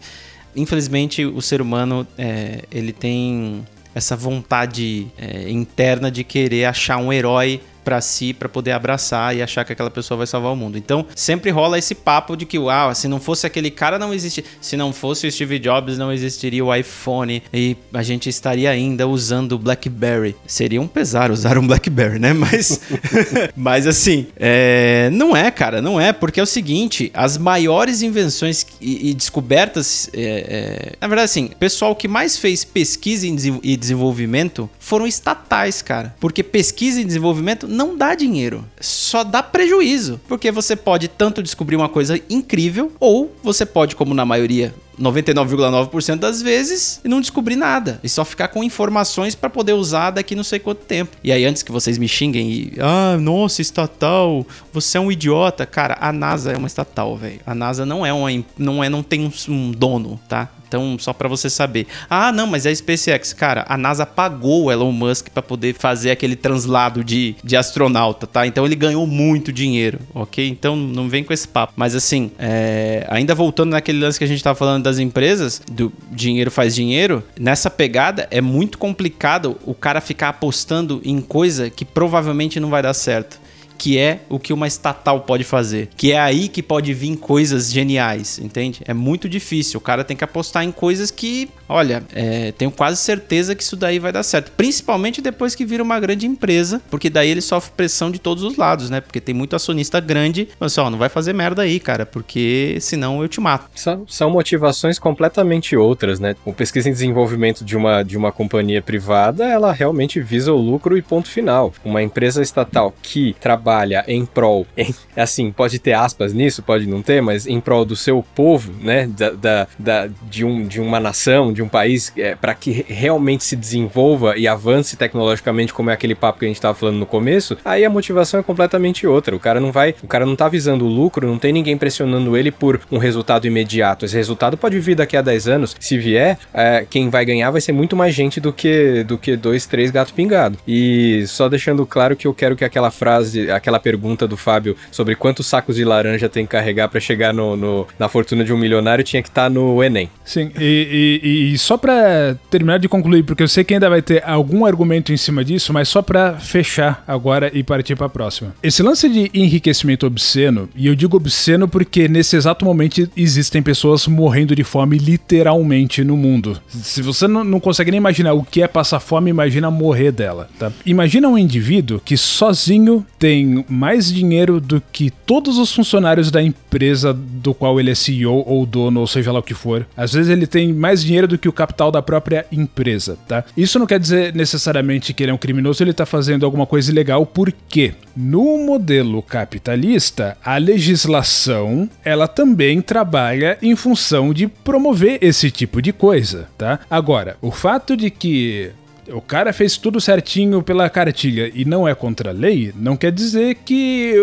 infelizmente 0.55 1.25
o 1.25 1.41
ser 1.41 1.63
humano, 1.63 2.07
é, 2.19 2.63
ele 2.71 2.93
tem 2.93 3.65
essa 3.95 4.17
vontade 4.17 5.09
é, 5.19 5.51
interna 5.51 6.11
de 6.11 6.25
querer 6.25 6.67
achar 6.67 6.99
um 6.99 7.13
herói 7.13 7.61
para 7.91 8.01
si 8.01 8.33
para 8.33 8.49
poder 8.49 8.71
abraçar 8.71 9.35
e 9.35 9.43
achar 9.43 9.65
que 9.65 9.73
aquela 9.73 9.91
pessoa 9.91 10.19
vai 10.19 10.27
salvar 10.27 10.53
o 10.53 10.57
mundo. 10.57 10.79
Então, 10.79 11.05
sempre 11.17 11.51
rola 11.51 11.77
esse 11.77 11.93
papo 11.93 12.37
de 12.37 12.47
que, 12.47 12.57
uau, 12.57 12.95
se 12.95 13.09
não 13.09 13.19
fosse 13.19 13.49
aquele 13.49 13.69
cara, 13.69 13.99
não 13.99 14.15
existe. 14.15 14.45
Se 14.61 14.77
não 14.77 14.93
fosse 14.93 15.27
o 15.27 15.33
Steve 15.33 15.59
Jobs, 15.59 15.99
não 15.99 16.13
existiria 16.13 16.65
o 16.65 16.73
iPhone 16.73 17.43
e 17.53 17.77
a 17.93 18.05
gente 18.05 18.29
estaria 18.29 18.71
ainda 18.71 19.09
usando 19.09 19.53
o 19.53 19.59
Blackberry. 19.59 20.37
Seria 20.47 20.81
um 20.81 20.87
pesar 20.87 21.33
usar 21.33 21.59
um 21.59 21.67
Blackberry, 21.67 22.21
né? 22.21 22.33
Mas, 22.41 22.81
mas 23.57 23.87
assim, 23.87 24.29
é... 24.37 25.11
não 25.13 25.37
é, 25.37 25.51
cara, 25.51 25.83
não 25.83 26.01
é, 26.01 26.13
porque 26.13 26.39
é 26.39 26.43
o 26.43 26.47
seguinte: 26.47 27.11
as 27.13 27.37
maiores 27.37 28.03
invenções 28.03 28.65
e, 28.81 29.11
e 29.11 29.15
descobertas, 29.15 30.09
é, 30.15 30.23
é... 30.23 30.93
na 31.01 31.09
verdade, 31.09 31.25
assim, 31.25 31.47
o 31.47 31.57
pessoal 31.57 31.95
que 31.97 32.07
mais 32.07 32.37
fez 32.37 32.65
pesquisa 32.65 33.27
e 33.27 33.77
desenvolvimento 33.77 34.71
foram 34.79 35.07
estatais, 35.07 35.83
cara, 35.83 36.15
porque 36.21 36.43
pesquisa 36.43 37.01
e 37.01 37.05
desenvolvimento 37.05 37.67
não 37.81 37.97
dá 37.97 38.15
dinheiro, 38.15 38.63
só 38.79 39.25
dá 39.25 39.43
prejuízo, 39.43 40.21
porque 40.29 40.53
você 40.53 40.77
pode 40.77 41.09
tanto 41.09 41.43
descobrir 41.43 41.77
uma 41.77 41.89
coisa 41.89 42.21
incrível 42.29 42.93
ou 43.01 43.35
você 43.43 43.65
pode, 43.65 43.97
como 43.97 44.13
na 44.13 44.27
maioria 44.27 44.75
99,9% 45.01 46.17
das 46.17 46.43
vezes 46.43 47.01
e 47.03 47.09
não 47.09 47.23
descobrir 47.23 47.57
nada. 47.57 47.99
E 48.05 48.09
só 48.09 48.23
ficar 48.23 48.49
com 48.49 48.63
informações 48.63 49.35
para 49.35 49.49
poder 49.49 49.73
usar 49.73 50.11
daqui 50.11 50.35
não 50.35 50.45
sei 50.45 50.59
quanto 50.59 50.85
tempo. 50.85 51.17
E 51.25 51.33
aí, 51.33 51.47
antes 51.47 51.63
que 51.63 51.73
vocês 51.73 51.97
me 51.97 52.07
xinguem 52.07 52.51
e. 52.51 52.73
Ah, 52.79 53.17
nossa, 53.19 53.63
estatal, 53.63 54.47
você 54.71 54.99
é 54.99 55.01
um 55.01 55.11
idiota. 55.11 55.65
Cara, 55.65 55.97
a 55.99 56.13
NASA 56.13 56.53
é 56.53 56.57
uma 56.59 56.67
estatal, 56.67 57.17
velho. 57.17 57.41
A 57.47 57.55
NASA 57.55 57.87
não 57.87 58.05
é 58.05 58.13
uma. 58.13 58.29
Não, 58.59 58.85
é, 58.85 58.91
não 58.91 59.03
tem 59.03 59.25
um, 59.25 59.53
um 59.53 59.71
dono, 59.71 60.21
tá? 60.29 60.51
Então, 60.71 60.97
só 61.01 61.13
para 61.13 61.29
você 61.29 61.51
saber. 61.51 61.89
Ah, 62.09 62.31
não, 62.31 62.47
mas 62.47 62.65
é 62.65 62.71
a 62.71 62.75
SpaceX. 62.75 63.33
Cara, 63.33 63.65
a 63.69 63.77
NASA 63.77 64.07
pagou 64.07 64.65
o 64.65 64.71
Elon 64.71 64.93
Musk 64.93 65.29
para 65.31 65.43
poder 65.43 65.75
fazer 65.75 66.13
aquele 66.13 66.37
translado 66.37 67.03
de, 67.03 67.35
de 67.43 67.57
astronauta, 67.57 68.25
tá? 68.25 68.47
Então 68.47 68.65
ele 68.65 68.77
ganhou 68.77 69.05
muito 69.05 69.53
dinheiro, 69.53 69.99
ok? 70.15 70.49
Então 70.49 70.77
não 70.77 71.09
vem 71.09 71.25
com 71.25 71.33
esse 71.33 71.49
papo. 71.49 71.73
Mas 71.75 71.97
assim, 71.97 72.31
é... 72.39 73.05
ainda 73.11 73.35
voltando 73.35 73.71
naquele 73.71 73.99
lance 73.99 74.17
que 74.17 74.25
a 74.25 74.29
gente 74.29 74.45
tava 74.45 74.57
falando 74.57 74.85
das 74.85 75.01
empresas, 75.01 75.61
do 75.69 75.93
dinheiro 76.13 76.53
faz 76.53 76.73
dinheiro, 76.73 77.25
nessa 77.39 77.69
pegada 77.69 78.29
é 78.31 78.41
muito 78.41 78.79
complicado 78.79 79.59
o 79.67 79.75
cara 79.75 80.01
ficar 80.01 80.29
apostando 80.29 81.01
em 81.05 81.21
coisa 81.21 81.69
que 81.69 81.85
provavelmente 81.85 82.61
não 82.61 82.71
vai 82.71 82.81
dar 82.81 82.95
certo 82.95 83.41
que 83.81 83.97
é 83.97 84.21
o 84.29 84.39
que 84.39 84.53
uma 84.53 84.67
estatal 84.67 85.21
pode 85.23 85.43
fazer. 85.43 85.89
Que 85.97 86.13
é 86.13 86.21
aí 86.21 86.49
que 86.49 86.63
pode 86.63 86.93
vir 86.93 87.17
coisas 87.17 87.73
geniais, 87.73 88.39
entende? 88.39 88.83
É 88.85 88.93
muito 88.93 89.27
difícil. 89.27 89.79
O 89.79 89.81
cara 89.81 90.05
tem 90.05 90.15
que 90.15 90.23
apostar 90.23 90.63
em 90.65 90.71
coisas 90.71 91.11
que, 91.11 91.49
olha, 91.67 92.03
é, 92.15 92.53
tenho 92.53 92.71
quase 92.71 92.99
certeza 92.99 93.55
que 93.55 93.63
isso 93.63 93.77
daí 93.77 93.99
vai 93.99 94.13
dar 94.13 94.23
certo. 94.23 94.53
Principalmente 94.55 95.23
depois 95.23 95.55
que 95.55 95.65
vira 95.65 95.83
uma 95.83 95.99
grande 95.99 96.27
empresa, 96.27 96.83
porque 96.91 97.09
daí 97.09 97.31
ele 97.31 97.41
sofre 97.41 97.73
pressão 97.75 98.11
de 98.11 98.19
todos 98.19 98.45
os 98.45 98.59
lados, 98.59 98.91
né? 98.91 99.01
Porque 99.01 99.19
tem 99.19 99.35
muito 99.35 99.57
acionista 99.57 99.99
grande, 99.99 100.47
mas 100.61 100.77
ó, 100.77 100.91
não 100.91 100.99
vai 100.99 101.09
fazer 101.09 101.33
merda 101.33 101.63
aí, 101.63 101.81
cara, 101.81 102.05
porque 102.05 102.77
senão 102.83 103.23
eu 103.23 103.29
te 103.29 103.41
mato. 103.41 103.71
São, 103.75 104.07
são 104.07 104.29
motivações 104.29 104.99
completamente 104.99 105.75
outras, 105.75 106.21
né? 106.21 106.37
O 106.45 106.53
pesquisa 106.53 106.91
em 106.91 106.93
desenvolvimento 106.93 107.65
de 107.65 107.79
uma, 107.79 108.03
de 108.03 108.19
uma 108.19 108.31
companhia 108.31 108.83
privada, 108.83 109.47
ela 109.47 109.73
realmente 109.73 110.21
visa 110.21 110.53
o 110.53 110.57
lucro 110.59 110.99
e 110.99 111.03
ponto 111.03 111.31
final. 111.31 111.73
Uma 111.83 112.03
empresa 112.03 112.43
estatal 112.43 112.95
que 113.03 113.35
trabalha 113.41 113.70
trabalha 113.71 114.05
em 114.09 114.27
prol, 114.27 114.67
em, 114.77 114.93
assim, 115.17 115.53
pode 115.53 115.79
ter 115.79 115.93
aspas 115.93 116.33
nisso, 116.33 116.63
pode 116.63 116.87
não 116.87 117.03
ter, 117.03 117.23
mas 117.23 117.47
em 117.47 117.61
prol 117.61 117.85
do 117.85 117.95
seu 117.95 118.25
povo, 118.35 118.73
né, 118.81 119.07
da, 119.07 119.31
da, 119.31 119.69
da 119.79 120.09
de, 120.29 120.45
um, 120.45 120.67
de 120.67 120.81
uma 120.81 120.99
nação, 120.99 121.53
de 121.53 121.63
um 121.63 121.69
país, 121.69 122.13
é, 122.17 122.35
para 122.35 122.53
que 122.55 122.85
realmente 122.89 123.45
se 123.45 123.55
desenvolva 123.55 124.37
e 124.37 124.49
avance 124.49 124.97
tecnologicamente, 124.97 125.73
como 125.73 125.91
é 125.91 125.93
aquele 125.93 126.17
papo 126.17 126.41
que 126.41 126.45
a 126.47 126.49
gente 126.49 126.57
estava 126.57 126.75
falando 126.75 126.97
no 126.97 127.07
começo, 127.07 127.57
aí 127.65 127.85
a 127.85 127.91
motivação 127.91 128.41
é 128.41 128.43
completamente 128.43 129.07
outra. 129.07 129.37
O 129.37 129.41
cara 129.41 129.61
não 129.61 129.71
vai, 129.71 129.95
o 130.03 130.09
cara 130.09 130.27
não 130.27 130.35
tá 130.35 130.49
visando 130.49 130.85
o 130.85 130.89
lucro, 130.89 131.27
não 131.27 131.39
tem 131.39 131.53
ninguém 131.53 131.79
pressionando 131.79 132.37
ele 132.37 132.51
por 132.51 132.81
um 132.91 132.99
resultado 132.99 133.47
imediato. 133.47 134.05
Esse 134.05 134.17
resultado 134.17 134.57
pode 134.57 134.79
vir 134.81 134.97
daqui 134.97 135.17
a 135.17 135.23
10 135.23 135.49
anos. 135.49 135.77
Se 135.79 135.97
vier, 135.97 136.39
é, 136.53 136.85
quem 136.89 137.09
vai 137.09 137.25
ganhar 137.25 137.51
vai 137.51 137.61
ser 137.61 137.73
muito 137.73 137.95
mais 137.95 138.15
gente 138.15 138.41
do 138.41 138.53
que 138.53 139.05
do 139.05 139.17
que 139.17 139.37
dois, 139.37 139.67
três 139.67 139.91
gato 139.91 140.13
pingado. 140.13 140.59
E 140.67 141.25
só 141.27 141.49
deixando 141.49 141.87
claro 141.87 142.17
que 142.17 142.27
eu 142.27 142.35
quero 142.35 142.57
que 142.57 142.65
aquela 142.65 142.91
frase, 142.91 143.51
aquela 143.61 143.79
pergunta 143.79 144.27
do 144.27 144.37
Fábio 144.37 144.77
sobre 144.91 145.15
quantos 145.15 145.47
sacos 145.47 145.77
de 145.77 145.85
laranja 145.85 146.29
tem 146.29 146.45
que 146.45 146.51
carregar 146.51 146.89
para 146.89 147.01
chegar 147.01 147.33
no, 147.33 147.57
no, 147.57 147.87
na 147.99 148.09
fortuna 148.09 148.45
de 148.45 148.53
um 148.53 148.59
milionário 148.59 149.05
tinha 149.05 149.23
que 149.23 149.29
estar 149.29 149.45
tá 149.45 149.51
no 149.51 149.83
Enem. 149.83 150.11
Sim, 150.25 150.51
e, 150.59 151.21
e, 151.23 151.53
e 151.53 151.59
só 151.59 151.77
para 151.77 152.37
terminar 152.51 152.79
de 152.79 152.89
concluir, 152.89 153.23
porque 153.23 153.43
eu 153.43 153.49
sei 153.49 153.63
que 153.63 153.75
ainda 153.75 153.89
vai 153.89 154.03
ter 154.03 154.23
algum 154.27 154.65
argumento 154.65 155.13
em 155.13 155.17
cima 155.17 155.45
disso, 155.45 155.73
mas 155.73 155.89
só 155.89 156.03
para 156.03 156.35
fechar 156.35 157.05
agora 157.07 157.51
e 157.55 157.63
partir 157.63 157.97
para 157.97 158.07
a 158.07 158.11
próxima. 158.11 158.55
Esse 158.63 158.83
lance 158.83 159.09
de 159.09 159.31
enriquecimento 159.35 160.07
obsceno, 160.07 160.69
e 160.75 160.87
eu 160.87 160.95
digo 160.95 161.17
obsceno 161.17 161.69
porque 161.69 162.09
nesse 162.09 162.37
exato 162.37 162.65
momento 162.65 163.09
existem 163.17 163.63
pessoas 163.63 164.07
morrendo 164.07 164.57
de 164.57 164.65
fome 164.65 164.99
literalmente 164.99 166.03
no 166.03 166.17
mundo. 166.17 166.61
Se 166.69 167.03
você 167.03 167.29
não, 167.29 167.45
não 167.45 167.61
consegue 167.61 167.91
nem 167.91 167.99
imaginar 167.99 168.33
o 168.33 168.43
que 168.43 168.63
é 168.63 168.69
passar 168.69 169.01
fome, 169.01 169.31
imagina 169.31 169.71
morrer 169.71 170.13
dela, 170.13 170.49
tá? 170.59 170.73
Imagina 170.85 171.29
um 171.29 171.39
indivíduo 171.39 172.01
que 172.05 172.17
sozinho 172.17 173.05
tem 173.19 173.50
mais 173.69 174.13
dinheiro 174.13 174.61
do 174.61 174.81
que 174.81 175.11
todos 175.11 175.59
os 175.59 175.73
funcionários 175.73 176.31
da 176.31 176.43
empresa 176.43 177.13
do 177.13 177.55
qual 177.55 177.79
ele 177.79 177.91
é 177.91 177.95
CEO 177.95 178.45
ou 178.47 178.65
dono, 178.67 179.01
ou 179.01 179.07
seja 179.07 179.33
lá 179.33 179.39
o 179.39 179.43
que 179.43 179.55
for. 179.55 179.87
Às 179.97 180.13
vezes 180.13 180.31
ele 180.31 180.47
tem 180.47 180.73
mais 180.73 181.03
dinheiro 181.03 181.29
do 181.29 181.39
que 181.39 181.49
o 181.49 181.53
capital 181.53 181.91
da 181.91 182.03
própria 182.03 182.47
empresa, 182.51 183.19
tá? 183.29 183.45
Isso 183.57 183.79
não 183.79 183.87
quer 183.87 183.99
dizer 183.99 184.35
necessariamente 184.35 185.13
que 185.13 185.23
ele 185.23 185.31
é 185.31 185.35
um 185.35 185.39
criminoso, 185.39 185.83
ele 185.83 185.93
tá 185.93 186.07
fazendo 186.07 186.45
alguma 186.45 186.67
coisa 186.67 186.91
ilegal, 186.91 187.25
porque 187.27 187.95
no 188.17 188.59
modelo 188.59 189.23
capitalista, 189.23 190.37
a 190.45 190.57
legislação, 190.57 191.89
ela 192.05 192.29
também 192.29 192.81
trabalha 192.81 193.59
em 193.63 193.75
função 193.77 194.33
de 194.33 194.47
promover 194.47 195.19
esse 195.23 195.51
tipo 195.51 195.81
de 195.81 195.93
coisa, 195.93 196.49
tá? 196.59 196.81
Agora, 196.91 197.37
o 197.41 197.51
fato 197.51 197.97
de 197.97 198.11
que 198.11 198.73
o 199.13 199.21
cara 199.21 199.53
fez 199.53 199.77
tudo 199.77 200.01
certinho 200.01 200.63
pela 200.63 200.89
cartilha 200.89 201.51
e 201.55 201.65
não 201.65 201.87
é 201.87 201.95
contra 201.95 202.31
a 202.31 202.33
lei, 202.33 202.73
não 202.77 202.97
quer 202.97 203.13
dizer 203.13 203.57
que 203.65 204.15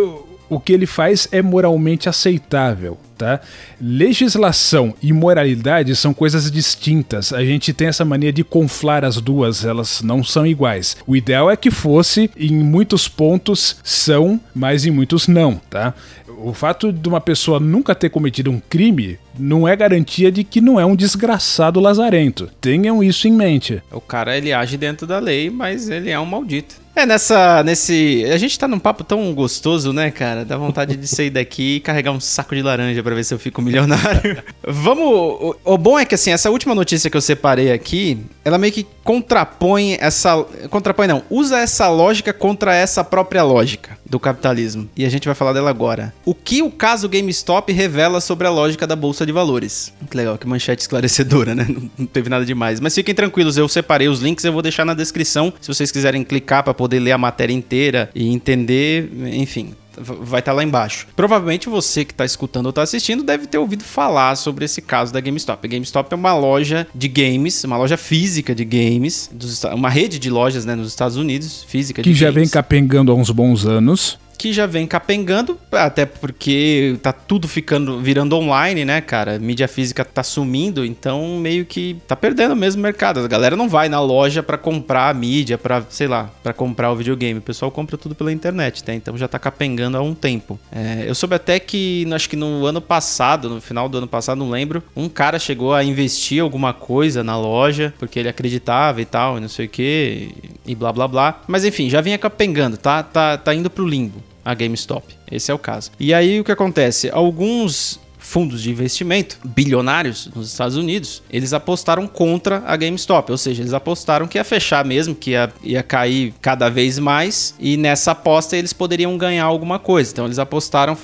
o 0.49 0.59
que 0.59 0.73
ele 0.73 0.85
faz 0.85 1.27
é 1.31 1.41
moralmente 1.41 2.09
aceitável. 2.09 2.97
Tá? 3.17 3.41
Legislação 3.81 4.93
e 5.01 5.11
moralidade 5.11 5.95
são 5.95 6.13
coisas 6.13 6.51
distintas. 6.51 7.33
A 7.33 7.43
gente 7.43 7.73
tem 7.73 7.87
essa 7.87 8.05
mania 8.05 8.31
de 8.31 8.43
conflar 8.43 9.03
as 9.03 9.19
duas, 9.19 9.65
elas 9.65 10.03
não 10.03 10.23
são 10.23 10.45
iguais. 10.45 10.95
O 11.07 11.15
ideal 11.15 11.49
é 11.49 11.55
que 11.55 11.71
fosse, 11.71 12.29
em 12.37 12.53
muitos 12.53 13.07
pontos 13.07 13.77
são, 13.83 14.39
mas 14.53 14.85
em 14.85 14.91
muitos 14.91 15.27
não, 15.27 15.55
tá? 15.67 15.95
O 16.37 16.53
fato 16.53 16.93
de 16.93 17.09
uma 17.09 17.19
pessoa 17.19 17.59
nunca 17.59 17.95
ter 17.95 18.09
cometido 18.09 18.51
um 18.51 18.59
crime 18.59 19.17
não 19.39 19.67
é 19.67 19.75
garantia 19.75 20.31
de 20.31 20.43
que 20.43 20.61
não 20.61 20.79
é 20.79 20.85
um 20.85 20.95
desgraçado 20.95 21.79
lazarento. 21.79 22.51
Tenham 22.61 23.03
isso 23.03 23.27
em 23.27 23.31
mente. 23.31 23.81
O 23.91 23.99
cara 23.99 24.37
ele 24.37 24.53
age 24.53 24.77
dentro 24.77 25.07
da 25.07 25.17
lei, 25.17 25.49
mas 25.49 25.89
ele 25.89 26.11
é 26.11 26.19
um 26.19 26.25
maldito. 26.25 26.75
É, 26.97 27.05
nessa. 27.05 27.61
Nesse. 27.63 28.25
A 28.33 28.37
gente 28.37 28.57
tá 28.57 28.67
num 28.67 28.79
papo 28.79 29.03
tão 29.03 29.31
gostoso, 29.31 29.93
né, 29.93 30.09
cara? 30.09 30.43
Dá 30.43 30.57
vontade 30.57 30.97
de 30.97 31.07
sair 31.07 31.29
daqui 31.29 31.75
e 31.75 31.79
carregar 31.79 32.11
um 32.11 32.19
saco 32.19 32.55
de 32.55 32.63
laranja 32.63 33.03
para 33.03 33.13
ver 33.13 33.23
se 33.23 33.31
eu 33.31 33.37
fico 33.37 33.61
milionário. 33.61 34.41
Vamos. 34.67 35.07
O, 35.07 35.55
o, 35.63 35.77
bom 35.77 35.99
é 35.99 36.05
que, 36.05 36.15
assim, 36.15 36.31
essa 36.31 36.49
última 36.49 36.73
notícia 36.73 37.07
que 37.07 37.15
eu 37.15 37.21
separei 37.21 37.71
aqui, 37.71 38.17
ela 38.47 38.57
meio 38.57 38.73
que 38.73 38.85
contrapõe 39.03 39.97
essa. 39.99 40.43
Contrapõe, 40.69 41.07
não. 41.07 41.23
Usa 41.29 41.59
essa 41.59 41.89
lógica 41.89 42.33
contra 42.33 42.75
essa 42.75 43.03
própria 43.03 43.43
lógica 43.43 43.97
do 44.05 44.19
capitalismo. 44.19 44.89
E 44.95 45.05
a 45.05 45.09
gente 45.09 45.25
vai 45.25 45.35
falar 45.35 45.53
dela 45.53 45.69
agora. 45.69 46.13
O 46.25 46.33
que 46.33 46.61
o 46.61 46.71
caso 46.71 47.07
GameStop 47.07 47.71
revela 47.71 48.19
sobre 48.19 48.47
a 48.47 48.49
lógica 48.49 48.87
da 48.87 48.95
Bolsa 48.95 49.25
de 49.25 49.31
Valores? 49.31 49.93
Que 50.09 50.17
legal, 50.17 50.37
que 50.37 50.47
manchete 50.47 50.81
esclarecedora, 50.81 51.53
né? 51.53 51.65
Não, 51.77 51.89
não 51.97 52.05
teve 52.05 52.29
nada 52.29 52.45
demais. 52.45 52.79
Mas 52.79 52.95
fiquem 52.95 53.13
tranquilos, 53.13 53.57
eu 53.57 53.67
separei 53.67 54.07
os 54.07 54.21
links, 54.21 54.43
eu 54.45 54.53
vou 54.53 54.61
deixar 54.61 54.85
na 54.85 54.93
descrição 54.93 55.53
se 55.59 55.67
vocês 55.67 55.91
quiserem 55.91 56.23
clicar 56.23 56.63
para 56.63 56.73
poder 56.73 56.87
poder 56.87 56.99
ler 56.99 57.11
a 57.11 57.17
matéria 57.17 57.53
inteira 57.53 58.09
e 58.15 58.33
entender, 58.33 59.09
enfim, 59.25 59.73
vai 59.97 60.39
estar 60.39 60.51
tá 60.51 60.53
lá 60.53 60.63
embaixo. 60.63 61.07
Provavelmente 61.15 61.69
você 61.69 62.05
que 62.05 62.13
está 62.13 62.25
escutando 62.25 62.65
ou 62.67 62.69
está 62.69 62.81
assistindo 62.81 63.23
deve 63.23 63.47
ter 63.47 63.57
ouvido 63.57 63.83
falar 63.83 64.35
sobre 64.35 64.65
esse 64.65 64.81
caso 64.81 65.11
da 65.13 65.19
GameStop. 65.19 65.65
A 65.65 65.69
GameStop 65.69 66.13
é 66.13 66.15
uma 66.15 66.33
loja 66.33 66.87
de 66.93 67.07
games, 67.07 67.63
uma 67.63 67.77
loja 67.77 67.97
física 67.97 68.53
de 68.53 68.65
games, 68.65 69.29
uma 69.73 69.89
rede 69.89 70.19
de 70.19 70.29
lojas 70.29 70.65
né, 70.65 70.75
nos 70.75 70.89
Estados 70.89 71.17
Unidos, 71.17 71.65
física 71.67 72.01
que 72.01 72.11
de 72.11 72.15
já 72.15 72.31
vem 72.31 72.47
capengando 72.47 73.11
há 73.11 73.15
uns 73.15 73.29
bons 73.31 73.65
anos 73.65 74.17
que 74.37 74.53
já 74.53 74.65
vem 74.65 74.85
capengando, 74.85 75.57
até 75.71 76.05
porque 76.05 76.97
tá 77.01 77.11
tudo 77.11 77.47
ficando 77.47 77.99
virando 77.99 78.35
online, 78.35 78.85
né, 78.85 79.01
cara? 79.01 79.39
Mídia 79.39 79.67
física 79.67 80.05
tá 80.05 80.23
sumindo, 80.23 80.85
então 80.85 81.39
meio 81.39 81.65
que 81.65 81.97
tá 82.07 82.15
perdendo 82.15 82.55
mesmo 82.55 82.79
o 82.79 82.83
mercado. 82.83 83.19
A 83.19 83.27
galera 83.27 83.55
não 83.55 83.67
vai 83.67 83.89
na 83.89 83.99
loja 83.99 84.43
para 84.43 84.57
comprar 84.57 85.09
a 85.09 85.13
mídia, 85.13 85.57
para 85.57 85.83
sei 85.89 86.07
lá, 86.07 86.29
para 86.43 86.53
comprar 86.53 86.91
o 86.91 86.95
videogame. 86.95 87.39
O 87.39 87.41
pessoal 87.41 87.71
compra 87.71 87.97
tudo 87.97 88.13
pela 88.13 88.31
internet, 88.31 88.83
tá? 88.83 88.93
Então 88.93 89.17
já 89.17 89.27
tá 89.27 89.39
capengando 89.39 89.97
há 89.97 90.01
um 90.01 90.13
tempo. 90.13 90.59
É, 90.71 91.05
eu 91.07 91.15
soube 91.15 91.35
até 91.35 91.59
que, 91.59 92.07
acho 92.13 92.29
que 92.29 92.35
no 92.35 92.65
ano 92.65 92.81
passado, 92.81 93.49
no 93.49 93.59
final 93.59 93.89
do 93.89 93.97
ano 93.97 94.07
passado, 94.07 94.37
não 94.37 94.49
lembro, 94.49 94.83
um 94.95 95.09
cara 95.09 95.39
chegou 95.39 95.73
a 95.73 95.83
investir 95.83 96.41
alguma 96.41 96.73
coisa 96.73 97.23
na 97.23 97.37
loja, 97.37 97.93
porque 97.97 98.19
ele 98.19 98.29
acreditava 98.29 99.01
e 99.01 99.05
tal, 99.05 99.37
e 99.37 99.41
não 99.41 99.49
sei 99.49 99.65
o 99.65 99.69
que, 99.69 100.29
e 100.65 100.75
blá 100.75 100.93
blá 100.93 101.07
blá. 101.07 101.41
Mas 101.47 101.65
enfim, 101.65 101.89
já 101.89 102.01
vinha 102.01 102.17
capengando, 102.17 102.77
tá, 102.77 103.01
tá, 103.01 103.37
tá 103.37 103.53
indo 103.55 103.69
pro 103.69 103.87
limbo 103.87 104.26
a 104.47 104.53
GameStop. 104.53 105.13
Esse 105.29 105.51
é 105.51 105.53
o 105.53 105.59
caso. 105.59 105.91
E 105.99 106.13
aí 106.13 106.39
o 106.39 106.43
que 106.43 106.53
acontece? 106.53 107.09
Alguns 107.11 107.99
fundos 108.27 108.61
de 108.61 108.69
investimento 108.69 109.39
bilionários 109.45 110.29
nos 110.35 110.51
Estados 110.51 110.75
Unidos, 110.75 111.23
eles 111.29 111.53
apostaram 111.53 112.05
contra 112.05 112.61
a 112.65 112.75
GameStop, 112.75 113.31
ou 113.31 113.37
seja, 113.37 113.63
eles 113.63 113.73
apostaram 113.73 114.27
que 114.27 114.37
ia 114.37 114.43
fechar 114.43 114.83
mesmo, 114.83 115.15
que 115.15 115.31
ia, 115.31 115.51
ia 115.63 115.81
cair 115.81 116.33
cada 116.41 116.69
vez 116.69 116.99
mais, 116.99 117.55
e 117.57 117.77
nessa 117.77 118.11
aposta 118.11 118.57
eles 118.57 118.73
poderiam 118.73 119.17
ganhar 119.17 119.45
alguma 119.45 119.79
coisa. 119.79 120.11
Então 120.11 120.25
eles 120.25 120.39
apostaram 120.39 120.97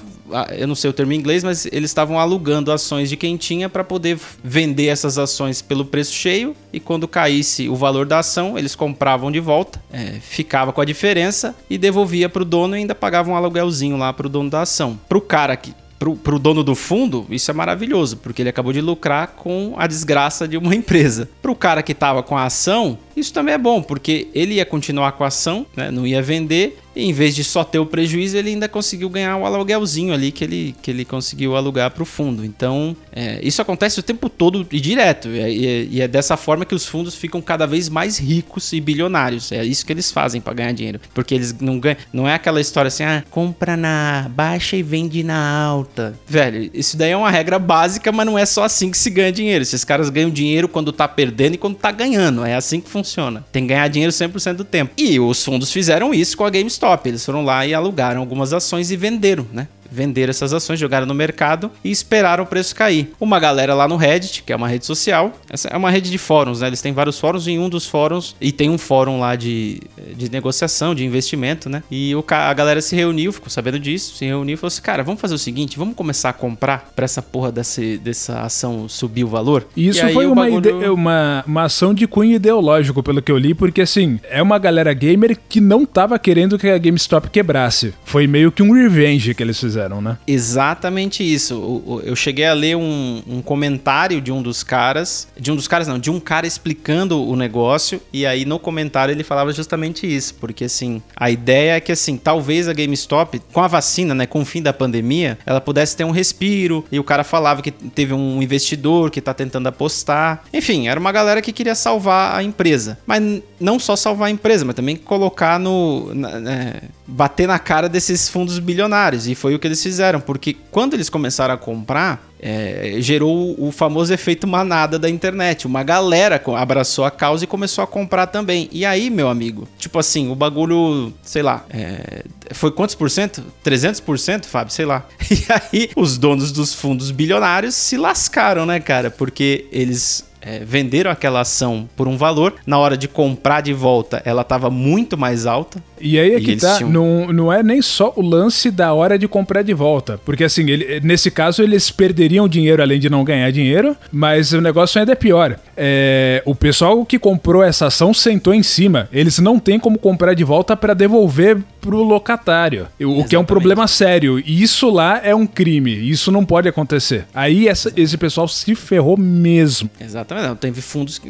eu 0.58 0.68
não 0.68 0.74
sei 0.74 0.90
o 0.90 0.94
termo 0.94 1.14
em 1.14 1.18
inglês, 1.18 1.44
mas 1.44 1.66
eles 1.68 1.92
estavam 1.92 2.18
alugando 2.18 2.72
ações 2.72 3.08
de 3.08 3.16
quem 3.16 3.38
tinha 3.38 3.70
para 3.70 3.84
poder 3.84 4.18
vender 4.44 4.88
essas 4.88 5.18
ações 5.18 5.62
pelo 5.62 5.86
preço 5.86 6.14
cheio 6.14 6.56
e 6.72 6.80
quando 6.80 7.08
caísse 7.08 7.70
o 7.70 7.76
valor 7.76 8.06
da 8.06 8.20
ação, 8.20 8.58
eles 8.58 8.74
compravam 8.74 9.32
de 9.32 9.40
volta, 9.40 9.80
é, 9.92 10.14
ficava 10.22 10.74
com 10.74 10.82
a 10.82 10.86
diferença 10.86 11.56
e 11.70 11.78
devolvia 11.78 12.28
para 12.30 12.42
o 12.42 12.46
dono 12.46 12.76
e 12.76 12.80
ainda 12.80 12.96
pagava 12.96 13.30
um 13.30 13.36
aluguelzinho 13.36 13.96
lá 13.96 14.12
para 14.12 14.26
o 14.26 14.30
dono 14.30 14.50
da 14.50 14.62
ação. 14.62 15.00
Para 15.08 15.18
o 15.18 15.22
cara 15.22 15.56
que 15.56 15.76
pro, 16.04 16.18
pro 16.18 16.38
dono 16.38 16.66
do 16.66 16.76
fundo, 16.76 17.26
isso 17.30 17.50
é 17.50 17.54
maravilhoso, 17.54 18.18
porque 18.18 18.42
ele 18.42 18.50
acabou 18.50 18.74
de 18.74 18.82
lucrar 18.82 19.28
com 19.38 19.74
a 19.78 19.88
desgraça 19.88 20.46
de 20.46 20.58
uma 20.58 20.76
empresa. 20.76 21.30
Pro 21.42 21.56
cara 21.56 21.82
que 21.82 21.94
tava 21.94 22.22
com 22.22 22.38
a 22.38 22.44
ação, 22.44 22.98
isso 23.16 23.34
também 23.34 23.56
é 23.56 23.58
bom, 23.58 23.82
porque 23.82 24.28
ele 24.34 24.56
ia 24.56 24.66
continuar 24.66 25.14
com 25.14 25.24
a 25.24 25.28
ação, 25.28 25.66
né, 25.76 25.92
não 25.92 26.06
ia 26.06 26.22
vender, 26.22 26.78
e 26.96 27.06
em 27.06 27.14
vez 27.14 27.36
de 27.36 27.44
só 27.44 27.64
ter 27.64 27.80
o 27.80 27.86
prejuízo, 27.86 28.38
ele 28.38 28.50
ainda 28.50 28.70
conseguiu 28.70 29.10
ganhar 29.10 29.38
o 29.38 29.46
aluguelzinho 29.46 30.14
ali 30.14 30.32
que 30.32 30.44
ele, 30.44 30.76
que 30.82 30.92
ele 30.92 31.04
conseguiu 31.04 31.56
alugar 31.56 31.92
para 31.92 32.04
o 32.04 32.06
fundo. 32.06 32.46
Então, 32.46 32.96
é, 33.12 33.40
isso 33.42 33.62
acontece 33.62 34.00
o 34.00 34.04
tempo 34.04 34.30
todo 34.30 34.66
e 34.72 34.80
direto. 34.80 35.28
E 35.30 35.40
é, 35.40 35.84
e 35.84 36.02
é, 36.02 36.08
dessa 36.08 36.38
forma 36.38 36.66
que 36.66 36.76
os 36.76 36.86
fundos 36.86 37.16
ficam 37.16 37.42
cada 37.42 37.66
vez 37.66 37.90
mais 37.90 38.18
ricos 38.18 38.72
e 38.74 38.80
bilionários. 38.80 39.52
É 39.52 39.64
isso 39.66 39.86
que 39.86 39.92
eles 39.92 40.12
fazem 40.12 40.40
para 40.40 40.54
ganhar 40.54 40.72
dinheiro. 40.72 41.00
Porque 41.14 41.34
eles 41.34 41.54
não 41.60 41.80
ganham. 41.80 41.98
Não 42.12 42.28
é 42.28 42.36
aquela 42.36 42.62
história 42.62 42.88
assim, 42.88 43.04
ah, 43.04 43.24
compra 43.30 43.76
na 43.76 44.28
baixa 44.30 44.76
e 44.76 44.84
vende 44.84 45.24
na 45.24 45.64
alta. 45.64 46.14
Velho, 46.28 46.70
isso 46.74 46.96
daí 46.96 47.12
é 47.12 47.18
uma 47.18 47.32
regra 47.32 47.58
básica, 47.58 48.12
mas 48.12 48.26
não 48.26 48.38
é 48.38 48.46
só 48.46 48.64
assim 48.64 48.92
que 48.92 48.98
se 48.98 49.10
ganha 49.10 49.32
dinheiro. 49.32 49.64
Esses 49.64 49.84
caras 49.84 50.10
ganham 50.10 50.30
dinheiro 50.30 50.68
quando 50.68 50.92
tá 50.92 51.08
perdendo 51.08 51.56
e 51.56 51.58
quando 51.58 51.76
tá 51.76 51.92
ganhando. 51.92 52.46
É 52.46 52.56
assim 52.56 52.80
que 52.80 52.90
funciona. 52.90 53.03
Tem 53.52 53.64
que 53.64 53.70
ganhar 53.70 53.88
dinheiro 53.88 54.12
100% 54.12 54.54
do 54.54 54.64
tempo. 54.64 54.94
E 54.98 55.20
os 55.20 55.44
fundos 55.44 55.72
fizeram 55.72 56.14
isso 56.14 56.38
com 56.38 56.46
a 56.46 56.50
GameStop. 56.50 57.08
Eles 57.08 57.26
foram 57.26 57.44
lá 57.44 57.66
e 57.66 57.74
alugaram 57.74 58.22
algumas 58.22 58.54
ações 58.54 58.92
e 58.92 58.98
venderam, 58.98 59.46
né? 59.52 59.68
Venderam 59.94 60.32
essas 60.32 60.54
ações, 60.54 60.80
jogaram 60.80 61.06
no 61.06 61.14
mercado 61.14 61.72
e 61.84 61.92
esperaram 61.92 62.44
o 62.44 62.48
preço 62.48 62.76
cair. 62.76 63.12
Uma 63.20 63.40
galera 63.40 63.76
lá 63.76 63.88
no 63.88 63.96
Reddit, 63.96 64.44
que 64.44 64.52
é 64.52 64.56
uma 64.56 64.68
rede 64.68 64.86
social, 64.86 65.34
essa 65.50 65.68
é 65.68 65.78
uma 65.78 65.92
rede 65.92 66.10
de 66.10 66.18
fóruns, 66.18 66.62
né? 66.62 66.68
Eles 66.68 66.82
têm 66.82 66.92
vários 66.92 67.20
fóruns 67.20 67.48
em 67.48 67.60
um 67.60 67.70
dos 67.70 67.88
fóruns 67.88 68.36
e 68.42 68.52
tem 68.52 68.70
um 68.70 68.78
fórum 68.78 69.20
lá 69.20 69.36
de, 69.36 69.80
de 70.16 70.32
negociação, 70.32 70.96
de 70.96 71.06
investimento, 71.06 71.70
né? 71.70 71.84
E 71.92 72.16
o, 72.16 72.26
a 72.28 72.54
galera 72.54 72.82
se 72.82 72.96
reuniu, 72.96 73.32
ficou 73.32 73.50
sabendo 73.50 73.80
disso, 73.80 74.16
se 74.16 74.26
reuniu 74.26 74.56
e 74.56 74.58
falou 74.58 74.70
assim: 74.70 74.82
cara, 74.82 75.04
vamos 75.04 75.22
fazer 75.22 75.36
o 75.36 75.38
seguinte, 75.40 75.78
vamos 75.78 75.96
começar 75.96 76.30
a 76.30 76.34
comprar 76.34 76.92
para 76.96 77.06
essa 77.06 77.22
porra 77.22 77.52
desse, 77.52 77.98
dessa 77.98 78.42
ação 78.42 78.90
subir 78.90 79.24
o 79.24 79.28
valor. 79.28 79.68
Isso 79.78 80.08
foi 80.10 80.26
uma, 80.26 80.44
bagulho... 80.44 80.94
uma, 80.94 81.44
uma 81.46 81.64
ação 81.64 81.94
de 81.94 82.08
cunho 82.08 82.36
ideológico, 82.36 83.04
pelo 83.04 83.22
que 83.22 83.32
eu 83.32 83.38
li, 83.38 83.54
porque 83.54 83.82
assim, 83.82 84.20
é 84.30 84.42
uma 84.42 84.58
galera 84.58 84.94
gamer 84.94 85.38
que 85.48 85.62
não 85.62 85.86
tava 85.86 86.18
querendo 86.18 86.58
que 86.58 86.68
a 86.68 86.78
GameStop 86.78 87.30
quebrasse. 87.30 87.94
Foi 88.06 88.26
meio 88.28 88.52
que 88.52 88.64
um 88.64 88.72
revenge 88.72 89.34
que 89.34 89.44
eles 89.44 89.60
fizeram 89.60 89.83
fizeram, 89.84 90.02
né? 90.02 90.18
Exatamente 90.26 91.24
isso. 91.24 92.02
Eu 92.04 92.16
cheguei 92.16 92.46
a 92.46 92.54
ler 92.54 92.76
um, 92.76 93.22
um, 93.28 93.42
comentário 93.42 94.22
de 94.22 94.32
um 94.32 94.42
dos 94.42 94.64
caras, 94.64 95.28
de 95.40 95.52
um 95.52 95.56
dos 95.56 95.68
caras 95.68 95.88
não, 95.88 96.00
de 96.00 96.10
um 96.10 96.20
cara 96.20 96.48
explicando 96.48 97.22
o 97.22 97.36
negócio, 97.36 98.02
e 98.12 98.26
aí 98.26 98.46
no 98.46 98.60
comentário 98.60 99.12
ele 99.12 99.24
falava 99.24 99.52
justamente 99.52 100.08
isso, 100.08 100.36
porque 100.36 100.66
assim, 100.66 101.02
a 101.16 101.30
ideia 101.30 101.76
é 101.76 101.80
que 101.80 101.92
assim, 101.92 102.18
talvez 102.18 102.68
a 102.68 102.74
GameStop, 102.74 103.42
com 103.52 103.62
a 103.62 103.68
vacina, 103.68 104.16
né, 104.16 104.26
com 104.26 104.42
o 104.42 104.46
fim 104.46 104.62
da 104.62 104.74
pandemia, 104.74 105.38
ela 105.46 105.62
pudesse 105.62 105.96
ter 105.96 106.04
um 106.04 106.12
respiro, 106.12 106.86
e 106.92 107.00
o 107.00 107.04
cara 107.04 107.24
falava 107.24 107.62
que 107.62 107.72
teve 107.72 108.14
um 108.14 108.42
investidor 108.42 109.10
que 109.10 109.22
tá 109.22 109.34
tentando 109.34 109.68
apostar. 109.68 110.44
Enfim, 110.54 110.88
era 110.88 111.00
uma 111.00 111.12
galera 111.12 111.42
que 111.42 111.52
queria 111.52 111.76
salvar 111.76 112.36
a 112.36 112.44
empresa. 112.44 112.98
Mas 113.06 113.42
não 113.64 113.80
só 113.80 113.96
salvar 113.96 114.28
a 114.28 114.32
empresa, 114.32 114.66
mas 114.66 114.76
também 114.76 114.96
colocar 114.96 115.58
no. 115.58 116.14
Na, 116.14 116.40
né, 116.40 116.82
bater 117.08 117.48
na 117.48 117.58
cara 117.58 117.88
desses 117.88 118.28
fundos 118.28 118.60
bilionários. 118.60 119.28
E 119.28 119.36
foi 119.36 119.56
o 119.56 119.60
que 119.60 119.68
eles 119.68 119.82
fizeram, 119.82 120.20
porque 120.20 120.56
quando 120.70 120.94
eles 120.94 121.10
começaram 121.10 121.54
a 121.54 121.58
comprar, 121.58 122.28
é, 122.42 122.96
gerou 123.00 123.56
o 123.58 123.72
famoso 123.72 124.14
efeito 124.14 124.46
manada 124.46 125.00
da 125.00 125.10
internet. 125.10 125.66
Uma 125.66 125.82
galera 125.82 126.42
abraçou 126.58 127.06
a 127.06 127.12
causa 127.12 127.46
e 127.46 127.48
começou 127.48 127.84
a 127.84 127.88
comprar 127.88 128.28
também. 128.28 128.68
E 128.72 128.86
aí, 128.86 129.10
meu 129.10 129.30
amigo, 129.30 129.66
tipo 129.78 129.98
assim, 129.98 130.30
o 130.30 130.36
bagulho, 130.36 131.14
sei 131.24 131.42
lá, 131.42 131.66
é, 131.70 132.26
foi 132.52 132.72
quantos 132.72 132.96
por 132.96 133.10
cento? 133.10 133.42
300%, 133.64 134.46
Fábio? 134.46 134.74
Sei 134.74 134.86
lá. 134.86 135.06
E 135.34 135.46
aí, 135.50 135.90
os 135.96 136.18
donos 136.18 136.52
dos 136.52 136.74
fundos 136.74 137.12
bilionários 137.12 137.76
se 137.76 137.98
lascaram, 137.98 138.66
né, 138.66 138.80
cara? 138.80 139.10
Porque 139.10 139.66
eles 139.72 140.26
é, 140.44 140.60
venderam 140.60 141.10
aquela 141.10 141.42
ação 141.42 141.88
por 141.96 142.08
um 142.08 142.18
valor, 142.18 142.56
na 142.66 142.78
hora 142.78 142.98
de 142.98 143.08
comprar 143.08 143.62
de 143.62 143.74
volta 143.74 144.22
ela 144.26 144.42
estava 144.42 144.70
muito 144.70 145.18
mais 145.18 145.46
alta. 145.46 145.82
E 146.00 146.20
aí 146.20 146.36
é 146.36 146.40
que 146.40 146.56
tá, 146.58 146.78
tinham... 146.78 146.92
não, 146.92 147.28
não 147.34 147.54
é 147.54 147.64
nem 147.64 147.82
só 147.82 148.14
o 148.16 148.22
lance 148.22 148.70
da 148.70 148.94
hora 148.94 149.18
de 149.18 149.28
comprar 149.28 149.62
de 149.62 149.74
volta, 149.74 150.20
porque 150.26 150.44
assim, 150.44 150.70
ele, 150.70 151.00
nesse 151.02 151.32
caso 151.32 151.64
eles 151.64 151.90
perderiam 151.90 152.48
dinheiro 152.48 152.82
além 152.82 153.00
de 153.00 153.10
não 153.10 153.24
ganhar 153.24 153.50
dinheiro, 153.52 153.96
mas 154.12 154.52
o 154.54 154.60
negócio 154.60 155.00
ainda 155.00 155.14
é 155.14 155.16
pior. 155.16 155.58
É, 155.76 156.42
o 156.46 156.56
pessoal 156.56 157.06
que 157.06 157.18
comprou 157.18 157.64
essa 157.64 157.88
ação 157.88 158.14
sentou 158.14 158.54
em 158.54 158.64
cima, 158.64 159.10
eles 159.12 159.40
não 159.40 159.60
têm 159.60 159.80
como 159.80 159.98
comprar 159.98 160.34
de 160.34 160.44
volta 160.44 160.76
para 160.76 160.94
devolver 160.94 161.58
pro 161.82 162.02
locatário, 162.02 162.88
o 162.98 163.04
Exatamente. 163.04 163.30
que 163.30 163.36
é 163.36 163.40
um 163.40 163.44
problema 163.44 163.88
sério, 163.88 164.40
e 164.40 164.64
isso 164.64 164.90
lá 164.90 165.20
é 165.22 165.36
um 165.36 165.46
crime, 165.46 165.92
isso 165.92 166.32
não 166.32 166.46
pode 166.46 166.70
acontecer. 166.70 167.26
Aí 167.34 167.68
essa, 167.68 167.92
esse 167.98 168.18
pessoal 168.18 168.48
se 168.48 168.74
ferrou 168.74 169.18
mesmo. 169.18 169.90
Exatamente, 170.00 170.48
não, 170.48 170.56
teve 170.56 170.82
fundos, 170.82 171.22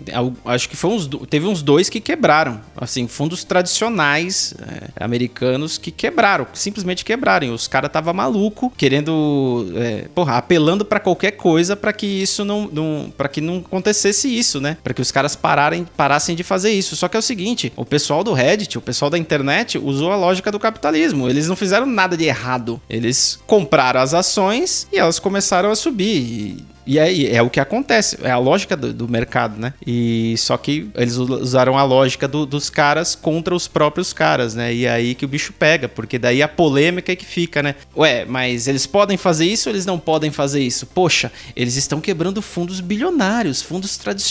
acho 0.45 0.69
que 0.69 0.75
foi 0.75 0.91
uns, 0.91 1.09
teve 1.27 1.47
uns 1.47 1.63
dois 1.63 1.89
que 1.89 1.99
quebraram, 1.99 2.61
assim, 2.77 3.07
fundos 3.07 3.43
tradicionais 3.43 4.53
é, 4.59 5.03
americanos 5.03 5.77
que 5.77 5.89
quebraram, 5.89 6.45
simplesmente 6.53 7.03
quebraram. 7.03 7.53
Os 7.53 7.67
caras 7.67 7.91
tava 7.91 8.13
maluco, 8.13 8.71
querendo, 8.77 9.71
é, 9.75 10.05
porra, 10.13 10.37
apelando 10.37 10.85
para 10.85 10.99
qualquer 10.99 11.31
coisa 11.31 11.75
para 11.75 11.91
que 11.91 12.05
isso 12.05 12.45
não, 12.45 12.69
não 12.71 13.13
para 13.17 13.27
que 13.27 13.41
não 13.41 13.57
acontecesse 13.57 14.32
isso, 14.37 14.59
né? 14.59 14.77
Para 14.83 14.93
que 14.93 15.01
os 15.01 15.11
caras 15.11 15.35
pararem, 15.35 15.85
parassem 15.95 16.35
de 16.35 16.43
fazer 16.43 16.71
isso. 16.71 16.95
Só 16.95 17.07
que 17.07 17.17
é 17.17 17.19
o 17.19 17.23
seguinte, 17.23 17.71
o 17.75 17.85
pessoal 17.85 18.23
do 18.23 18.33
Reddit, 18.33 18.77
o 18.77 18.81
pessoal 18.81 19.09
da 19.09 19.17
internet 19.17 19.77
usou 19.77 20.11
a 20.11 20.15
lógica 20.15 20.51
do 20.51 20.59
capitalismo. 20.59 21.29
Eles 21.29 21.47
não 21.47 21.55
fizeram 21.55 21.85
nada 21.85 22.17
de 22.17 22.25
errado. 22.25 22.81
Eles 22.89 23.39
compraram 23.45 23.99
as 23.99 24.13
ações 24.13 24.87
e 24.91 24.97
elas 24.97 25.19
começaram 25.19 25.71
a 25.71 25.75
subir. 25.75 26.65
E 26.85 26.99
aí 26.99 27.27
é, 27.27 27.35
é 27.35 27.41
o 27.41 27.49
que 27.49 27.59
acontece, 27.59 28.17
é 28.21 28.31
a 28.31 28.37
lógica 28.37 28.75
do, 28.75 28.93
do, 28.93 29.07
mercado, 29.07 29.59
né? 29.59 29.73
E 29.85 30.35
só 30.37 30.57
que 30.57 30.89
eles 30.95 31.15
usaram 31.17 31.77
a 31.77 31.83
lógica 31.83 32.27
do, 32.27 32.45
dos 32.45 32.69
caras 32.69 33.15
contra 33.15 33.55
os 33.55 33.67
próprios 33.67 34.11
caras, 34.11 34.53
né? 34.53 34.73
E 34.73 34.85
é 34.85 34.91
aí 34.91 35.15
que 35.15 35.25
o 35.25 35.27
bicho 35.27 35.53
pega, 35.53 35.87
porque 35.87 36.19
daí 36.19 36.41
a 36.41 36.47
polêmica 36.47 37.11
é 37.11 37.15
que 37.15 37.25
fica, 37.25 37.63
né? 37.63 37.75
Ué, 37.95 38.25
mas 38.25 38.67
eles 38.67 38.85
podem 38.85 39.17
fazer 39.17 39.45
isso 39.45 39.69
ou 39.69 39.73
eles 39.73 39.85
não 39.85 39.97
podem 39.97 40.31
fazer 40.31 40.61
isso? 40.61 40.85
Poxa, 40.85 41.31
eles 41.55 41.75
estão 41.75 42.01
quebrando 42.01 42.41
fundos 42.41 42.79
bilionários, 42.79 43.61
fundos 43.61 43.97
tradicionais. 43.97 44.22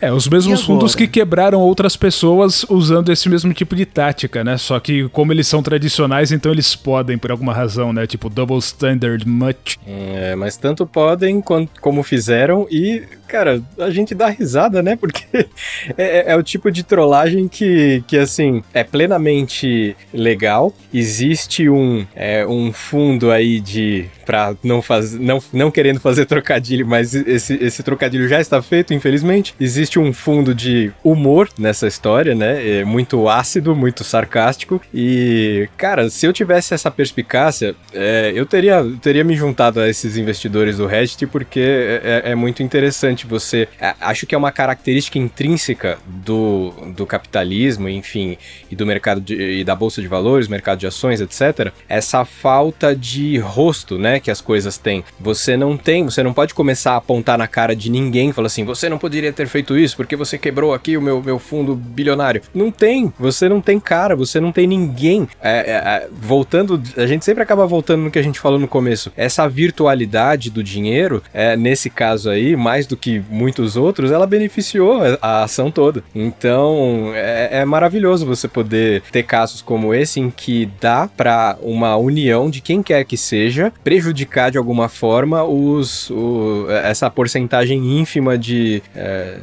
É, 0.00 0.12
os 0.12 0.28
mesmos 0.28 0.62
fundos 0.62 0.94
que 0.94 1.06
quebraram 1.06 1.60
outras 1.60 1.96
pessoas 1.96 2.64
usando 2.68 3.12
esse 3.12 3.28
mesmo 3.28 3.52
tipo 3.52 3.74
de 3.74 3.84
tática, 3.86 4.42
né? 4.44 4.56
Só 4.56 4.78
que 4.80 5.08
como 5.10 5.32
eles 5.32 5.46
são 5.46 5.62
tradicionais, 5.62 6.32
então 6.32 6.52
eles 6.52 6.74
podem 6.74 7.18
por 7.18 7.30
alguma 7.30 7.52
razão, 7.52 7.92
né? 7.92 8.06
Tipo 8.06 8.28
double 8.28 8.58
standard 8.58 9.26
much. 9.26 9.78
É, 9.86 10.34
mas 10.36 10.56
tanto 10.56 10.86
podem 10.86 11.40
quanto 11.40 11.80
como 11.80 12.02
fizeram 12.02 12.66
e 12.70 13.02
cara, 13.26 13.62
a 13.78 13.90
gente 13.90 14.14
dá 14.14 14.28
risada, 14.28 14.82
né? 14.82 14.96
Porque 14.96 15.24
é, 15.96 16.04
é, 16.04 16.24
é, 16.28 16.36
o 16.36 16.42
tipo 16.42 16.70
de 16.70 16.82
trollagem 16.82 17.48
que, 17.48 18.02
que, 18.06 18.18
assim, 18.18 18.62
é 18.72 18.84
plenamente 18.84 19.96
legal. 20.12 20.74
Existe 20.92 21.68
um, 21.68 22.06
é, 22.14 22.46
um 22.46 22.72
fundo 22.72 23.30
aí 23.30 23.60
de. 23.60 24.06
Pra 24.24 24.54
não 24.62 24.82
fazer. 24.82 25.20
Não, 25.20 25.40
não 25.52 25.70
querendo 25.70 26.00
fazer 26.00 26.26
trocadilho, 26.26 26.86
mas 26.86 27.14
esse, 27.14 27.54
esse 27.62 27.82
trocadilho 27.82 28.28
já 28.28 28.40
está 28.40 28.60
feito, 28.60 28.92
infelizmente. 28.92 29.54
Existe 29.60 29.98
um 29.98 30.12
fundo 30.12 30.54
de 30.54 30.92
humor 31.04 31.48
nessa 31.58 31.86
história, 31.86 32.34
né? 32.34 32.80
É 32.80 32.84
muito 32.84 33.28
ácido, 33.28 33.74
muito 33.74 34.02
sarcástico. 34.02 34.80
E, 34.92 35.68
cara, 35.76 36.10
se 36.10 36.26
eu 36.26 36.32
tivesse 36.32 36.74
essa 36.74 36.90
perspicácia, 36.90 37.74
é, 37.92 38.32
eu 38.34 38.44
teria, 38.44 38.84
teria 39.00 39.22
me 39.22 39.36
juntado 39.36 39.80
a 39.80 39.88
esses 39.88 40.16
investidores 40.16 40.78
do 40.78 40.86
Reddit, 40.86 41.26
porque 41.26 41.60
é, 41.60 42.22
é, 42.26 42.32
é 42.32 42.34
muito 42.34 42.62
interessante 42.62 43.15
interessante 43.16 43.26
você. 43.26 43.68
Acho 44.00 44.26
que 44.26 44.34
é 44.34 44.38
uma 44.38 44.52
característica 44.52 45.18
intrínseca 45.18 45.98
do, 46.06 46.72
do 46.94 47.06
capitalismo, 47.06 47.88
enfim, 47.88 48.36
e 48.70 48.76
do 48.76 48.84
mercado 48.84 49.20
de, 49.20 49.60
e 49.60 49.64
da 49.64 49.74
bolsa 49.74 50.02
de 50.02 50.08
valores, 50.08 50.48
mercado 50.48 50.78
de 50.78 50.86
ações, 50.86 51.20
etc. 51.20 51.72
Essa 51.88 52.24
falta 52.24 52.94
de 52.94 53.38
rosto, 53.38 53.98
né, 53.98 54.20
que 54.20 54.30
as 54.30 54.40
coisas 54.40 54.76
têm. 54.76 55.02
Você 55.18 55.56
não 55.56 55.76
tem, 55.76 56.04
você 56.04 56.22
não 56.22 56.34
pode 56.34 56.52
começar 56.52 56.92
a 56.92 56.96
apontar 56.96 57.38
na 57.38 57.48
cara 57.48 57.74
de 57.74 57.90
ninguém 57.90 58.30
e 58.30 58.32
falar 58.32 58.46
assim: 58.46 58.64
você 58.64 58.88
não 58.88 58.98
poderia 58.98 59.32
ter 59.32 59.46
feito 59.46 59.76
isso 59.78 59.96
porque 59.96 60.16
você 60.16 60.36
quebrou 60.36 60.74
aqui 60.74 60.96
o 60.96 61.02
meu, 61.02 61.22
meu 61.22 61.38
fundo 61.38 61.74
bilionário. 61.74 62.42
Não 62.54 62.70
tem, 62.70 63.12
você 63.18 63.48
não 63.48 63.60
tem 63.60 63.80
cara, 63.80 64.14
você 64.14 64.40
não 64.40 64.52
tem 64.52 64.66
ninguém. 64.66 65.28
É, 65.40 65.50
é, 65.50 65.72
é, 65.72 66.08
voltando, 66.12 66.82
a 66.96 67.06
gente 67.06 67.24
sempre 67.24 67.42
acaba 67.42 67.66
voltando 67.66 68.02
no 68.02 68.10
que 68.10 68.18
a 68.18 68.22
gente 68.22 68.40
falou 68.40 68.58
no 68.58 68.68
começo. 68.68 69.12
Essa 69.16 69.48
virtualidade 69.48 70.50
do 70.50 70.62
dinheiro, 70.62 71.22
é, 71.32 71.56
nesse 71.56 71.88
caso 71.88 72.28
aí, 72.30 72.56
mais 72.56 72.86
do 72.86 72.96
que 72.96 73.05
que 73.06 73.22
muitos 73.30 73.76
outros, 73.76 74.10
ela 74.10 74.26
beneficiou 74.26 75.00
a 75.22 75.44
ação 75.44 75.70
toda. 75.70 76.02
Então 76.12 77.12
é, 77.14 77.60
é 77.60 77.64
maravilhoso 77.64 78.26
você 78.26 78.48
poder 78.48 79.00
ter 79.12 79.22
casos 79.22 79.62
como 79.62 79.94
esse 79.94 80.18
em 80.18 80.28
que 80.28 80.68
dá 80.80 81.08
para 81.16 81.56
uma 81.62 81.94
união 81.96 82.50
de 82.50 82.60
quem 82.60 82.82
quer 82.82 83.04
que 83.04 83.16
seja 83.16 83.72
prejudicar 83.84 84.50
de 84.50 84.58
alguma 84.58 84.88
forma 84.88 85.44
os, 85.44 86.10
o, 86.10 86.66
essa 86.68 87.08
porcentagem 87.08 88.00
ínfima 88.00 88.36
de. 88.36 88.82
É, 88.92 89.38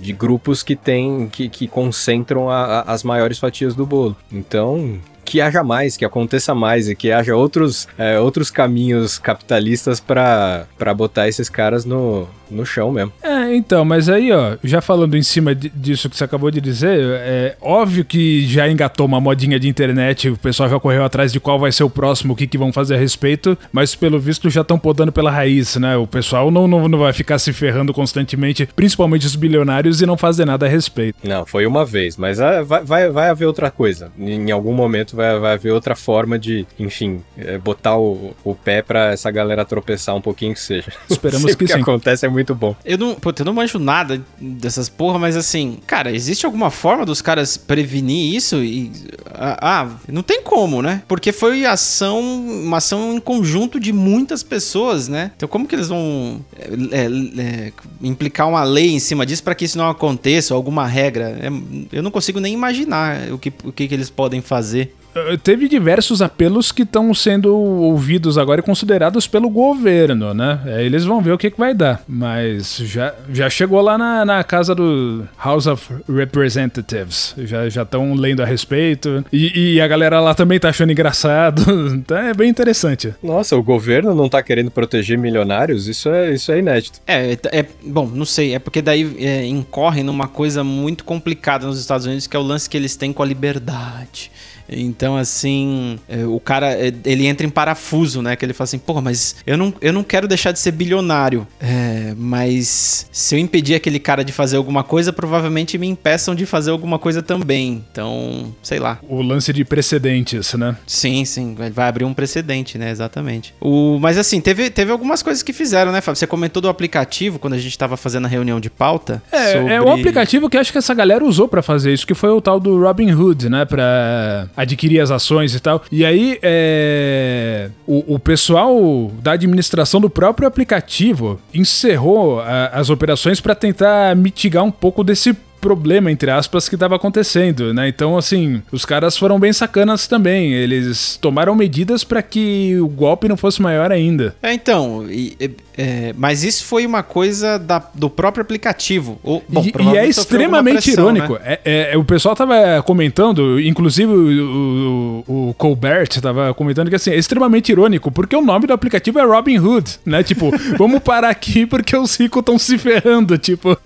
de 0.00 0.12
grupos 0.12 0.62
que 0.62 0.76
tem 0.76 1.30
que, 1.32 1.48
que 1.48 1.66
concentram 1.66 2.50
a, 2.50 2.80
a, 2.80 2.92
as 2.92 3.02
maiores 3.02 3.38
fatias 3.38 3.74
do 3.74 3.86
bolo. 3.86 4.14
Então, 4.30 5.00
que 5.24 5.40
haja 5.40 5.64
mais, 5.64 5.96
que 5.96 6.04
aconteça 6.04 6.54
mais 6.54 6.88
e 6.88 6.94
que 6.94 7.10
haja 7.10 7.34
outros, 7.34 7.88
é, 7.98 8.20
outros 8.20 8.50
caminhos 8.50 9.18
capitalistas 9.18 9.98
para 9.98 10.94
botar 10.94 11.26
esses 11.26 11.48
caras 11.48 11.84
no, 11.84 12.28
no 12.50 12.64
chão 12.64 12.92
mesmo. 12.92 13.12
É, 13.22 13.54
então, 13.54 13.84
mas 13.84 14.08
aí, 14.08 14.32
ó, 14.32 14.56
já 14.62 14.80
falando 14.80 15.16
em 15.16 15.22
cima 15.22 15.54
disso 15.54 16.08
que 16.08 16.16
você 16.16 16.24
acabou 16.24 16.50
de 16.50 16.60
dizer, 16.60 16.98
é 17.00 17.56
óbvio 17.60 18.04
que 18.04 18.46
já 18.46 18.68
engatou 18.68 19.06
uma 19.06 19.20
modinha 19.20 19.58
de 19.58 19.68
internet, 19.68 20.28
o 20.28 20.36
pessoal 20.36 20.68
já 20.68 20.80
correu 20.80 21.04
atrás 21.04 21.32
de 21.32 21.40
qual 21.40 21.58
vai 21.58 21.72
ser 21.72 21.84
o 21.84 21.90
próximo, 21.90 22.32
o 22.32 22.36
que, 22.36 22.46
que 22.46 22.58
vão 22.58 22.72
fazer 22.72 22.94
a 22.94 22.98
respeito, 22.98 23.56
mas 23.72 23.94
pelo 23.94 24.18
visto 24.18 24.50
já 24.50 24.60
estão 24.60 24.78
podando 24.78 25.12
pela 25.12 25.30
raiz, 25.30 25.76
né? 25.76 25.96
O 25.96 26.06
pessoal 26.06 26.50
não, 26.50 26.66
não, 26.66 26.88
não 26.88 26.98
vai 26.98 27.12
ficar 27.12 27.38
se 27.38 27.52
ferrando 27.52 27.94
constantemente, 27.94 28.68
principalmente 28.74 29.26
os 29.26 29.36
bilionários, 29.36 30.02
e 30.02 30.06
não 30.06 30.16
fazer 30.16 30.44
nada 30.44 30.66
a 30.66 30.68
respeito. 30.68 31.16
Não, 31.22 31.46
foi 31.46 31.66
uma 31.66 31.84
vez, 31.84 32.16
mas 32.16 32.40
ah, 32.40 32.62
vai, 32.62 32.84
vai, 32.84 33.10
vai 33.10 33.30
haver 33.30 33.46
outra 33.46 33.70
coisa. 33.70 34.10
Em 34.18 34.50
algum 34.50 34.72
momento 34.72 35.16
vai, 35.16 35.38
vai 35.38 35.54
haver 35.54 35.72
outra 35.72 35.94
forma 35.94 36.38
de, 36.38 36.66
enfim, 36.78 37.22
é, 37.38 37.58
botar 37.58 37.96
o, 37.96 38.34
o 38.44 38.54
pé 38.54 38.82
para 38.82 39.12
essa 39.12 39.30
galera 39.30 39.64
tropeçar 39.64 40.14
um 40.14 40.20
pouquinho 40.20 40.52
que 40.52 40.60
seja. 40.60 40.92
Esperamos 41.08 41.54
que, 41.56 41.64
que 41.64 41.72
sim. 41.72 41.80
acontece 41.80 42.26
é 42.26 42.28
muito 42.28 42.43
muito 42.44 42.54
bom. 42.54 42.76
Eu 42.84 42.98
não, 42.98 43.14
puta, 43.14 43.42
eu 43.42 43.46
não 43.46 43.54
manjo 43.54 43.78
nada 43.78 44.22
dessas 44.38 44.88
porra, 44.88 45.18
mas 45.18 45.36
assim, 45.36 45.78
cara, 45.86 46.12
existe 46.12 46.44
alguma 46.44 46.70
forma 46.70 47.06
dos 47.06 47.22
caras 47.22 47.56
prevenir 47.56 48.34
isso? 48.34 48.62
E, 48.62 48.92
ah, 49.26 49.58
ah, 49.60 49.90
não 50.08 50.22
tem 50.22 50.42
como, 50.42 50.82
né? 50.82 51.02
Porque 51.08 51.32
foi 51.32 51.64
ação, 51.64 52.20
uma 52.20 52.76
ação 52.76 53.14
em 53.14 53.20
conjunto 53.20 53.80
de 53.80 53.92
muitas 53.92 54.42
pessoas, 54.42 55.08
né? 55.08 55.32
Então 55.36 55.48
como 55.48 55.66
que 55.66 55.74
eles 55.74 55.88
vão 55.88 56.44
é, 56.92 57.06
é, 57.40 57.72
implicar 58.02 58.48
uma 58.48 58.62
lei 58.62 58.90
em 58.90 59.00
cima 59.00 59.24
disso 59.24 59.42
para 59.42 59.54
que 59.54 59.64
isso 59.64 59.78
não 59.78 59.88
aconteça, 59.88 60.54
alguma 60.54 60.86
regra? 60.86 61.38
É, 61.40 61.96
eu 61.96 62.02
não 62.02 62.10
consigo 62.10 62.38
nem 62.38 62.52
imaginar 62.52 63.32
o 63.32 63.38
que, 63.38 63.52
o 63.64 63.72
que, 63.72 63.88
que 63.88 63.94
eles 63.94 64.10
podem 64.10 64.42
fazer. 64.42 64.94
Eh, 65.14 65.36
teve 65.36 65.68
diversos 65.68 66.20
apelos 66.20 66.72
que 66.72 66.82
estão 66.82 67.12
sendo 67.14 67.54
ouvidos 67.56 68.36
agora 68.36 68.60
e 68.60 68.64
considerados 68.64 69.26
pelo 69.26 69.48
governo, 69.48 70.34
né? 70.34 70.60
É, 70.66 70.84
eles 70.84 71.04
vão 71.04 71.20
ver 71.20 71.32
o 71.32 71.38
que, 71.38 71.50
que 71.50 71.58
vai 71.58 71.74
dar. 71.74 72.02
Mas 72.08 72.76
já, 72.78 73.14
já 73.30 73.48
chegou 73.48 73.80
lá 73.80 73.96
na, 73.96 74.24
na 74.24 74.44
casa 74.44 74.74
do 74.74 75.26
House 75.42 75.66
of 75.66 75.94
Representatives. 76.08 77.34
Já 77.38 77.82
estão 77.82 78.14
lendo 78.14 78.42
a 78.42 78.46
respeito. 78.46 79.24
E, 79.32 79.74
e, 79.74 79.80
a 79.80 79.86
galera 79.86 80.20
lá 80.20 80.34
também 80.34 80.58
tá 80.58 80.68
achando 80.68 80.92
engraçado. 80.92 81.64
Então 81.94 82.16
é 82.16 82.34
bem 82.34 82.50
interessante. 82.50 83.14
Nossa, 83.22 83.56
o 83.56 83.62
governo 83.62 84.14
não 84.14 84.28
tá 84.28 84.42
querendo 84.42 84.70
proteger 84.70 85.16
milionários? 85.16 85.86
Isso 85.86 86.08
é, 86.08 86.32
isso 86.32 86.50
é 86.50 86.58
inédito. 86.58 87.00
É, 87.06 87.32
é, 87.32 87.38
é 87.52 87.66
bom, 87.84 88.06
não 88.06 88.24
sei. 88.24 88.54
É 88.54 88.58
porque 88.58 88.82
daí 88.82 89.16
é, 89.18 89.46
incorre 89.46 90.02
numa 90.02 90.26
coisa 90.26 90.64
muito 90.64 91.04
complicada 91.04 91.66
nos 91.66 91.78
Estados 91.78 92.06
Unidos, 92.06 92.26
que 92.26 92.36
é 92.36 92.40
o 92.40 92.42
lance 92.42 92.68
que 92.68 92.76
eles 92.76 92.96
têm 92.96 93.12
com 93.12 93.22
a 93.22 93.26
liberdade. 93.26 94.30
Então, 94.68 95.16
assim, 95.16 95.98
é, 96.08 96.24
o 96.24 96.40
cara, 96.40 96.72
é, 96.72 96.92
ele 97.04 97.26
entra 97.26 97.46
em 97.46 97.50
parafuso, 97.50 98.22
né? 98.22 98.36
Que 98.36 98.44
ele 98.44 98.52
fala 98.52 98.64
assim, 98.64 98.78
porra, 98.78 99.00
mas 99.00 99.36
eu 99.46 99.56
não, 99.56 99.72
eu 99.80 99.92
não 99.92 100.02
quero 100.02 100.26
deixar 100.26 100.52
de 100.52 100.58
ser 100.58 100.72
bilionário. 100.72 101.46
É, 101.60 102.14
mas 102.16 103.06
se 103.12 103.34
eu 103.34 103.38
impedir 103.38 103.74
aquele 103.74 103.98
cara 103.98 104.24
de 104.24 104.32
fazer 104.32 104.56
alguma 104.56 104.82
coisa, 104.82 105.12
provavelmente 105.12 105.76
me 105.78 105.86
impeçam 105.86 106.34
de 106.34 106.46
fazer 106.46 106.70
alguma 106.70 106.98
coisa 106.98 107.22
também. 107.22 107.84
Então, 107.90 108.54
sei 108.62 108.78
lá. 108.78 108.98
O 109.08 109.22
lance 109.22 109.52
de 109.52 109.64
precedentes, 109.64 110.54
né? 110.54 110.76
Sim, 110.86 111.24
sim. 111.24 111.54
Vai 111.54 111.88
abrir 111.88 112.04
um 112.04 112.14
precedente, 112.14 112.78
né? 112.78 112.90
Exatamente. 112.90 113.54
O, 113.60 113.98
mas 114.00 114.18
assim, 114.18 114.40
teve, 114.40 114.70
teve 114.70 114.90
algumas 114.90 115.22
coisas 115.22 115.42
que 115.42 115.52
fizeram, 115.52 115.92
né, 115.92 116.00
Fábio? 116.00 116.18
Você 116.18 116.26
comentou 116.26 116.60
do 116.60 116.68
aplicativo 116.68 117.38
quando 117.38 117.54
a 117.54 117.58
gente 117.58 117.76
tava 117.76 117.96
fazendo 117.96 118.24
a 118.26 118.28
reunião 118.28 118.60
de 118.60 118.70
pauta. 118.70 119.22
É, 119.30 119.52
sobre... 119.52 119.72
é 119.72 119.80
o 119.80 119.90
aplicativo 119.90 120.48
que 120.48 120.56
acho 120.56 120.72
que 120.72 120.78
essa 120.78 120.94
galera 120.94 121.24
usou 121.24 121.48
para 121.48 121.62
fazer 121.62 121.92
isso, 121.92 122.06
que 122.06 122.14
foi 122.14 122.30
o 122.30 122.40
tal 122.40 122.58
do 122.58 122.80
Robin 122.80 123.12
Hood, 123.12 123.48
né? 123.48 123.64
Pra 123.64 124.48
adquirir 124.56 125.00
as 125.00 125.10
ações 125.10 125.54
e 125.54 125.60
tal. 125.60 125.82
E 125.90 126.04
aí, 126.04 126.38
é, 126.42 127.70
o, 127.86 128.14
o 128.14 128.18
pessoal 128.18 129.10
da 129.20 129.32
administração 129.32 130.00
do 130.00 130.10
próprio 130.10 130.46
aplicativo 130.46 131.40
encerrou 131.52 132.40
a, 132.40 132.66
as 132.68 132.90
operações 132.90 133.40
para 133.40 133.54
tentar 133.54 134.14
mitigar 134.16 134.64
um 134.64 134.70
pouco 134.70 135.02
desse 135.02 135.36
problema, 135.64 136.12
entre 136.12 136.30
aspas, 136.30 136.68
que 136.68 136.76
estava 136.76 136.94
acontecendo, 136.94 137.72
né? 137.72 137.88
Então, 137.88 138.18
assim, 138.18 138.62
os 138.70 138.84
caras 138.84 139.16
foram 139.16 139.40
bem 139.40 139.50
sacanas 139.50 140.06
também. 140.06 140.52
Eles 140.52 141.16
tomaram 141.18 141.54
medidas 141.54 142.04
para 142.04 142.20
que 142.20 142.76
o 142.78 142.86
golpe 142.86 143.26
não 143.26 143.36
fosse 143.36 143.62
maior 143.62 143.90
ainda. 143.90 144.36
É, 144.42 144.52
então, 144.52 145.06
e, 145.08 145.34
é, 145.76 146.14
mas 146.16 146.44
isso 146.44 146.64
foi 146.64 146.86
uma 146.86 147.02
coisa 147.02 147.58
da, 147.58 147.82
do 147.94 148.08
próprio 148.08 148.42
aplicativo. 148.42 149.18
O, 149.24 149.42
bom, 149.48 149.64
e, 149.64 149.72
e, 149.94 149.96
é 149.96 150.06
extremamente 150.06 150.82
pressão, 150.82 151.04
irônico. 151.04 151.32
Né? 151.34 151.58
É, 151.64 151.92
é, 151.92 151.96
o 151.96 152.04
pessoal 152.04 152.36
tava 152.36 152.82
comentando, 152.82 153.60
inclusive 153.60 154.12
o, 154.12 155.24
o, 155.26 155.48
o 155.48 155.54
Colbert 155.54 156.08
tava 156.20 156.54
comentando 156.54 156.88
que 156.90 156.94
assim, 156.94 157.10
é 157.10 157.16
extremamente 157.16 157.72
irônico, 157.72 158.10
porque 158.10 158.36
o 158.36 158.40
nome 158.40 158.66
do 158.66 158.72
aplicativo 158.72 159.18
é 159.18 159.24
Robin 159.24 159.58
Hood, 159.58 159.98
né? 160.06 160.22
Tipo, 160.22 160.52
vamos 160.78 161.00
parar 161.00 161.30
aqui 161.30 161.66
porque 161.66 161.96
os 161.96 162.16
ricos 162.16 162.40
estão 162.40 162.58
se 162.58 162.78
ferrando, 162.78 163.36
tipo. 163.36 163.76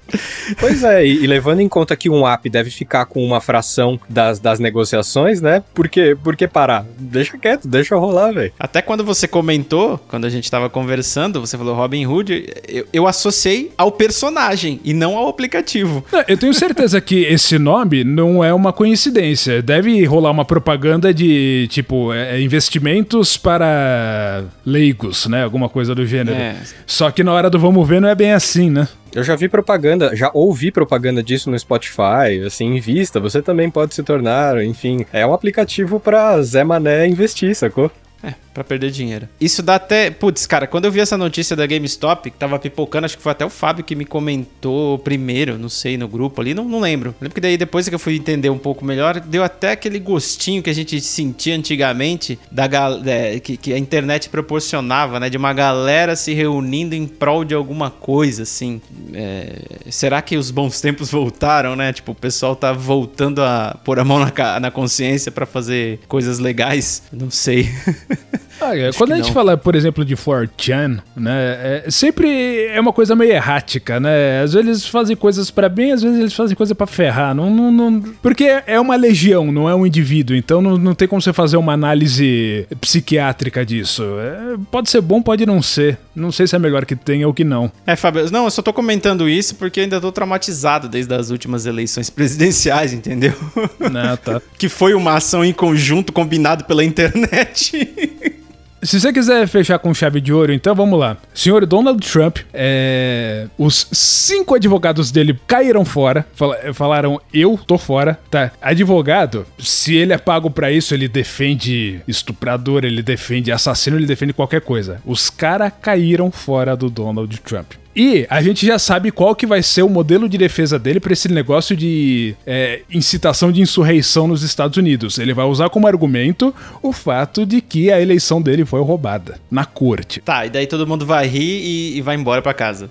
Pois 0.61 0.83
é, 0.83 1.07
e, 1.07 1.25
e 1.25 1.27
levando 1.27 1.61
em 1.61 1.68
em 1.69 1.71
conta 1.71 1.95
que 1.95 2.09
um 2.09 2.27
app 2.27 2.49
deve 2.49 2.71
ficar 2.71 3.05
com 3.05 3.23
uma 3.23 3.41
fração 3.41 4.01
das, 4.09 4.41
das 4.41 4.59
negociações, 4.59 5.41
né? 5.43 5.63
Por 5.75 5.89
que, 5.89 6.17
por 6.17 6.35
que 6.35 6.49
parar? 6.49 6.87
Deixa 6.99 7.37
quieto, 7.37 7.69
deixa 7.69 7.95
rolar, 7.95 8.33
velho. 8.33 8.53
Até 8.59 8.81
quando 8.81 9.05
você 9.05 9.29
comentou, 9.29 10.01
quando 10.09 10.25
a 10.25 10.31
gente 10.31 10.51
tava 10.51 10.71
conversando, 10.71 11.41
você 11.41 11.59
falou 11.59 11.75
Robin 11.75 12.07
Hood, 12.07 12.53
eu, 12.67 12.87
eu 12.93 13.07
associei 13.07 13.71
ao 13.77 13.93
personagem 13.93 14.81
e 14.83 14.95
não 14.95 15.17
ao 15.17 15.29
aplicativo. 15.29 16.03
Não, 16.11 16.25
eu 16.27 16.39
tenho 16.39 16.55
certeza 16.55 17.01
que 17.01 17.25
esse 17.25 17.59
nome 17.59 18.03
não 18.03 18.43
é 18.43 18.53
uma 18.55 18.73
coincidência. 18.73 19.61
Deve 19.61 20.03
rolar 20.07 20.31
uma 20.31 20.45
propaganda 20.45 21.13
de, 21.13 21.69
tipo, 21.71 22.13
é, 22.13 22.41
investimentos 22.41 23.37
para 23.37 24.45
leigos, 24.65 25.27
né? 25.27 25.45
Alguma 25.45 25.69
coisa 25.69 25.95
do 25.95 26.07
gênero. 26.07 26.37
É. 26.37 26.57
Só 26.87 27.11
que 27.11 27.23
na 27.23 27.33
hora 27.33 27.51
do 27.51 27.59
vamos 27.59 27.87
ver 27.87 28.01
não 28.01 28.09
é 28.09 28.15
bem 28.15 28.33
assim, 28.33 28.71
né? 28.71 28.89
Eu 29.15 29.23
já 29.23 29.35
vi 29.35 29.49
propaganda, 29.49 30.15
já 30.15 30.31
ouvi 30.35 30.71
propaganda 30.71 31.23
disso 31.23 31.51
no 31.51 31.59
Spotify, 31.59 32.45
assim, 32.47 32.77
em 32.77 32.81
vista. 32.81 33.19
Você 33.19 33.41
também 33.41 33.71
pode 33.71 33.95
se 33.95 34.03
tornar, 34.03 34.63
enfim, 34.63 35.07
é 35.13 35.27
um 35.27 35.33
aplicativo 35.33 35.99
para 35.99 36.41
Zé 36.43 36.63
Mané 36.63 37.07
investir, 37.07 37.55
sacou? 37.55 37.91
É, 38.23 38.35
pra 38.59 38.65
perder 38.65 38.91
dinheiro. 38.91 39.29
Isso 39.41 39.63
dá 39.63 39.77
até. 39.77 40.11
Putz, 40.11 40.47
cara, 40.47 40.67
quando 40.67 40.87
eu 40.87 40.93
vi 40.93 41.01
essa 41.01 41.17
notícia 41.17 41.55
da 41.55 41.67
GameStop, 41.67 42.31
que 42.31 42.37
tava 42.37 42.59
pipocando, 42.59 43.05
acho 43.05 43.17
que 43.17 43.23
foi 43.23 43.33
até 43.33 43.45
o 43.45 43.51
Fábio 43.51 43.85
que 43.85 43.95
me 43.95 44.05
comentou 44.05 44.99
primeiro, 44.99 45.57
não 45.57 45.69
sei, 45.69 45.97
no 45.97 46.09
grupo 46.09 46.41
ali, 46.41 46.55
não, 46.55 46.65
não 46.65 46.81
lembro. 46.81 47.15
Lembro 47.21 47.35
que 47.35 47.41
daí 47.41 47.57
depois 47.57 47.89
que 47.89 47.95
eu 47.95 47.99
fui 47.99 48.17
entender 48.17 48.51
um 48.51 48.59
pouco 48.59 48.85
melhor, 48.85 49.21
deu 49.21 49.45
até 49.45 49.73
aquele 49.73 49.99
gostinho 49.99 50.63
que 50.63 50.71
a 50.71 50.75
gente 50.75 51.01
sentia 51.01 51.55
antigamente 51.55 52.39
da 52.51 52.69
é, 53.07 53.39
que, 53.39 53.57
que, 53.57 53.73
a 53.73 53.79
internet 53.79 54.29
proporcionava, 54.29 55.21
né? 55.21 55.31
De 55.31 55.37
uma 55.37 55.53
galera 55.53 56.17
se 56.17 56.35
reunindo 56.35 56.95
em 56.95 57.07
prol 57.07 57.45
de 57.45 57.55
alguma 57.55 57.91
coisa, 57.91 58.43
assim. 58.43 58.81
É, 59.15 59.53
será 59.91 60.21
que 60.21 60.37
os 60.37 60.51
bons 60.51 60.81
tempos 60.81 61.11
voltaram, 61.11 61.77
né? 61.77 61.93
Tipo, 61.93 62.13
o 62.13 62.15
pessoal 62.15 62.57
tá 62.57 62.73
voltando 62.73 63.43
a 63.43 63.79
pôr 63.85 64.01
a 64.01 64.05
mão 64.05 64.19
na, 64.19 64.61
na 64.61 64.71
consciência 64.71 65.31
para 65.31 65.47
fazer 65.47 66.01
coisas 66.09 66.39
legais? 66.41 67.05
Não 67.13 67.31
sei. 67.31 67.69
Ah. 68.61 68.73
Quando 68.97 69.13
a 69.13 69.17
gente 69.17 69.27
não. 69.27 69.33
fala, 69.33 69.57
por 69.57 69.75
exemplo, 69.75 70.05
de 70.05 70.17
4chan, 70.17 71.01
né, 71.17 71.83
é, 71.87 71.91
sempre 71.91 72.67
é 72.67 72.81
uma 72.81 72.93
coisa 72.93 73.15
meio 73.15 73.33
errática, 73.33 74.01
né? 74.01 74.43
Às 74.43 74.53
vezes 74.53 74.69
eles 74.69 74.87
fazem 74.87 75.17
coisas 75.17 75.51
para 75.51 75.69
bem, 75.69 75.93
às 75.93 76.03
vezes 76.03 76.19
eles 76.19 76.35
fazem 76.35 76.57
coisa 76.57 76.75
para 76.75 76.87
ferrar. 76.87 77.35
Não, 77.35 77.51
não, 77.51 77.71
não, 77.71 78.01
porque 78.23 78.63
é 78.67 78.79
uma 78.81 78.97
legião, 78.97 79.51
não 79.53 79.69
é 79.69 79.75
um 79.75 79.87
indivíduo, 79.87 80.37
então 80.37 80.61
não, 80.61 80.77
não 80.77 80.95
tem 80.95 81.07
como 81.07 81.21
você 81.21 81.33
fazer 81.33 81.57
uma 81.57 81.73
análise 81.73 82.67
psiquiátrica 82.81 83.65
disso. 83.65 84.03
É, 84.21 84.57
pode 84.71 84.91
ser 84.91 85.01
bom, 85.01 85.23
pode 85.23 85.47
não 85.47 85.63
ser. 85.63 85.99
Não 86.15 86.33
sei 86.33 86.47
se 86.47 86.57
é 86.57 86.59
melhor 86.59 86.85
que 86.85 86.97
tenha 86.97 87.27
ou 87.27 87.35
que 87.35 87.45
não. 87.45 87.71
É, 87.87 87.95
Fábio, 87.95 88.31
não, 88.31 88.45
eu 88.45 88.51
só 88.51 88.61
tô 88.61 88.73
comentando 88.73 89.29
isso 89.29 89.55
porque 89.55 89.81
ainda 89.81 90.01
tô 90.01 90.11
traumatizado 90.11 90.89
desde 90.89 91.15
as 91.15 91.31
últimas 91.31 91.67
eleições 91.67 92.11
presidenciais, 92.11 92.93
entendeu? 92.93 93.33
Não, 93.79 94.17
tá. 94.17 94.43
que 94.59 94.69
foi 94.69 94.95
uma 94.95 95.15
ação 95.15 95.45
em 95.45 95.53
conjunto 95.53 96.13
combinado 96.13 96.65
pela 96.65 96.85
internet. 96.85 98.39
Se 98.83 99.01
você 99.01 99.13
quiser 99.13 99.47
fechar 99.49 99.79
com 99.79 99.93
chave 99.93 100.21
de 100.21 100.33
ouro, 100.33 100.53
então 100.53 100.75
vamos 100.75 100.99
lá. 100.99 101.17
Senhor 101.35 101.67
Donald 101.67 102.07
Trump, 102.07 102.39
é... 102.53 103.47
os 103.59 103.89
cinco 103.91 104.55
advogados 104.55 105.11
dele 105.11 105.39
caíram 105.47 105.85
fora, 105.85 106.27
fal 106.35 106.55
falaram 106.73 107.21
eu 107.33 107.59
tô 107.59 107.77
fora, 107.77 108.19
tá? 108.31 108.53
Advogado, 108.63 109.47
se 109.59 109.97
ele 109.97 110.13
é 110.13 110.19
pago 110.19 110.51
para 110.51 110.71
isso, 110.71 110.95
ele 110.95 111.09
defende 111.09 112.01
estuprador, 112.07 112.85
ele 112.85 113.03
defende 113.03 113.51
assassino, 113.51 113.97
ele 113.97 114.07
defende 114.07 114.33
qualquer 114.33 114.61
coisa. 114.61 115.01
Os 115.05 115.29
caras 115.29 115.73
caíram 115.83 116.31
fora 116.31 116.77
do 116.77 116.89
Donald 116.89 117.37
Trump. 117.41 117.73
E 117.99 118.25
a 118.31 118.41
gente 118.41 118.65
já 118.65 118.79
sabe 118.79 119.11
qual 119.11 119.35
que 119.35 119.45
vai 119.45 119.61
ser 119.61 119.83
o 119.83 119.89
modelo 119.89 120.29
de 120.29 120.39
defesa 120.39 120.79
dele 120.79 121.01
para 121.01 121.13
esse 121.13 121.27
negócio 121.29 121.77
de 121.77 122.37
é, 122.47 122.83
incitação 122.89 123.51
de 123.51 123.61
insurreição 123.61 124.29
nos 124.29 124.45
Estados 124.45 124.77
Unidos. 124.77 125.19
Ele 125.19 125.35
vai 125.35 125.45
usar 125.45 125.69
como 125.69 125.89
argumento 125.89 126.55
o 126.81 126.93
fato 126.93 127.45
de 127.45 127.61
que 127.61 127.91
a 127.91 128.01
eleição 128.01 128.41
dele 128.41 128.65
foi 128.65 128.81
roubada 128.83 129.41
na 129.51 129.65
corte. 129.65 130.21
Tá, 130.21 130.47
e 130.47 130.51
daí 130.51 130.69
todo 130.69 130.87
mundo 130.87 131.05
vai 131.05 131.27
rir 131.27 131.41
e, 131.41 131.99
e 131.99 132.01
vai 132.01 132.15
embora 132.15 132.41
para 132.41 132.55
casa. 132.55 132.89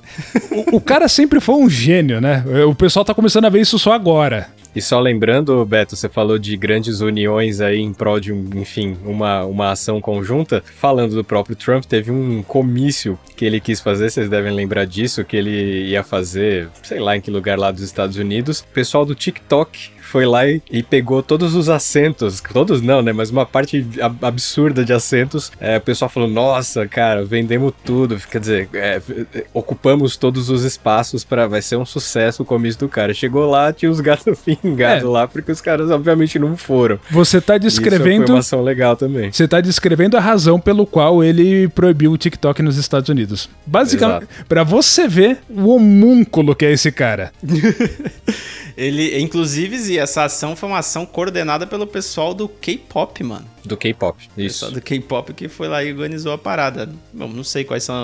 O, 0.51 0.75
o, 0.75 0.81
cara 0.81 1.07
sempre 1.07 1.39
foi 1.39 1.55
um 1.55 1.69
gênio, 1.69 2.19
né? 2.19 2.43
O 2.67 2.75
pessoal 2.75 3.05
tá 3.05 3.13
começando 3.13 3.45
a 3.45 3.49
ver 3.49 3.61
isso 3.61 3.79
só 3.79 3.93
agora. 3.93 4.49
E 4.77 4.81
só 4.81 4.99
lembrando, 4.99 5.65
Beto, 5.65 5.95
você 5.95 6.07
falou 6.07 6.37
de 6.37 6.55
grandes 6.55 7.01
uniões 7.01 7.61
aí 7.61 7.79
em 7.79 7.91
prol 7.91 8.19
de, 8.19 8.31
enfim, 8.31 8.95
uma, 9.03 9.43
uma 9.43 9.71
ação 9.71 9.99
conjunta. 9.99 10.63
Falando 10.63 11.15
do 11.15 11.23
próprio 11.23 11.55
Trump, 11.55 11.83
teve 11.85 12.11
um 12.11 12.43
comício 12.43 13.17
que 13.35 13.43
ele 13.43 13.59
quis 13.59 13.81
fazer, 13.81 14.11
vocês 14.11 14.29
devem 14.29 14.53
lembrar 14.53 14.85
disso, 14.85 15.25
que 15.25 15.35
ele 15.35 15.87
ia 15.87 16.03
fazer, 16.03 16.69
sei 16.83 16.99
lá 16.99 17.17
em 17.17 17.21
que 17.21 17.31
lugar 17.31 17.57
lá 17.57 17.71
dos 17.71 17.81
Estados 17.81 18.17
Unidos. 18.17 18.59
O 18.59 18.67
pessoal 18.67 19.03
do 19.03 19.15
TikTok 19.15 19.96
foi 20.07 20.25
lá 20.25 20.47
e, 20.47 20.61
e, 20.71 20.81
pegou 20.81 21.21
todos 21.21 21.53
os 21.55 21.69
assentos, 21.69 22.41
todos 22.53 22.81
não, 22.81 23.01
né? 23.01 23.11
Mas 23.11 23.29
uma 23.29 23.45
parte 23.45 23.85
absurda 24.21 24.83
de 24.83 24.93
assentos. 24.93 25.51
É, 25.59 25.77
o 25.77 25.81
pessoal 25.81 26.09
falou: 26.09 26.29
Nossa, 26.29 26.87
cara, 26.87 27.25
vendemos 27.25 27.73
tudo. 27.83 28.17
Quer 28.17 28.39
dizer, 28.39 28.69
é, 28.73 29.01
ocupamos 29.53 30.15
todos 30.15 30.49
os 30.49 30.63
espaços 30.63 31.23
para 31.23 31.47
vai 31.47 31.61
ser 31.61 31.75
um 31.75 31.85
sucesso 31.85 32.43
o 32.43 32.45
comício 32.45 32.79
do 32.79 32.89
cara. 32.89 33.13
Chegou 33.13 33.49
lá, 33.49 33.73
tinha 33.73 33.91
os 33.91 33.99
gatos 33.99 34.39
pingados 34.43 35.03
é. 35.03 35.07
lá, 35.07 35.27
porque 35.27 35.51
os 35.51 35.61
caras 35.61 35.91
obviamente 35.91 36.39
não 36.39 36.55
foram. 36.55 36.99
Você 37.11 37.41
tá 37.41 37.57
descrevendo. 37.57 38.23
Isso 38.23 38.27
foi 38.27 38.35
uma 38.35 38.39
ação 38.39 38.61
legal 38.63 38.95
também. 38.95 39.31
Você 39.31 39.47
tá 39.47 39.59
descrevendo 39.59 40.17
a 40.17 40.19
razão 40.19 40.59
pelo 40.59 40.85
qual 40.85 41.23
ele 41.23 41.67
proibiu 41.69 42.11
o 42.11 42.17
TikTok 42.17 42.61
nos 42.61 42.77
Estados 42.77 43.09
Unidos. 43.09 43.49
Basicamente, 43.65 44.27
para 44.47 44.63
você 44.63 45.07
ver 45.07 45.39
o 45.49 45.69
homúnculo 45.69 46.55
que 46.55 46.65
é 46.65 46.71
esse 46.71 46.91
cara. 46.91 47.31
Ele, 48.77 49.19
inclusive, 49.19 49.75
essa 49.97 50.23
ação 50.23 50.55
foi 50.55 50.69
uma 50.69 50.79
ação 50.79 51.05
coordenada 51.05 51.65
pelo 51.65 51.87
pessoal 51.87 52.33
do 52.33 52.47
K-pop, 52.47 53.23
mano. 53.23 53.45
Do 53.63 53.75
K-pop, 53.75 54.17
isso. 54.37 54.59
Pessoal 54.59 54.71
do 54.71 54.81
K-pop 54.81 55.33
que 55.33 55.47
foi 55.47 55.67
lá 55.67 55.83
e 55.83 55.91
organizou 55.91 56.31
a 56.33 56.37
parada. 56.37 56.89
Bom, 57.13 57.27
não 57.27 57.43
sei 57.43 57.63
quais 57.63 57.83
são 57.83 57.95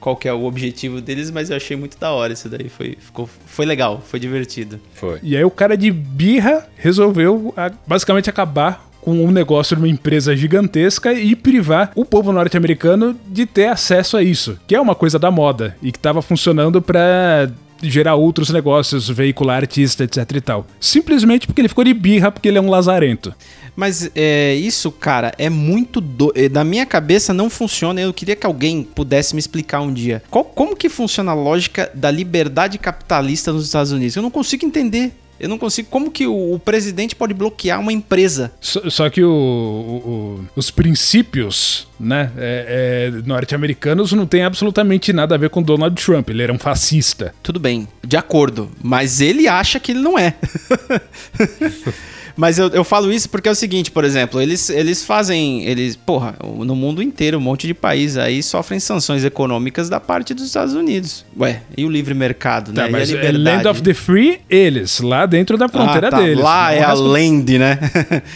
qual 0.00 0.16
que 0.16 0.28
é 0.28 0.32
o 0.32 0.44
objetivo 0.44 1.00
deles, 1.00 1.30
mas 1.30 1.50
eu 1.50 1.56
achei 1.56 1.76
muito 1.76 1.98
da 1.98 2.12
hora 2.12 2.32
isso 2.32 2.48
daí. 2.48 2.68
Foi, 2.68 2.96
ficou, 3.00 3.28
foi 3.46 3.66
legal, 3.66 4.02
foi 4.06 4.20
divertido. 4.20 4.80
Foi. 4.94 5.18
E 5.22 5.36
aí 5.36 5.44
o 5.44 5.50
cara 5.50 5.76
de 5.76 5.90
birra 5.90 6.68
resolveu 6.76 7.54
basicamente 7.86 8.30
acabar 8.30 8.86
com 9.06 9.24
um 9.24 9.30
negócio 9.30 9.76
de 9.76 9.82
uma 9.82 9.88
empresa 9.88 10.36
gigantesca 10.36 11.12
e 11.12 11.36
privar 11.36 11.92
o 11.94 12.04
povo 12.04 12.32
norte-americano 12.32 13.16
de 13.28 13.46
ter 13.46 13.68
acesso 13.68 14.16
a 14.16 14.22
isso, 14.22 14.58
que 14.66 14.74
é 14.74 14.80
uma 14.80 14.96
coisa 14.96 15.16
da 15.16 15.30
moda 15.30 15.76
e 15.80 15.92
que 15.92 15.98
estava 15.98 16.20
funcionando 16.20 16.82
para 16.82 17.48
gerar 17.82 18.14
outros 18.14 18.50
negócios, 18.50 19.08
veicular 19.08 19.62
artista, 19.62 20.04
etc 20.04 20.30
e 20.34 20.40
tal. 20.40 20.66
Simplesmente 20.80 21.46
porque 21.46 21.60
ele 21.60 21.68
ficou 21.68 21.84
de 21.84 21.94
birra 21.94 22.32
porque 22.32 22.48
ele 22.48 22.58
é 22.58 22.60
um 22.60 22.70
lazarento. 22.70 23.34
Mas 23.76 24.10
é, 24.14 24.54
isso, 24.54 24.90
cara, 24.90 25.32
é 25.36 25.50
muito 25.50 26.00
do... 26.00 26.32
É, 26.34 26.48
na 26.48 26.64
minha 26.64 26.86
cabeça 26.86 27.34
não 27.34 27.50
funciona. 27.50 28.00
Eu 28.00 28.12
queria 28.12 28.34
que 28.34 28.46
alguém 28.46 28.82
pudesse 28.82 29.34
me 29.34 29.38
explicar 29.38 29.82
um 29.82 29.92
dia. 29.92 30.22
Qual, 30.30 30.44
como 30.44 30.74
que 30.74 30.88
funciona 30.88 31.32
a 31.32 31.34
lógica 31.34 31.90
da 31.94 32.10
liberdade 32.10 32.78
capitalista 32.78 33.52
nos 33.52 33.66
Estados 33.66 33.92
Unidos? 33.92 34.16
Eu 34.16 34.22
não 34.22 34.30
consigo 34.30 34.64
entender. 34.64 35.12
Eu 35.38 35.48
não 35.48 35.58
consigo. 35.58 35.88
Como 35.90 36.10
que 36.10 36.26
o, 36.26 36.54
o 36.54 36.58
presidente 36.58 37.14
pode 37.14 37.34
bloquear 37.34 37.80
uma 37.80 37.92
empresa? 37.92 38.52
Só, 38.60 38.88
só 38.88 39.10
que 39.10 39.22
o, 39.22 39.30
o, 39.30 40.44
os 40.56 40.70
princípios 40.70 41.86
né, 41.98 42.30
é, 42.36 43.10
é, 43.14 43.22
norte-americanos 43.26 44.12
não 44.12 44.26
tem 44.26 44.42
absolutamente 44.42 45.12
nada 45.12 45.34
a 45.34 45.38
ver 45.38 45.50
com 45.50 45.62
Donald 45.62 46.02
Trump. 46.02 46.30
Ele 46.30 46.42
era 46.42 46.52
um 46.52 46.58
fascista. 46.58 47.34
Tudo 47.42 47.60
bem, 47.60 47.86
de 48.04 48.16
acordo. 48.16 48.70
Mas 48.82 49.20
ele 49.20 49.48
acha 49.48 49.78
que 49.78 49.92
ele 49.92 50.00
não 50.00 50.18
é. 50.18 50.34
Mas 52.36 52.58
eu, 52.58 52.68
eu 52.68 52.84
falo 52.84 53.10
isso 53.10 53.28
porque 53.30 53.48
é 53.48 53.52
o 53.52 53.54
seguinte, 53.54 53.90
por 53.90 54.04
exemplo, 54.04 54.40
eles, 54.42 54.68
eles 54.68 55.02
fazem. 55.04 55.64
Eles, 55.64 55.96
porra, 55.96 56.34
no 56.58 56.76
mundo 56.76 57.02
inteiro, 57.02 57.38
um 57.38 57.40
monte 57.40 57.66
de 57.66 57.72
países 57.72 58.18
aí 58.18 58.42
sofrem 58.42 58.78
sanções 58.78 59.24
econômicas 59.24 59.88
da 59.88 59.98
parte 59.98 60.34
dos 60.34 60.44
Estados 60.44 60.74
Unidos. 60.74 61.24
Ué, 61.38 61.62
e 61.76 61.84
o 61.84 61.90
livre 61.90 62.12
mercado, 62.12 62.72
Tá, 62.72 62.82
né? 62.84 62.88
mas 62.90 63.10
e 63.10 63.14
a 63.14 63.16
é 63.16 63.32
liberdade. 63.32 63.56
Land 63.56 63.68
of 63.68 63.82
the 63.82 63.94
Free, 63.94 64.40
eles, 64.50 65.00
lá 65.00 65.24
dentro 65.24 65.56
da 65.56 65.68
fronteira 65.68 66.08
ah, 66.08 66.10
tá. 66.10 66.18
deles. 66.20 66.38
Lá 66.44 66.72
é 66.72 66.82
a 66.82 66.88
resto- 66.88 67.04
land, 67.06 67.58
né? 67.58 67.78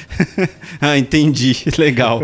ah, 0.80 0.96
entendi. 0.96 1.57
Legal. 1.76 2.22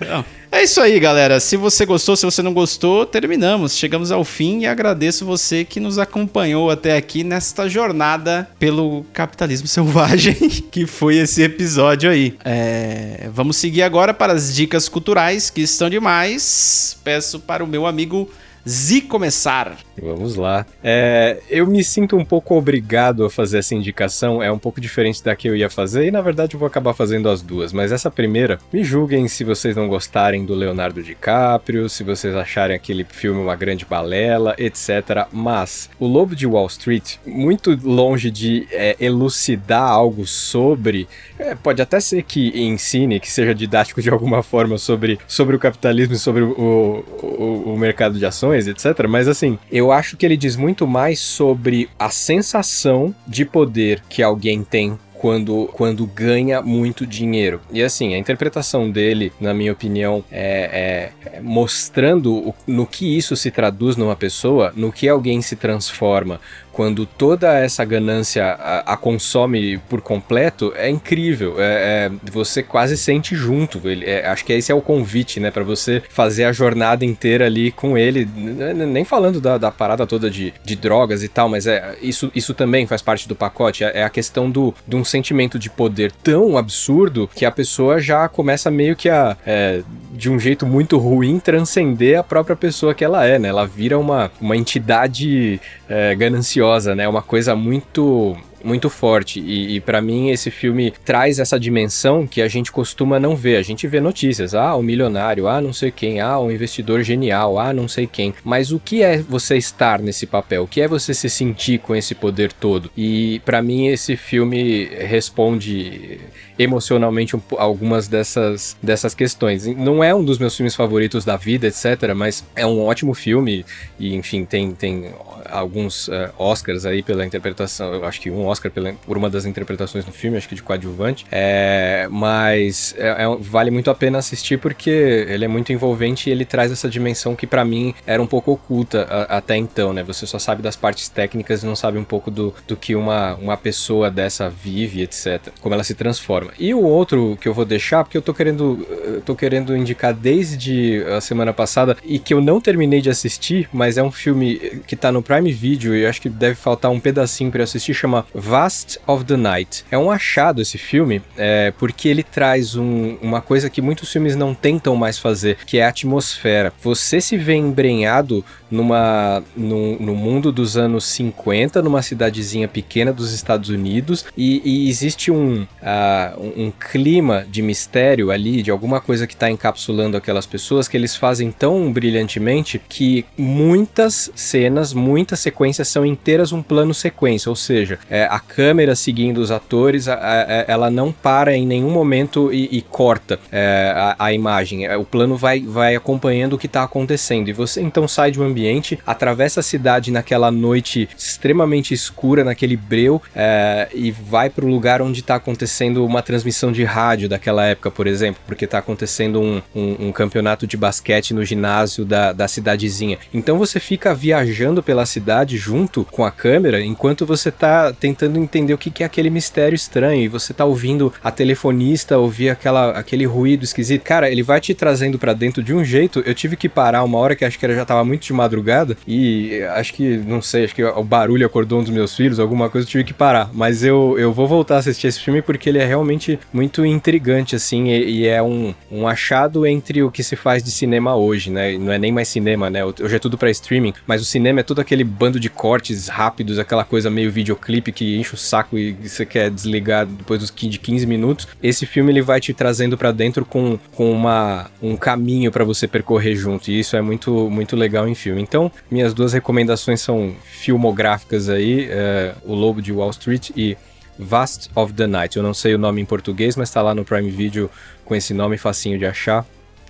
Não, 0.00 0.24
É 0.56 0.62
isso 0.62 0.80
aí, 0.80 0.98
galera. 0.98 1.38
Se 1.38 1.54
você 1.54 1.84
gostou, 1.84 2.16
se 2.16 2.24
você 2.24 2.40
não 2.40 2.54
gostou, 2.54 3.04
terminamos. 3.04 3.76
Chegamos 3.76 4.10
ao 4.10 4.24
fim 4.24 4.60
e 4.60 4.66
agradeço 4.66 5.26
você 5.26 5.66
que 5.66 5.78
nos 5.78 5.98
acompanhou 5.98 6.70
até 6.70 6.96
aqui 6.96 7.22
nesta 7.22 7.68
jornada 7.68 8.48
pelo 8.58 9.04
capitalismo 9.12 9.68
selvagem, 9.68 10.34
que 10.72 10.86
foi 10.86 11.18
esse 11.18 11.42
episódio 11.42 12.08
aí. 12.10 12.38
É, 12.42 13.28
Vamos 13.34 13.58
seguir 13.58 13.82
agora 13.82 14.14
para 14.14 14.32
as 14.32 14.54
dicas 14.54 14.88
culturais, 14.88 15.50
que 15.50 15.60
estão 15.60 15.90
demais. 15.90 16.96
Peço 17.04 17.38
para 17.38 17.62
o 17.62 17.66
meu 17.66 17.86
amigo 17.86 18.26
Zi 18.68 19.00
começar. 19.00 19.76
Vamos 20.02 20.34
lá. 20.34 20.66
É, 20.82 21.38
eu 21.48 21.68
me 21.68 21.84
sinto 21.84 22.16
um 22.16 22.24
pouco 22.24 22.56
obrigado 22.56 23.24
a 23.24 23.30
fazer 23.30 23.58
essa 23.58 23.76
indicação, 23.76 24.42
é 24.42 24.50
um 24.50 24.58
pouco 24.58 24.80
diferente 24.80 25.22
da 25.22 25.36
que 25.36 25.48
eu 25.48 25.54
ia 25.54 25.70
fazer, 25.70 26.06
e 26.06 26.10
na 26.10 26.20
verdade 26.20 26.54
eu 26.54 26.58
vou 26.58 26.66
acabar 26.66 26.92
fazendo 26.92 27.28
as 27.28 27.42
duas. 27.42 27.72
Mas 27.72 27.92
essa 27.92 28.10
primeira, 28.10 28.58
me 28.72 28.82
julguem 28.82 29.28
se 29.28 29.44
vocês 29.44 29.76
não 29.76 29.86
gostarem 29.86 30.44
do 30.44 30.52
Leonardo 30.52 31.00
DiCaprio, 31.00 31.88
se 31.88 32.02
vocês 32.02 32.34
acharem 32.34 32.74
aquele 32.74 33.04
filme 33.04 33.40
uma 33.40 33.54
grande 33.54 33.84
balela, 33.84 34.56
etc. 34.58 35.28
Mas 35.32 35.88
o 36.00 36.06
Lobo 36.06 36.34
de 36.34 36.46
Wall 36.46 36.66
Street, 36.66 37.18
muito 37.24 37.78
longe 37.84 38.32
de 38.32 38.66
é, 38.72 38.96
elucidar 38.98 39.88
algo 39.88 40.26
sobre. 40.26 41.06
é, 41.38 41.54
pode 41.54 41.80
até 41.80 42.00
ser 42.00 42.24
que 42.24 42.48
ensine, 42.60 43.20
que 43.20 43.30
seja 43.30 43.54
didático 43.54 44.02
de 44.02 44.10
alguma 44.10 44.42
forma 44.42 44.76
sobre, 44.76 45.20
sobre 45.28 45.54
o 45.54 45.58
capitalismo 45.58 46.14
e 46.14 46.18
sobre 46.18 46.42
o, 46.42 47.04
o, 47.22 47.72
o 47.74 47.78
mercado 47.78 48.18
de 48.18 48.26
ações, 48.26 48.55
etc. 48.66 49.06
Mas 49.08 49.26
assim, 49.28 49.58
eu 49.70 49.90
acho 49.90 50.16
que 50.16 50.24
ele 50.24 50.36
diz 50.36 50.56
muito 50.56 50.86
mais 50.86 51.18
sobre 51.18 51.88
a 51.98 52.10
sensação 52.10 53.14
de 53.26 53.44
poder 53.44 54.02
que 54.08 54.22
alguém 54.22 54.62
tem 54.62 54.98
quando, 55.14 55.68
quando 55.72 56.06
ganha 56.06 56.60
muito 56.60 57.06
dinheiro. 57.06 57.58
E 57.72 57.82
assim, 57.82 58.14
a 58.14 58.18
interpretação 58.18 58.90
dele, 58.90 59.32
na 59.40 59.54
minha 59.54 59.72
opinião, 59.72 60.22
é, 60.30 61.10
é- 61.24 61.36
é 61.38 61.40
mostrando 61.40 62.34
o- 62.48 62.54
no 62.66 62.86
que 62.86 63.16
isso 63.16 63.34
se 63.34 63.50
traduz 63.50 63.96
numa 63.96 64.14
pessoa, 64.14 64.72
no 64.76 64.92
que 64.92 65.08
alguém 65.08 65.40
se 65.40 65.56
transforma 65.56 66.38
quando 66.76 67.06
toda 67.06 67.54
essa 67.54 67.82
ganância 67.86 68.44
a, 68.44 68.92
a 68.92 68.96
consome 68.98 69.78
por 69.88 70.02
completo, 70.02 70.74
é 70.76 70.90
incrível. 70.90 71.54
É, 71.58 72.10
é- 72.12 72.30
você 72.30 72.62
quase 72.62 72.98
sente 72.98 73.34
junto. 73.34 73.88
Ele, 73.88 74.04
é, 74.04 74.26
acho 74.28 74.44
que 74.44 74.52
esse 74.52 74.70
é 74.70 74.74
o 74.74 74.82
convite, 74.82 75.40
né, 75.40 75.50
para 75.50 75.64
você 75.64 76.02
fazer 76.10 76.44
a 76.44 76.52
jornada 76.52 77.02
inteira 77.02 77.46
ali 77.46 77.72
com 77.72 77.96
ele. 77.96 78.28
Nem 78.36 79.06
falando 79.06 79.40
da, 79.40 79.56
da 79.56 79.70
parada 79.70 80.06
toda 80.06 80.30
de, 80.30 80.52
de 80.62 80.76
drogas 80.76 81.22
e 81.22 81.28
tal, 81.28 81.48
mas 81.48 81.66
é 81.66 81.96
isso, 82.02 82.30
isso 82.34 82.52
também 82.52 82.86
faz 82.86 83.00
parte 83.00 83.26
do 83.26 83.34
pacote. 83.34 83.82
É, 83.82 84.00
é 84.00 84.04
a 84.04 84.10
questão 84.10 84.50
do, 84.50 84.74
de 84.86 84.96
um 84.96 85.04
sentimento 85.04 85.58
de 85.58 85.70
poder 85.70 86.12
tão 86.12 86.58
absurdo 86.58 87.26
que 87.34 87.46
a 87.46 87.50
pessoa 87.50 87.98
já 87.98 88.28
começa 88.28 88.70
meio 88.70 88.94
que 88.94 89.08
a, 89.08 89.34
é, 89.46 89.80
de 90.16 90.30
um 90.30 90.38
jeito 90.38 90.66
muito 90.66 90.98
ruim, 90.98 91.38
transcender 91.38 92.18
a 92.18 92.22
própria 92.22 92.56
pessoa 92.56 92.94
que 92.94 93.04
ela 93.04 93.24
é, 93.24 93.38
né? 93.38 93.48
Ela 93.48 93.66
vira 93.66 93.98
uma, 93.98 94.30
uma 94.40 94.56
entidade 94.56 95.60
é, 95.88 96.14
gananciosa, 96.14 96.94
né? 96.94 97.06
Uma 97.06 97.22
coisa 97.22 97.54
muito 97.54 98.36
muito 98.64 98.90
forte 98.90 99.38
e, 99.38 99.76
e 99.76 99.80
para 99.80 100.02
mim 100.02 100.30
esse 100.30 100.50
filme 100.50 100.92
traz 101.04 101.38
essa 101.38 101.58
dimensão 101.58 102.26
que 102.26 102.42
a 102.42 102.48
gente 102.48 102.72
costuma 102.72 103.20
não 103.20 103.36
ver. 103.36 103.56
A 103.56 103.62
gente 103.62 103.86
vê 103.86 104.00
notícias, 104.00 104.54
ah, 104.54 104.74
o 104.74 104.82
milionário, 104.82 105.46
ah, 105.46 105.60
não 105.60 105.72
sei 105.72 105.92
quem, 105.92 106.20
ah, 106.20 106.38
um 106.40 106.50
investidor 106.50 107.02
genial, 107.02 107.58
ah, 107.58 107.72
não 107.72 107.86
sei 107.86 108.06
quem. 108.06 108.34
Mas 108.42 108.72
o 108.72 108.80
que 108.80 109.02
é 109.02 109.18
você 109.18 109.56
estar 109.56 110.00
nesse 110.00 110.26
papel? 110.26 110.64
O 110.64 110.66
que 110.66 110.80
é 110.80 110.88
você 110.88 111.14
se 111.14 111.30
sentir 111.30 111.78
com 111.78 111.94
esse 111.94 112.14
poder 112.14 112.52
todo? 112.52 112.90
E 112.96 113.40
para 113.44 113.62
mim 113.62 113.86
esse 113.86 114.16
filme 114.16 114.86
responde 114.86 116.18
emocionalmente 116.58 117.36
um 117.36 117.40
algumas 117.58 118.08
dessas, 118.08 118.76
dessas 118.82 119.14
questões. 119.14 119.66
Não 119.66 120.02
é 120.02 120.14
um 120.14 120.24
dos 120.24 120.38
meus 120.38 120.56
filmes 120.56 120.74
favoritos 120.74 121.24
da 121.24 121.36
vida, 121.36 121.66
etc., 121.66 122.14
mas 122.14 122.44
é 122.54 122.66
um 122.66 122.82
ótimo 122.84 123.14
filme 123.14 123.64
e, 123.98 124.14
enfim, 124.14 124.44
tem, 124.44 124.72
tem 124.72 125.10
alguns 125.50 126.08
eh, 126.08 126.30
Oscars 126.38 126.84
aí 126.86 127.02
pela 127.02 127.24
interpretação. 127.24 127.92
Eu 127.94 128.04
acho 128.04 128.20
que 128.20 128.30
um 128.30 128.46
Oscar 128.46 128.70
pela, 128.70 128.92
por 129.06 129.16
uma 129.16 129.30
das 129.30 129.44
interpretações 129.44 130.04
no 130.06 130.12
filme, 130.12 130.36
acho 130.36 130.48
que 130.48 130.54
de 130.54 130.62
coadjuvante. 130.62 131.26
É, 131.30 132.06
mas 132.10 132.94
é- 132.98 133.24
é 133.24 133.36
vale 133.40 133.70
muito 133.70 133.90
a 133.90 133.94
pena 133.94 134.18
assistir 134.18 134.58
porque 134.58 134.90
ele 134.90 135.44
é 135.44 135.48
muito 135.48 135.72
envolvente 135.72 136.28
e 136.28 136.32
ele 136.32 136.44
traz 136.44 136.72
essa 136.72 136.88
dimensão 136.88 137.34
que 137.36 137.46
pra 137.46 137.64
mim 137.64 137.94
era 138.06 138.22
um 138.22 138.26
pouco 138.26 138.52
oculta 138.52 139.06
a- 139.08 139.36
até 139.38 139.56
então, 139.56 139.92
né? 139.92 140.02
Você 140.02 140.26
só 140.26 140.38
sabe 140.38 140.62
das 140.62 140.76
partes 140.76 141.08
técnicas 141.08 141.62
e 141.62 141.66
não 141.66 141.76
sabe 141.76 141.98
um 141.98 142.04
pouco 142.04 142.30
do, 142.30 142.54
do 142.66 142.76
que 142.76 142.94
uma, 142.94 143.34
uma 143.36 143.56
pessoa 143.56 144.10
dessa 144.10 144.48
vive, 144.48 145.02
etc. 145.02 145.48
Como 145.60 145.74
ela 145.74 145.84
se 145.84 145.94
transforma. 145.94 146.45
E 146.58 146.72
o 146.72 146.82
outro 146.82 147.36
que 147.40 147.48
eu 147.48 147.54
vou 147.54 147.64
deixar, 147.64 148.04
porque 148.04 148.16
eu 148.16 148.22
tô 148.22 148.32
querendo, 148.32 148.86
tô 149.24 149.34
querendo 149.34 149.76
indicar 149.76 150.14
desde 150.14 151.04
a 151.16 151.20
semana 151.20 151.52
passada 151.52 151.96
e 152.04 152.18
que 152.18 152.32
eu 152.32 152.40
não 152.40 152.60
terminei 152.60 153.00
de 153.00 153.10
assistir, 153.10 153.68
mas 153.72 153.98
é 153.98 154.02
um 154.02 154.12
filme 154.12 154.82
que 154.86 154.94
tá 154.96 155.10
no 155.10 155.22
Prime 155.22 155.52
Video 155.52 155.96
e 155.96 156.02
eu 156.02 156.08
acho 156.08 156.20
que 156.20 156.28
deve 156.28 156.54
faltar 156.54 156.90
um 156.90 157.00
pedacinho 157.00 157.50
eu 157.58 157.64
assistir, 157.64 157.94
chama 157.94 158.26
Vast 158.34 158.98
of 159.06 159.24
the 159.24 159.36
Night. 159.36 159.84
É 159.90 159.98
um 159.98 160.10
achado 160.10 160.60
esse 160.60 160.78
filme, 160.78 161.22
é, 161.36 161.72
porque 161.78 162.08
ele 162.08 162.22
traz 162.22 162.76
um- 162.76 163.16
uma 163.22 163.40
coisa 163.40 163.70
que 163.70 163.80
muitos 163.80 164.10
filmes 164.12 164.36
não 164.36 164.54
tentam 164.54 164.94
mais 164.96 165.18
fazer, 165.18 165.56
que 165.66 165.78
é 165.78 165.84
a 165.84 165.88
atmosfera. 165.88 166.72
Você 166.82 167.20
se 167.20 167.36
vê 167.36 167.54
embrenhado 167.54 168.44
numa, 168.70 169.42
no, 169.56 169.98
mundo 170.14 170.50
dos 170.50 170.76
anos 170.76 171.04
50, 171.06 171.82
numa 171.82 172.02
cidadezinha 172.02 172.68
pequena 172.68 173.12
dos 173.12 173.32
Estados 173.32 173.68
Unidos, 173.70 174.24
e, 174.36 174.60
e 174.64 174.88
existe 174.88 175.30
um, 175.30 175.66
ah, 175.82 176.34
um, 176.38 176.66
um 176.66 176.70
clima 176.70 177.44
de 177.50 177.62
mistério 177.62 178.30
ali, 178.30 178.62
de 178.62 178.70
alguma 178.70 179.00
coisa 179.00 179.26
que 179.26 179.34
está 179.34 179.50
encapsulando 179.50 180.16
aquelas 180.16 180.46
pessoas, 180.46 180.88
que 180.88 180.96
eles 180.96 181.16
fazem 181.16 181.50
tão 181.50 181.92
brilhantemente 181.92 182.80
que 182.88 183.24
muitas 183.36 184.30
cenas, 184.34 184.92
muitas 184.92 185.40
sequências 185.40 185.88
são 185.88 186.04
inteiras 186.04 186.52
um 186.52 186.62
plano 186.62 186.92
sequência, 186.94 187.48
ou 187.50 187.56
seja, 187.56 187.98
é, 188.10 188.24
a 188.30 188.38
câmera 188.38 188.94
seguindo 188.94 189.38
os 189.38 189.50
atores, 189.50 190.08
a- 190.08 190.14
a- 190.14 190.64
ela 190.68 190.90
não 190.90 191.10
para 191.12 191.56
em 191.56 191.66
nenhum 191.66 191.90
momento 191.90 192.52
e, 192.52 192.68
e 192.76 192.82
corta 192.82 193.38
é, 193.50 193.92
a, 193.94 194.16
a 194.26 194.32
imagem. 194.32 194.86
É, 194.86 194.96
O 194.96 195.04
plano 195.04 195.36
vai, 195.36 195.60
vai 195.60 195.94
acompanhando 195.96 196.54
o 196.54 196.58
que 196.58 196.66
está 196.66 196.82
acontecendo. 196.82 197.48
E 197.48 197.52
você 197.52 197.80
então 197.80 198.06
sai 198.06 198.30
de 198.30 198.40
um 198.40 198.44
ambiente, 198.44 198.98
atravessa 199.06 199.60
a 199.60 199.62
cidade 199.62 200.10
naquela 200.10 200.50
noite 200.50 201.08
extremamente 201.16 201.92
escura, 201.94 202.44
naquele 202.44 202.76
breu, 202.76 203.20
é, 203.34 203.88
e 203.94 204.10
vai 204.10 204.50
para 204.50 204.64
o 204.64 204.68
lugar 204.68 205.00
onde 205.02 205.20
está 205.20 205.34
acontecendo 205.36 206.04
uma 206.04 206.22
transmissão 206.26 206.72
de 206.72 206.82
rádio 206.84 207.28
daquela 207.28 207.64
época, 207.64 207.90
por 207.90 208.06
exemplo, 208.06 208.42
porque 208.46 208.64
está 208.64 208.78
acontecendo 208.78 209.40
um, 209.40 209.62
um- 209.74 210.08
um 210.08 210.12
campeonato 210.12 210.66
de 210.66 210.76
basquete 210.76 211.32
no 211.32 211.44
ginásio 211.44 212.04
da, 212.04 212.32
da 212.32 212.48
cidadezinha. 212.48 213.18
Então 213.32 213.56
você 213.56 213.78
fica 213.78 214.12
viajando 214.14 214.82
pela 214.82 215.06
cidade 215.06 215.56
junto 215.56 216.04
com 216.10 216.24
a 216.24 216.30
câmera, 216.32 216.80
enquanto 216.80 217.24
você 217.24 217.50
tá 217.50 217.92
tentando 217.92 218.38
entender 218.38 218.74
o 218.74 218.78
que, 218.78 218.90
que 218.90 219.02
é 219.04 219.06
aquele 219.06 219.30
mistério 219.30 219.76
estranho, 219.76 220.22
e 220.22 220.28
você 220.28 220.52
tá 220.52 220.64
ouvindo 220.64 221.12
a 221.22 221.30
telefonista 221.30 222.18
ouvir 222.18 222.50
aquela, 222.50 222.90
aquele 222.90 223.24
ruído 223.24 223.62
esquisito. 223.64 224.02
Cara, 224.02 224.28
ele 224.30 224.42
vai 224.42 224.60
te 224.60 224.74
trazendo 224.74 225.18
para 225.18 225.32
dentro 225.32 225.62
de 225.62 225.72
um 225.72 225.84
jeito. 225.84 226.22
Eu 226.26 226.34
tive 226.34 226.56
que 226.56 226.68
parar 226.68 227.04
uma 227.04 227.18
hora 227.18 227.36
que 227.36 227.44
acho 227.44 227.58
que 227.58 227.74
já 227.74 227.84
tava 227.84 228.04
muito 228.04 228.24
de 228.26 228.32
madrugada, 228.32 228.96
e 229.06 229.62
acho 229.76 229.94
que, 229.94 230.16
não 230.16 230.42
sei, 230.42 230.64
acho 230.64 230.74
que 230.74 230.82
o 230.84 231.04
barulho 231.04 231.46
acordou 231.46 231.78
um 231.80 231.82
dos 231.84 231.92
meus 231.92 232.16
filhos, 232.16 232.40
alguma 232.40 232.68
coisa, 232.68 232.84
eu 232.86 232.90
tive 232.90 233.04
que 233.04 233.14
parar. 233.14 233.48
Mas 233.52 233.84
eu, 233.84 234.16
eu 234.18 234.32
vou 234.32 234.48
voltar 234.48 234.76
a 234.76 234.78
assistir 234.78 235.06
esse 235.06 235.20
filme 235.20 235.40
porque 235.40 235.68
ele 235.68 235.78
é 235.78 235.84
realmente 235.86 236.15
muito 236.52 236.84
intrigante, 236.84 237.54
assim, 237.56 237.88
e, 237.88 238.20
e 238.22 238.26
é 238.26 238.42
um, 238.42 238.74
um 238.90 239.06
achado 239.06 239.66
entre 239.66 240.02
o 240.02 240.10
que 240.10 240.22
se 240.22 240.36
faz 240.36 240.62
de 240.62 240.70
cinema 240.70 241.14
hoje, 241.16 241.50
né? 241.50 241.76
Não 241.78 241.92
é 241.92 241.98
nem 241.98 242.12
mais 242.12 242.28
cinema, 242.28 242.68
né? 242.70 242.84
Hoje 242.84 243.14
é 243.16 243.18
tudo 243.18 243.36
pra 243.38 243.50
streaming, 243.50 243.92
mas 244.06 244.22
o 244.22 244.24
cinema 244.24 244.60
é 244.60 244.62
todo 244.62 244.80
aquele 244.80 245.04
bando 245.04 245.38
de 245.40 245.48
cortes 245.50 246.08
rápidos, 246.08 246.58
aquela 246.58 246.84
coisa 246.84 247.10
meio 247.10 247.30
videoclipe 247.30 247.92
que 247.92 248.16
enche 248.18 248.34
o 248.34 248.36
saco 248.38 248.78
e 248.78 248.92
você 248.92 249.24
quer 249.26 249.50
desligar 249.50 250.06
depois 250.06 250.40
dos 250.40 250.50
qui- 250.50 250.68
de 250.68 250.78
15 250.78 251.06
minutos. 251.06 251.46
Esse 251.62 251.86
filme 251.86 252.10
ele 252.12 252.22
vai 252.22 252.40
te 252.40 252.52
trazendo 252.54 252.96
pra 252.98 253.12
dentro 253.12 253.44
com, 253.44 253.78
com 253.94 254.10
uma, 254.10 254.70
um 254.82 254.96
caminho 254.96 255.50
pra 255.52 255.64
você 255.64 255.86
percorrer 255.86 256.34
junto, 256.36 256.70
e 256.70 256.78
isso 256.80 256.96
é 256.96 257.02
muito, 257.02 257.48
muito 257.50 257.76
legal 257.76 258.08
em 258.08 258.14
filme. 258.14 258.42
Então, 258.42 258.70
minhas 258.90 259.12
duas 259.14 259.32
recomendações 259.32 260.00
são 260.00 260.34
filmográficas 260.44 261.48
aí, 261.48 261.86
é, 261.90 262.34
O 262.44 262.54
Lobo 262.54 262.82
de 262.82 262.92
Wall 262.92 263.10
Street 263.10 263.50
e 263.56 263.76
Vast 264.18 264.70
of 264.74 264.92
the 264.92 265.06
Night. 265.06 265.36
Eu 265.36 265.42
não 265.42 265.54
sei 265.54 265.74
o 265.74 265.78
nome 265.78 266.00
em 266.00 266.04
português, 266.04 266.56
mas 266.56 266.70
tá 266.70 266.82
lá 266.82 266.94
no 266.94 267.04
Prime 267.04 267.30
Video 267.30 267.70
com 268.04 268.14
esse 268.14 268.32
nome 268.32 268.56
facinho 268.56 268.98
de 268.98 269.06
achar. 269.06 269.46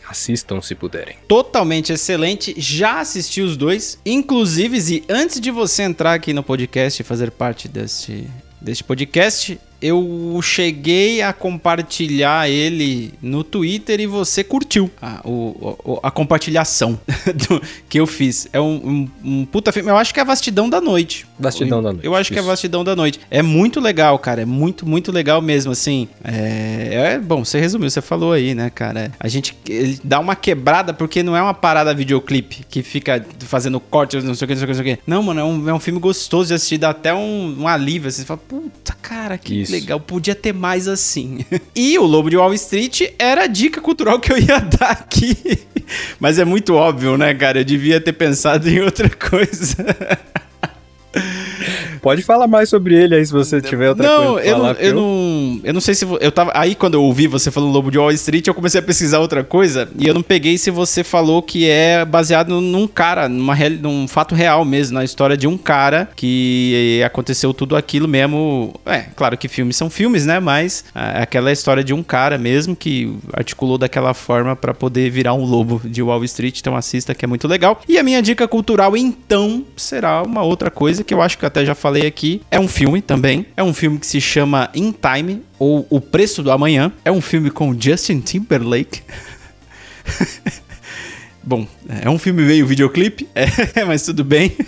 Assistam 0.09 0.61
se 0.61 0.75
puderem. 0.75 1.17
Totalmente 1.27 1.93
excelente. 1.93 2.55
Já 2.57 3.01
assisti 3.01 3.41
os 3.41 3.57
dois. 3.57 3.99
Inclusive, 4.07 4.79
e 4.79 5.05
antes 5.09 5.41
de 5.41 5.51
você 5.51 5.83
entrar 5.83 6.15
aqui 6.15 6.33
no 6.33 6.45
podcast 6.45 7.03
e 7.03 7.05
fazer 7.05 7.33
parte 7.33 7.67
deste, 7.67 8.25
deste 8.61 8.85
podcast, 8.85 9.59
eu 9.81 10.39
cheguei 10.43 11.23
a 11.23 11.33
compartilhar 11.33 12.49
ele 12.49 13.13
no 13.21 13.45
Twitter 13.45 14.01
e 14.01 14.07
você 14.07 14.43
curtiu 14.43 14.91
a, 15.01 15.21
o, 15.25 16.01
a 16.03 16.11
compartilhação 16.11 16.99
do, 17.49 17.63
que 17.89 18.01
eu 18.01 18.07
fiz. 18.07 18.49
É 18.53 18.61
um, 18.61 18.75
um, 18.75 19.09
um, 19.25 19.45
puta 19.45 19.73
filme. 19.73 19.91
Eu 19.91 19.97
acho 19.97 20.15
que 20.15 20.21
é 20.21 20.23
a 20.23 20.27
Vastidão 20.27 20.69
da 20.69 20.81
Noite. 20.81 21.27
Vastidão 21.39 21.83
da 21.83 21.93
Noite. 21.93 22.07
Eu 22.07 22.15
acho 22.15 22.23
Isso. 22.23 22.33
que 22.33 22.39
é 22.39 22.43
a 22.43 22.45
Vastidão 22.45 22.85
da 22.85 22.97
Noite. 22.97 23.21
É 23.31 23.43
muito 23.43 23.81
legal, 23.81 24.19
cara. 24.19 24.43
É 24.43 24.45
muito, 24.45 24.87
muito 24.87 25.13
legal 25.13 25.43
mesmo, 25.43 25.73
assim. 25.73 26.09
É, 26.25 27.15
é 27.15 27.19
bom, 27.19 27.45
você 27.45 27.61
resumiu, 27.61 27.91
você 27.91 28.01
falou 28.01 28.33
aí, 28.33 28.55
né, 28.55 28.71
cara? 28.71 29.13
A 29.21 29.29
gente 29.29 29.57
ele 29.69 29.99
dá 30.03 30.19
uma 30.19 30.35
quebrada 30.35 30.95
porque 30.95 31.23
não 31.23 31.37
é 31.37 31.43
uma 31.43 31.55
parada 31.55 31.95
videoclipe 31.95 32.65
que 32.69 32.83
fica 32.83 33.25
fazendo 33.41 33.79
cortes, 33.79 34.25
não 34.25 34.35
sei 34.35 34.47
o 34.47 34.49
que, 34.49 34.55
não 34.55 34.59
sei 34.59 34.65
o 34.65 34.67
que, 34.69 34.79
não 34.79 34.85
sei 34.85 34.93
o 34.93 34.97
que. 34.97 35.03
Não, 35.07 35.23
mano, 35.23 35.41
é 35.41 35.45
um, 35.45 35.69
é 35.71 35.75
um 35.75 35.81
filme 35.81 36.01
gostoso 36.01 36.49
de 36.49 36.55
assistir, 36.55 36.79
dá 36.79 36.91
até 36.91 37.13
um, 37.13 37.57
um 37.61 37.69
alívio. 37.69 38.09
Assim, 38.09 38.23
você 38.23 38.27
fala, 38.27 38.41
puta, 38.49 38.97
cara, 39.03 39.37
que 39.37 39.66
Isso. 39.67 39.73
legal. 39.73 40.01
Podia 40.01 40.35
ter 40.35 40.53
mais 40.53 40.89
assim. 40.89 41.45
e 41.75 41.99
o 41.99 42.05
Lobo 42.05 42.31
de 42.31 42.37
Wall 42.37 42.55
Street 42.55 43.03
era 43.19 43.45
a 43.45 43.47
dica 43.47 43.81
cultural 43.81 44.19
que 44.19 44.33
eu 44.33 44.39
ia 44.39 44.59
dar 44.79 44.91
aqui. 44.91 45.37
Mas 46.19 46.39
é 46.39 46.45
muito 46.45 46.75
óbvio, 46.75 47.17
né, 47.17 47.35
cara? 47.35 47.61
Eu 47.61 47.65
devia 47.65 48.01
ter 48.01 48.13
pensado 48.13 48.69
em 48.69 48.81
outra 48.81 49.09
coisa. 49.09 49.77
Pode 52.07 52.23
falar 52.23 52.47
mais 52.47 52.69
sobre 52.69 52.95
ele 52.95 53.17
aí 53.17 53.27
se 53.27 53.33
você 53.33 53.61
tiver 53.61 53.89
outra 53.89 54.07
não, 54.07 54.35
coisa 54.35 54.49
eu 54.49 54.57
falar. 54.57 54.75
Não, 54.75 54.81
eu, 54.81 54.95
não, 54.95 55.61
eu 55.65 55.75
não 55.75 55.81
sei 55.81 55.93
se 55.93 56.07
eu 56.21 56.31
tava 56.31 56.53
aí 56.55 56.77
quando 56.77 56.95
eu 56.95 57.03
ouvi 57.03 57.27
você 57.27 57.51
falando 57.51 57.73
Lobo 57.73 57.91
de 57.91 57.99
Wall 57.99 58.13
Street, 58.13 58.47
eu 58.47 58.55
comecei 58.55 58.79
a 58.79 58.83
pesquisar 58.83 59.19
outra 59.19 59.43
coisa 59.43 59.89
e 59.99 60.07
eu 60.07 60.15
não 60.15 60.23
peguei 60.23 60.57
se 60.57 60.71
você 60.71 61.03
falou 61.03 61.43
que 61.43 61.69
é 61.69 62.05
baseado 62.05 62.61
num 62.61 62.87
cara, 62.87 63.29
numa 63.29 63.57
num 63.83 64.07
fato 64.07 64.37
real 64.37 64.65
mesmo, 64.65 64.95
na 64.95 65.03
história 65.03 65.37
de 65.37 65.49
um 65.49 65.59
cara 65.59 66.09
que 66.15 67.03
aconteceu 67.05 67.53
tudo 67.53 67.75
aquilo 67.75 68.07
mesmo. 68.07 68.73
É, 68.87 69.07
claro 69.17 69.37
que 69.37 69.49
filmes 69.49 69.75
são 69.75 69.91
filmes, 69.91 70.25
né? 70.25 70.39
Mas 70.39 70.85
é 70.95 71.23
aquela 71.23 71.51
história 71.51 71.83
de 71.83 71.93
um 71.93 72.05
cara 72.05 72.39
mesmo 72.39 72.77
que 72.77 73.17
articulou 73.33 73.79
daquela 73.79 74.15
forma 74.15 74.55
para 74.55 74.73
poder 74.73 75.11
virar 75.11 75.35
um 75.35 75.45
lobo 75.45 75.81
de 75.85 76.01
Wall 76.05 76.23
Street. 76.23 76.61
Então 76.61 76.77
assista 76.77 77.17
que 77.17 77.25
é 77.25 77.29
muito 77.29 77.49
legal. 77.49 77.81
E 77.89 77.99
a 77.99 78.05
minha 78.05 78.23
dica 78.23 78.47
cultural 78.47 78.97
então 78.97 79.65
será 79.77 80.23
uma 80.23 80.45
outra 80.45 80.71
coisa 80.71 81.03
que 81.03 81.13
eu 81.13 81.21
acho 81.21 81.37
que 81.37 81.45
até 81.45 81.65
já 81.65 81.75
falei 81.75 81.96
falei 81.97 82.07
aqui, 82.07 82.43
é 82.51 82.61
um 82.61 82.69
filme 82.69 83.01
também. 83.01 83.47
É 83.57 83.63
um 83.63 83.73
filme 83.73 83.99
que 83.99 84.07
se 84.07 84.21
chama 84.21 84.71
In 84.75 84.93
Time, 84.93 85.43
ou 85.59 85.87
O 85.89 86.01
Preço 86.01 86.43
do 86.43 86.51
Amanhã. 86.51 86.93
É 87.05 87.11
um 87.11 87.23
filme 87.23 87.51
com 87.51 87.75
Justin 87.79 88.21
Timberlake. 88.21 89.01
Bom, 91.43 91.67
é 92.03 92.11
um 92.11 92.19
filme 92.19 92.43
meio 92.43 92.67
videoclipe, 92.67 93.27
é, 93.35 93.85
mas 93.85 94.03
tudo 94.03 94.23
bem. 94.23 94.53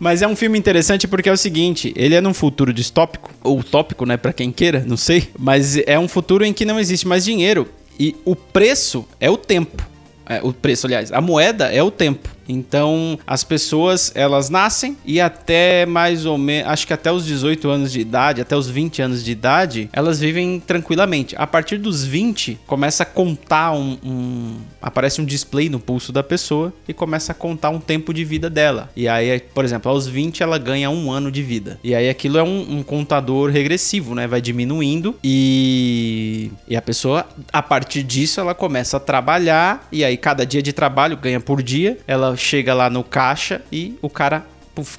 Mas 0.00 0.22
é 0.22 0.28
um 0.28 0.36
filme 0.36 0.56
interessante 0.56 1.08
porque 1.08 1.28
é 1.28 1.32
o 1.32 1.36
seguinte, 1.36 1.92
ele 1.96 2.14
é 2.14 2.20
num 2.20 2.32
futuro 2.32 2.72
distópico, 2.72 3.32
ou 3.42 3.58
utópico, 3.58 4.06
né, 4.06 4.16
para 4.16 4.32
quem 4.32 4.52
queira, 4.52 4.84
não 4.86 4.96
sei, 4.96 5.28
mas 5.36 5.76
é 5.76 5.98
um 5.98 6.06
futuro 6.06 6.44
em 6.44 6.52
que 6.52 6.64
não 6.64 6.78
existe 6.78 7.08
mais 7.08 7.24
dinheiro 7.24 7.66
e 7.98 8.14
o 8.24 8.36
preço 8.36 9.04
é 9.18 9.28
o 9.28 9.36
tempo. 9.36 9.84
É, 10.24 10.40
o 10.40 10.52
preço, 10.52 10.86
aliás, 10.86 11.10
a 11.10 11.20
moeda 11.20 11.66
é 11.72 11.82
o 11.82 11.90
tempo. 11.90 12.28
Então, 12.48 13.18
as 13.26 13.44
pessoas, 13.44 14.10
elas 14.14 14.48
nascem 14.48 14.96
e 15.04 15.20
até 15.20 15.84
mais 15.84 16.24
ou 16.24 16.38
menos, 16.38 16.70
acho 16.70 16.86
que 16.86 16.92
até 16.92 17.12
os 17.12 17.24
18 17.26 17.68
anos 17.68 17.92
de 17.92 18.00
idade, 18.00 18.40
até 18.40 18.56
os 18.56 18.68
20 18.68 19.02
anos 19.02 19.24
de 19.24 19.30
idade, 19.30 19.90
elas 19.92 20.18
vivem 20.20 20.60
tranquilamente. 20.60 21.34
A 21.36 21.46
partir 21.46 21.78
dos 21.78 22.04
20, 22.04 22.58
começa 22.66 23.02
a 23.02 23.06
contar 23.06 23.72
um, 23.72 23.98
um 24.04 24.56
aparece 24.80 25.20
um 25.20 25.24
display 25.24 25.68
no 25.68 25.78
pulso 25.78 26.12
da 26.12 26.22
pessoa 26.22 26.72
e 26.86 26.94
começa 26.94 27.32
a 27.32 27.34
contar 27.34 27.70
um 27.70 27.80
tempo 27.80 28.14
de 28.14 28.24
vida 28.24 28.48
dela. 28.48 28.90
E 28.96 29.08
aí, 29.08 29.40
por 29.40 29.64
exemplo, 29.64 29.90
aos 29.90 30.06
20 30.06 30.42
ela 30.42 30.58
ganha 30.58 30.90
um 30.90 31.10
ano 31.10 31.30
de 31.30 31.42
vida. 31.42 31.78
E 31.84 31.94
aí 31.94 32.08
aquilo 32.08 32.38
é 32.38 32.42
um, 32.42 32.78
um 32.78 32.82
contador 32.82 33.50
regressivo, 33.50 34.14
né? 34.14 34.26
Vai 34.26 34.40
diminuindo 34.40 35.14
e, 35.22 36.50
e 36.66 36.76
a 36.76 36.82
pessoa, 36.82 37.26
a 37.52 37.62
partir 37.62 38.02
disso, 38.02 38.40
ela 38.40 38.54
começa 38.54 38.96
a 38.96 39.00
trabalhar 39.00 39.86
e 39.92 40.04
aí 40.04 40.16
cada 40.16 40.46
dia 40.46 40.62
de 40.62 40.72
trabalho 40.72 41.16
ganha 41.16 41.40
por 41.40 41.62
dia, 41.62 41.98
ela 42.06 42.36
chega 42.38 42.72
lá 42.72 42.88
no 42.88 43.04
caixa 43.04 43.62
e 43.70 43.98
o 44.00 44.08
cara 44.08 44.46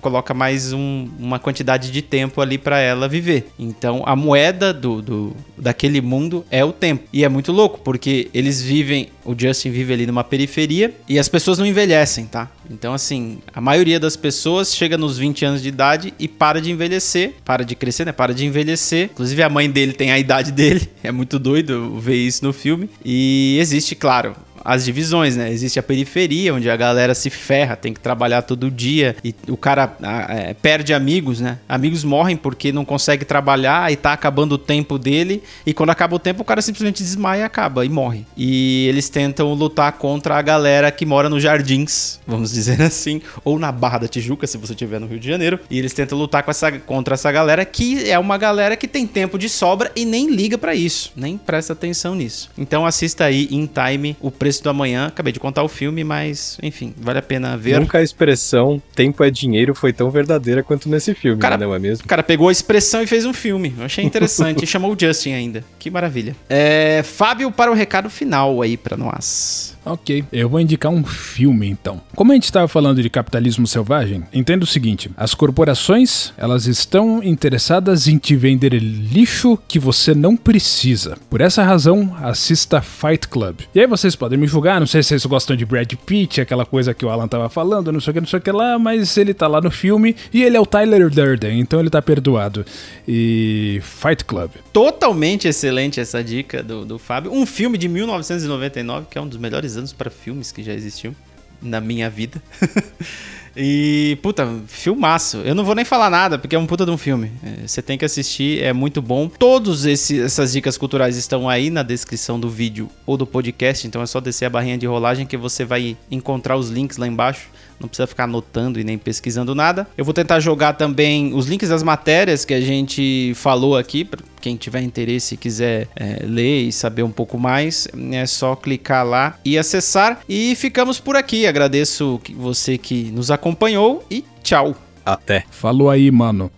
coloca 0.02 0.34
mais 0.34 0.74
um, 0.74 1.08
uma 1.20 1.40
quantidade 1.40 1.92
de 1.92 2.02
tempo 2.02 2.42
ali 2.42 2.58
para 2.58 2.80
ela 2.80 3.08
viver. 3.08 3.50
Então 3.58 4.04
a 4.06 4.16
moeda 4.16 4.74
do, 4.74 5.02
do, 5.02 5.36
daquele 5.58 6.02
mundo 6.02 6.46
é 6.50 6.64
o 6.64 6.72
tempo. 6.72 7.04
E 7.14 7.24
é 7.24 7.30
muito 7.30 7.52
louco, 7.52 7.80
porque 7.80 8.30
eles 8.34 8.62
vivem, 8.62 9.10
o 9.24 9.36
Justin 9.38 9.72
vive 9.72 9.94
ali 9.94 10.06
numa 10.06 10.24
periferia 10.24 10.94
e 11.08 11.20
as 11.20 11.30
pessoas 11.30 11.58
não 11.58 11.66
envelhecem, 11.66 12.26
tá? 12.26 12.50
Então, 12.70 12.94
assim, 12.94 13.40
a 13.54 13.60
maioria 13.60 14.00
das 14.00 14.16
pessoas 14.16 14.76
chega 14.76 14.96
nos 14.96 15.18
20 15.18 15.44
anos 15.44 15.62
de 15.62 15.70
idade 15.70 16.14
e 16.20 16.28
para 16.28 16.62
de 16.62 16.72
envelhecer, 16.72 17.34
para 17.44 17.66
de 17.66 17.76
crescer, 17.76 18.06
né? 18.06 18.12
Para 18.12 18.34
de 18.34 18.46
envelhecer. 18.46 19.10
Inclusive, 19.12 19.42
a 19.42 19.50
mãe 19.50 19.70
dele 19.70 19.94
tem 19.94 20.12
a 20.12 20.20
idade 20.20 20.52
dele. 20.54 20.88
É 21.04 21.12
muito 21.12 21.40
doido 21.40 22.00
ver 22.00 22.16
isso 22.16 22.46
no 22.46 22.54
filme. 22.54 22.90
E 23.04 23.58
existe, 23.60 23.96
claro, 23.96 24.36
as 24.64 24.86
divisões, 24.86 25.36
né? 25.36 25.51
Existe 25.51 25.80
a 25.80 25.84
periferia, 25.84 26.53
onde 26.53 26.70
a 26.70 26.76
galera 26.76 27.14
se 27.14 27.30
ferra, 27.30 27.76
tem 27.76 27.93
que 27.93 27.99
trabalhar 27.99 28.41
todo 28.41 28.70
dia 28.70 29.16
e 29.24 29.34
o 29.47 29.57
cara 29.57 29.95
é, 30.30 30.53
perde 30.53 30.93
amigos, 30.93 31.39
né? 31.39 31.57
Amigos 31.68 32.03
morrem 32.03 32.38
porque 32.38 32.72
não 32.72 32.86
consegue 32.86 33.26
trabalhar 33.26 33.91
e 33.91 33.95
tá 33.95 34.14
acabando 34.14 34.53
o 34.53 34.57
tempo 34.57 34.97
dele. 34.97 35.43
E 35.66 35.74
quando 35.74 35.89
acaba 35.89 36.16
o 36.16 36.20
tempo, 36.20 36.41
o 36.41 36.45
cara 36.45 36.62
simplesmente 36.62 37.03
desmaia 37.03 37.41
e 37.41 37.43
acaba 37.43 37.86
e 37.86 37.89
morre. 37.89 38.26
E 38.36 38.88
eles 38.88 39.10
tentam 39.10 39.53
lutar 39.53 39.93
contra 39.93 40.38
a 40.38 40.41
galera 40.41 40.91
que 40.91 41.05
mora 41.05 41.30
nos 41.30 41.41
jardins, 41.43 42.20
vamos 42.28 42.51
dizer 42.51 42.82
assim, 42.84 43.22
ou 43.43 43.60
na 43.60 43.72
Barra 43.72 43.99
da 43.99 44.07
Tijuca, 44.07 44.47
se 44.47 44.57
você 44.57 44.74
estiver 44.74 44.99
no 44.99 45.07
Rio 45.07 45.20
de 45.20 45.28
Janeiro. 45.28 45.60
E 45.70 45.78
eles 45.78 45.93
tentam 45.93 46.18
lutar 46.18 46.43
com 46.43 46.51
essa, 46.51 46.72
contra 46.72 47.14
essa 47.14 47.32
galera 47.32 47.64
que 47.66 48.10
é 48.10 48.18
uma 48.18 48.38
galera 48.38 48.76
que 48.76 48.88
tem 48.88 49.05
tempo 49.05 49.38
de 49.38 49.49
sobra 49.49 49.91
e 49.95 50.05
nem 50.05 50.30
liga 50.30 50.57
para 50.57 50.74
isso, 50.76 51.12
nem 51.16 51.38
presta 51.38 51.74
atenção 51.74 52.16
nisso. 52.16 52.49
Então 52.57 52.86
assista 52.86 53.26
aí 53.26 53.47
em 53.51 53.66
time 53.66 54.16
o 54.20 54.32
preço 54.32 54.49
preço 54.50 54.64
do 54.64 54.70
amanhã. 54.70 55.06
Acabei 55.08 55.32
de 55.32 55.39
contar 55.39 55.62
o 55.64 55.68
filme, 55.68 56.04
mas, 56.04 56.58
enfim, 56.64 56.93
vale 56.97 57.20
a 57.20 57.22
pena 57.22 57.56
ver. 57.56 57.80
Nunca 57.80 58.00
a 58.00 58.04
expressão 58.04 58.82
tempo 58.95 59.24
é 59.24 59.30
dinheiro 59.30 59.76
foi 59.76 59.93
tão 59.93 60.10
verdadeira 60.10 60.64
quanto 60.64 60.89
nesse 60.89 61.14
filme, 61.14 61.39
cara, 61.39 61.56
não 61.58 61.74
é 61.74 61.78
mesmo? 61.78 62.06
O 62.06 62.08
cara 62.08 62.24
pegou 62.24 62.50
a 62.50 62.52
expressão 62.52 63.04
e 63.04 63.08
fez 63.08 63.26
um 63.26 63.34
filme. 63.34 63.74
Eu 63.78 63.86
achei 63.86 64.04
interessante. 64.04 64.64
e 64.64 64.68
chamou 64.68 64.91
o 64.91 64.97
Justin 65.00 65.34
ainda. 65.34 65.64
Que 65.78 65.91
maravilha. 65.91 66.36
É, 66.50 67.04
Fábio, 67.04 67.52
para 67.52 67.70
o 67.70 67.76
recado 67.76 68.10
final 68.10 68.62
aí 68.62 68.76
para 68.76 68.97
nós. 68.97 69.78
Ok, 69.90 70.24
eu 70.32 70.48
vou 70.48 70.60
indicar 70.60 70.92
um 70.92 71.04
filme 71.04 71.68
então. 71.68 72.00
Como 72.16 72.32
a 72.32 72.36
gente 72.36 72.44
estava 72.44 72.68
falando 72.68 73.02
de 73.02 73.10
capitalismo 73.10 73.66
selvagem, 73.66 74.24
entenda 74.32 74.64
o 74.64 74.68
seguinte: 74.68 75.10
as 75.18 75.34
corporações 75.34 76.32
elas 76.38 76.68
estão 76.68 77.24
interessadas 77.24 78.08
em 78.08 78.20
te 78.20 78.36
vender 78.36 78.74
lixo 78.74 79.58
que 79.68 79.80
você 79.80 80.14
não 80.14 80.38
precisa. 80.38 81.18
Por 81.28 81.42
essa 81.42 81.64
razão, 81.64 82.16
assista 82.22 82.82
Fight 82.82 83.28
Club. 83.28 83.62
E 83.74 83.80
aí 83.80 83.88
vocês 83.88 84.16
podem 84.16 84.38
me 84.38 84.46
julgar, 84.46 84.80
não 84.80 84.86
sei 84.86 85.02
se 85.02 85.10
vocês 85.10 85.26
gostam 85.26 85.56
de 85.56 85.66
Brad 85.66 85.92
Pitt, 86.06 86.40
aquela 86.40 86.68
coisa 86.68 86.94
que 86.94 87.04
o 87.04 87.10
Alan 87.10 87.28
tava 87.28 87.50
falando, 87.50 87.92
não 87.92 88.00
sei 88.00 88.12
o 88.12 88.14
que, 88.14 88.22
não 88.22 88.28
sei 88.28 88.38
o 88.38 88.42
que 88.44 88.52
lá, 88.52 88.78
mas 88.78 89.18
ele 89.18 89.34
tá 89.34 89.48
lá 89.48 89.60
no 89.60 89.72
filme 89.72 90.16
e 90.32 90.44
ele 90.44 90.56
é 90.56 90.60
o 90.60 90.68
Tyler 90.68 91.10
Durden, 91.10 91.60
então 91.60 91.80
ele 91.80 91.90
tá 91.90 92.00
perdoado. 92.00 92.64
E 93.08 93.82
Fight 93.82 94.24
Club. 94.24 94.52
Totalmente 94.72 95.48
excelente 95.48 96.00
essa 96.00 96.24
dica 96.24 96.62
do, 96.62 96.86
do 96.86 97.00
Fábio. 97.00 97.34
Um 97.34 97.48
filme 97.48 97.76
de 97.76 97.88
1999 97.88 99.08
que 99.10 99.18
é 99.18 99.22
um 99.22 99.28
dos 99.28 99.40
melhores 99.40 99.79
anos 99.80 99.94
para 99.94 100.12
filmes 100.12 100.52
que 100.52 100.62
já 100.62 100.74
existiam 100.74 101.16
na 101.62 101.82
minha 101.82 102.10
vida. 102.10 102.42
e, 103.56 104.18
puta, 104.22 104.48
filmaço. 104.68 105.38
Eu 105.38 105.56
não 105.56 105.64
vou 105.64 105.76
nem 105.76 105.84
falar 105.84 106.10
nada, 106.10 106.38
porque 106.38 106.56
é 106.56 106.60
um 106.60 106.66
puta 106.66 106.86
de 106.86 106.92
um 106.92 106.98
filme. 106.98 107.32
É, 107.44 107.68
você 107.68 107.82
tem 107.82 107.98
que 107.98 108.06
assistir, 108.06 108.64
é 108.64 108.72
muito 108.72 109.02
bom. 109.02 109.28
Todas 109.28 109.86
essas 109.86 110.54
dicas 110.54 110.78
culturais 110.78 111.18
estão 111.18 111.50
aí 111.50 111.70
na 111.70 111.84
descrição 111.84 112.40
do 112.40 112.50
vídeo 112.50 112.90
ou 113.06 113.18
do 113.18 113.26
podcast, 113.26 113.88
então 113.88 114.02
é 114.02 114.06
só 114.06 114.20
descer 114.20 114.46
a 114.46 114.50
barrinha 114.50 114.78
de 114.78 114.86
rolagem 114.86 115.26
que 115.26 115.36
você 115.36 115.66
vai 115.66 115.98
encontrar 116.12 116.56
os 116.56 116.70
links 116.70 116.98
lá 116.98 117.08
embaixo 117.08 117.50
não 117.80 117.88
precisa 117.88 118.08
ficar 118.08 118.26
anotando 118.26 118.80
e 118.80 118.84
nem 118.84 118.98
pesquisando 118.98 119.56
nada. 119.56 119.88
Eu 119.98 120.06
vou 120.06 120.14
tentar 120.14 120.40
jogar 120.40 120.74
também 120.74 121.34
os 121.34 121.48
links 121.48 121.70
das 121.70 121.84
matérias 121.84 122.46
que 122.46 122.54
a 122.54 122.62
gente 122.62 123.34
falou 123.36 123.78
aqui, 123.78 124.04
para 124.04 124.20
quem 124.42 124.56
tiver 124.56 124.82
interesse 124.82 125.36
e 125.36 125.38
quiser 125.38 125.88
é, 125.96 126.24
ler 126.24 126.64
e 126.64 126.72
saber 126.72 127.04
um 127.04 127.12
pouco 127.12 127.38
mais, 127.38 127.88
é 128.12 128.26
só 128.26 128.56
clicar 128.56 129.06
lá 129.06 129.38
e 129.44 129.58
acessar. 129.58 130.22
E 130.28 130.56
ficamos 130.56 131.00
por 131.00 131.16
aqui. 131.16 131.46
Agradeço 131.46 132.20
você 132.36 132.78
que 132.78 133.12
nos 133.12 133.32
acompanhou 133.32 134.04
e 134.10 134.24
tchau. 134.44 134.76
Até. 135.06 135.44
Falou 135.50 135.90
aí, 135.90 136.12
mano. 136.12 136.52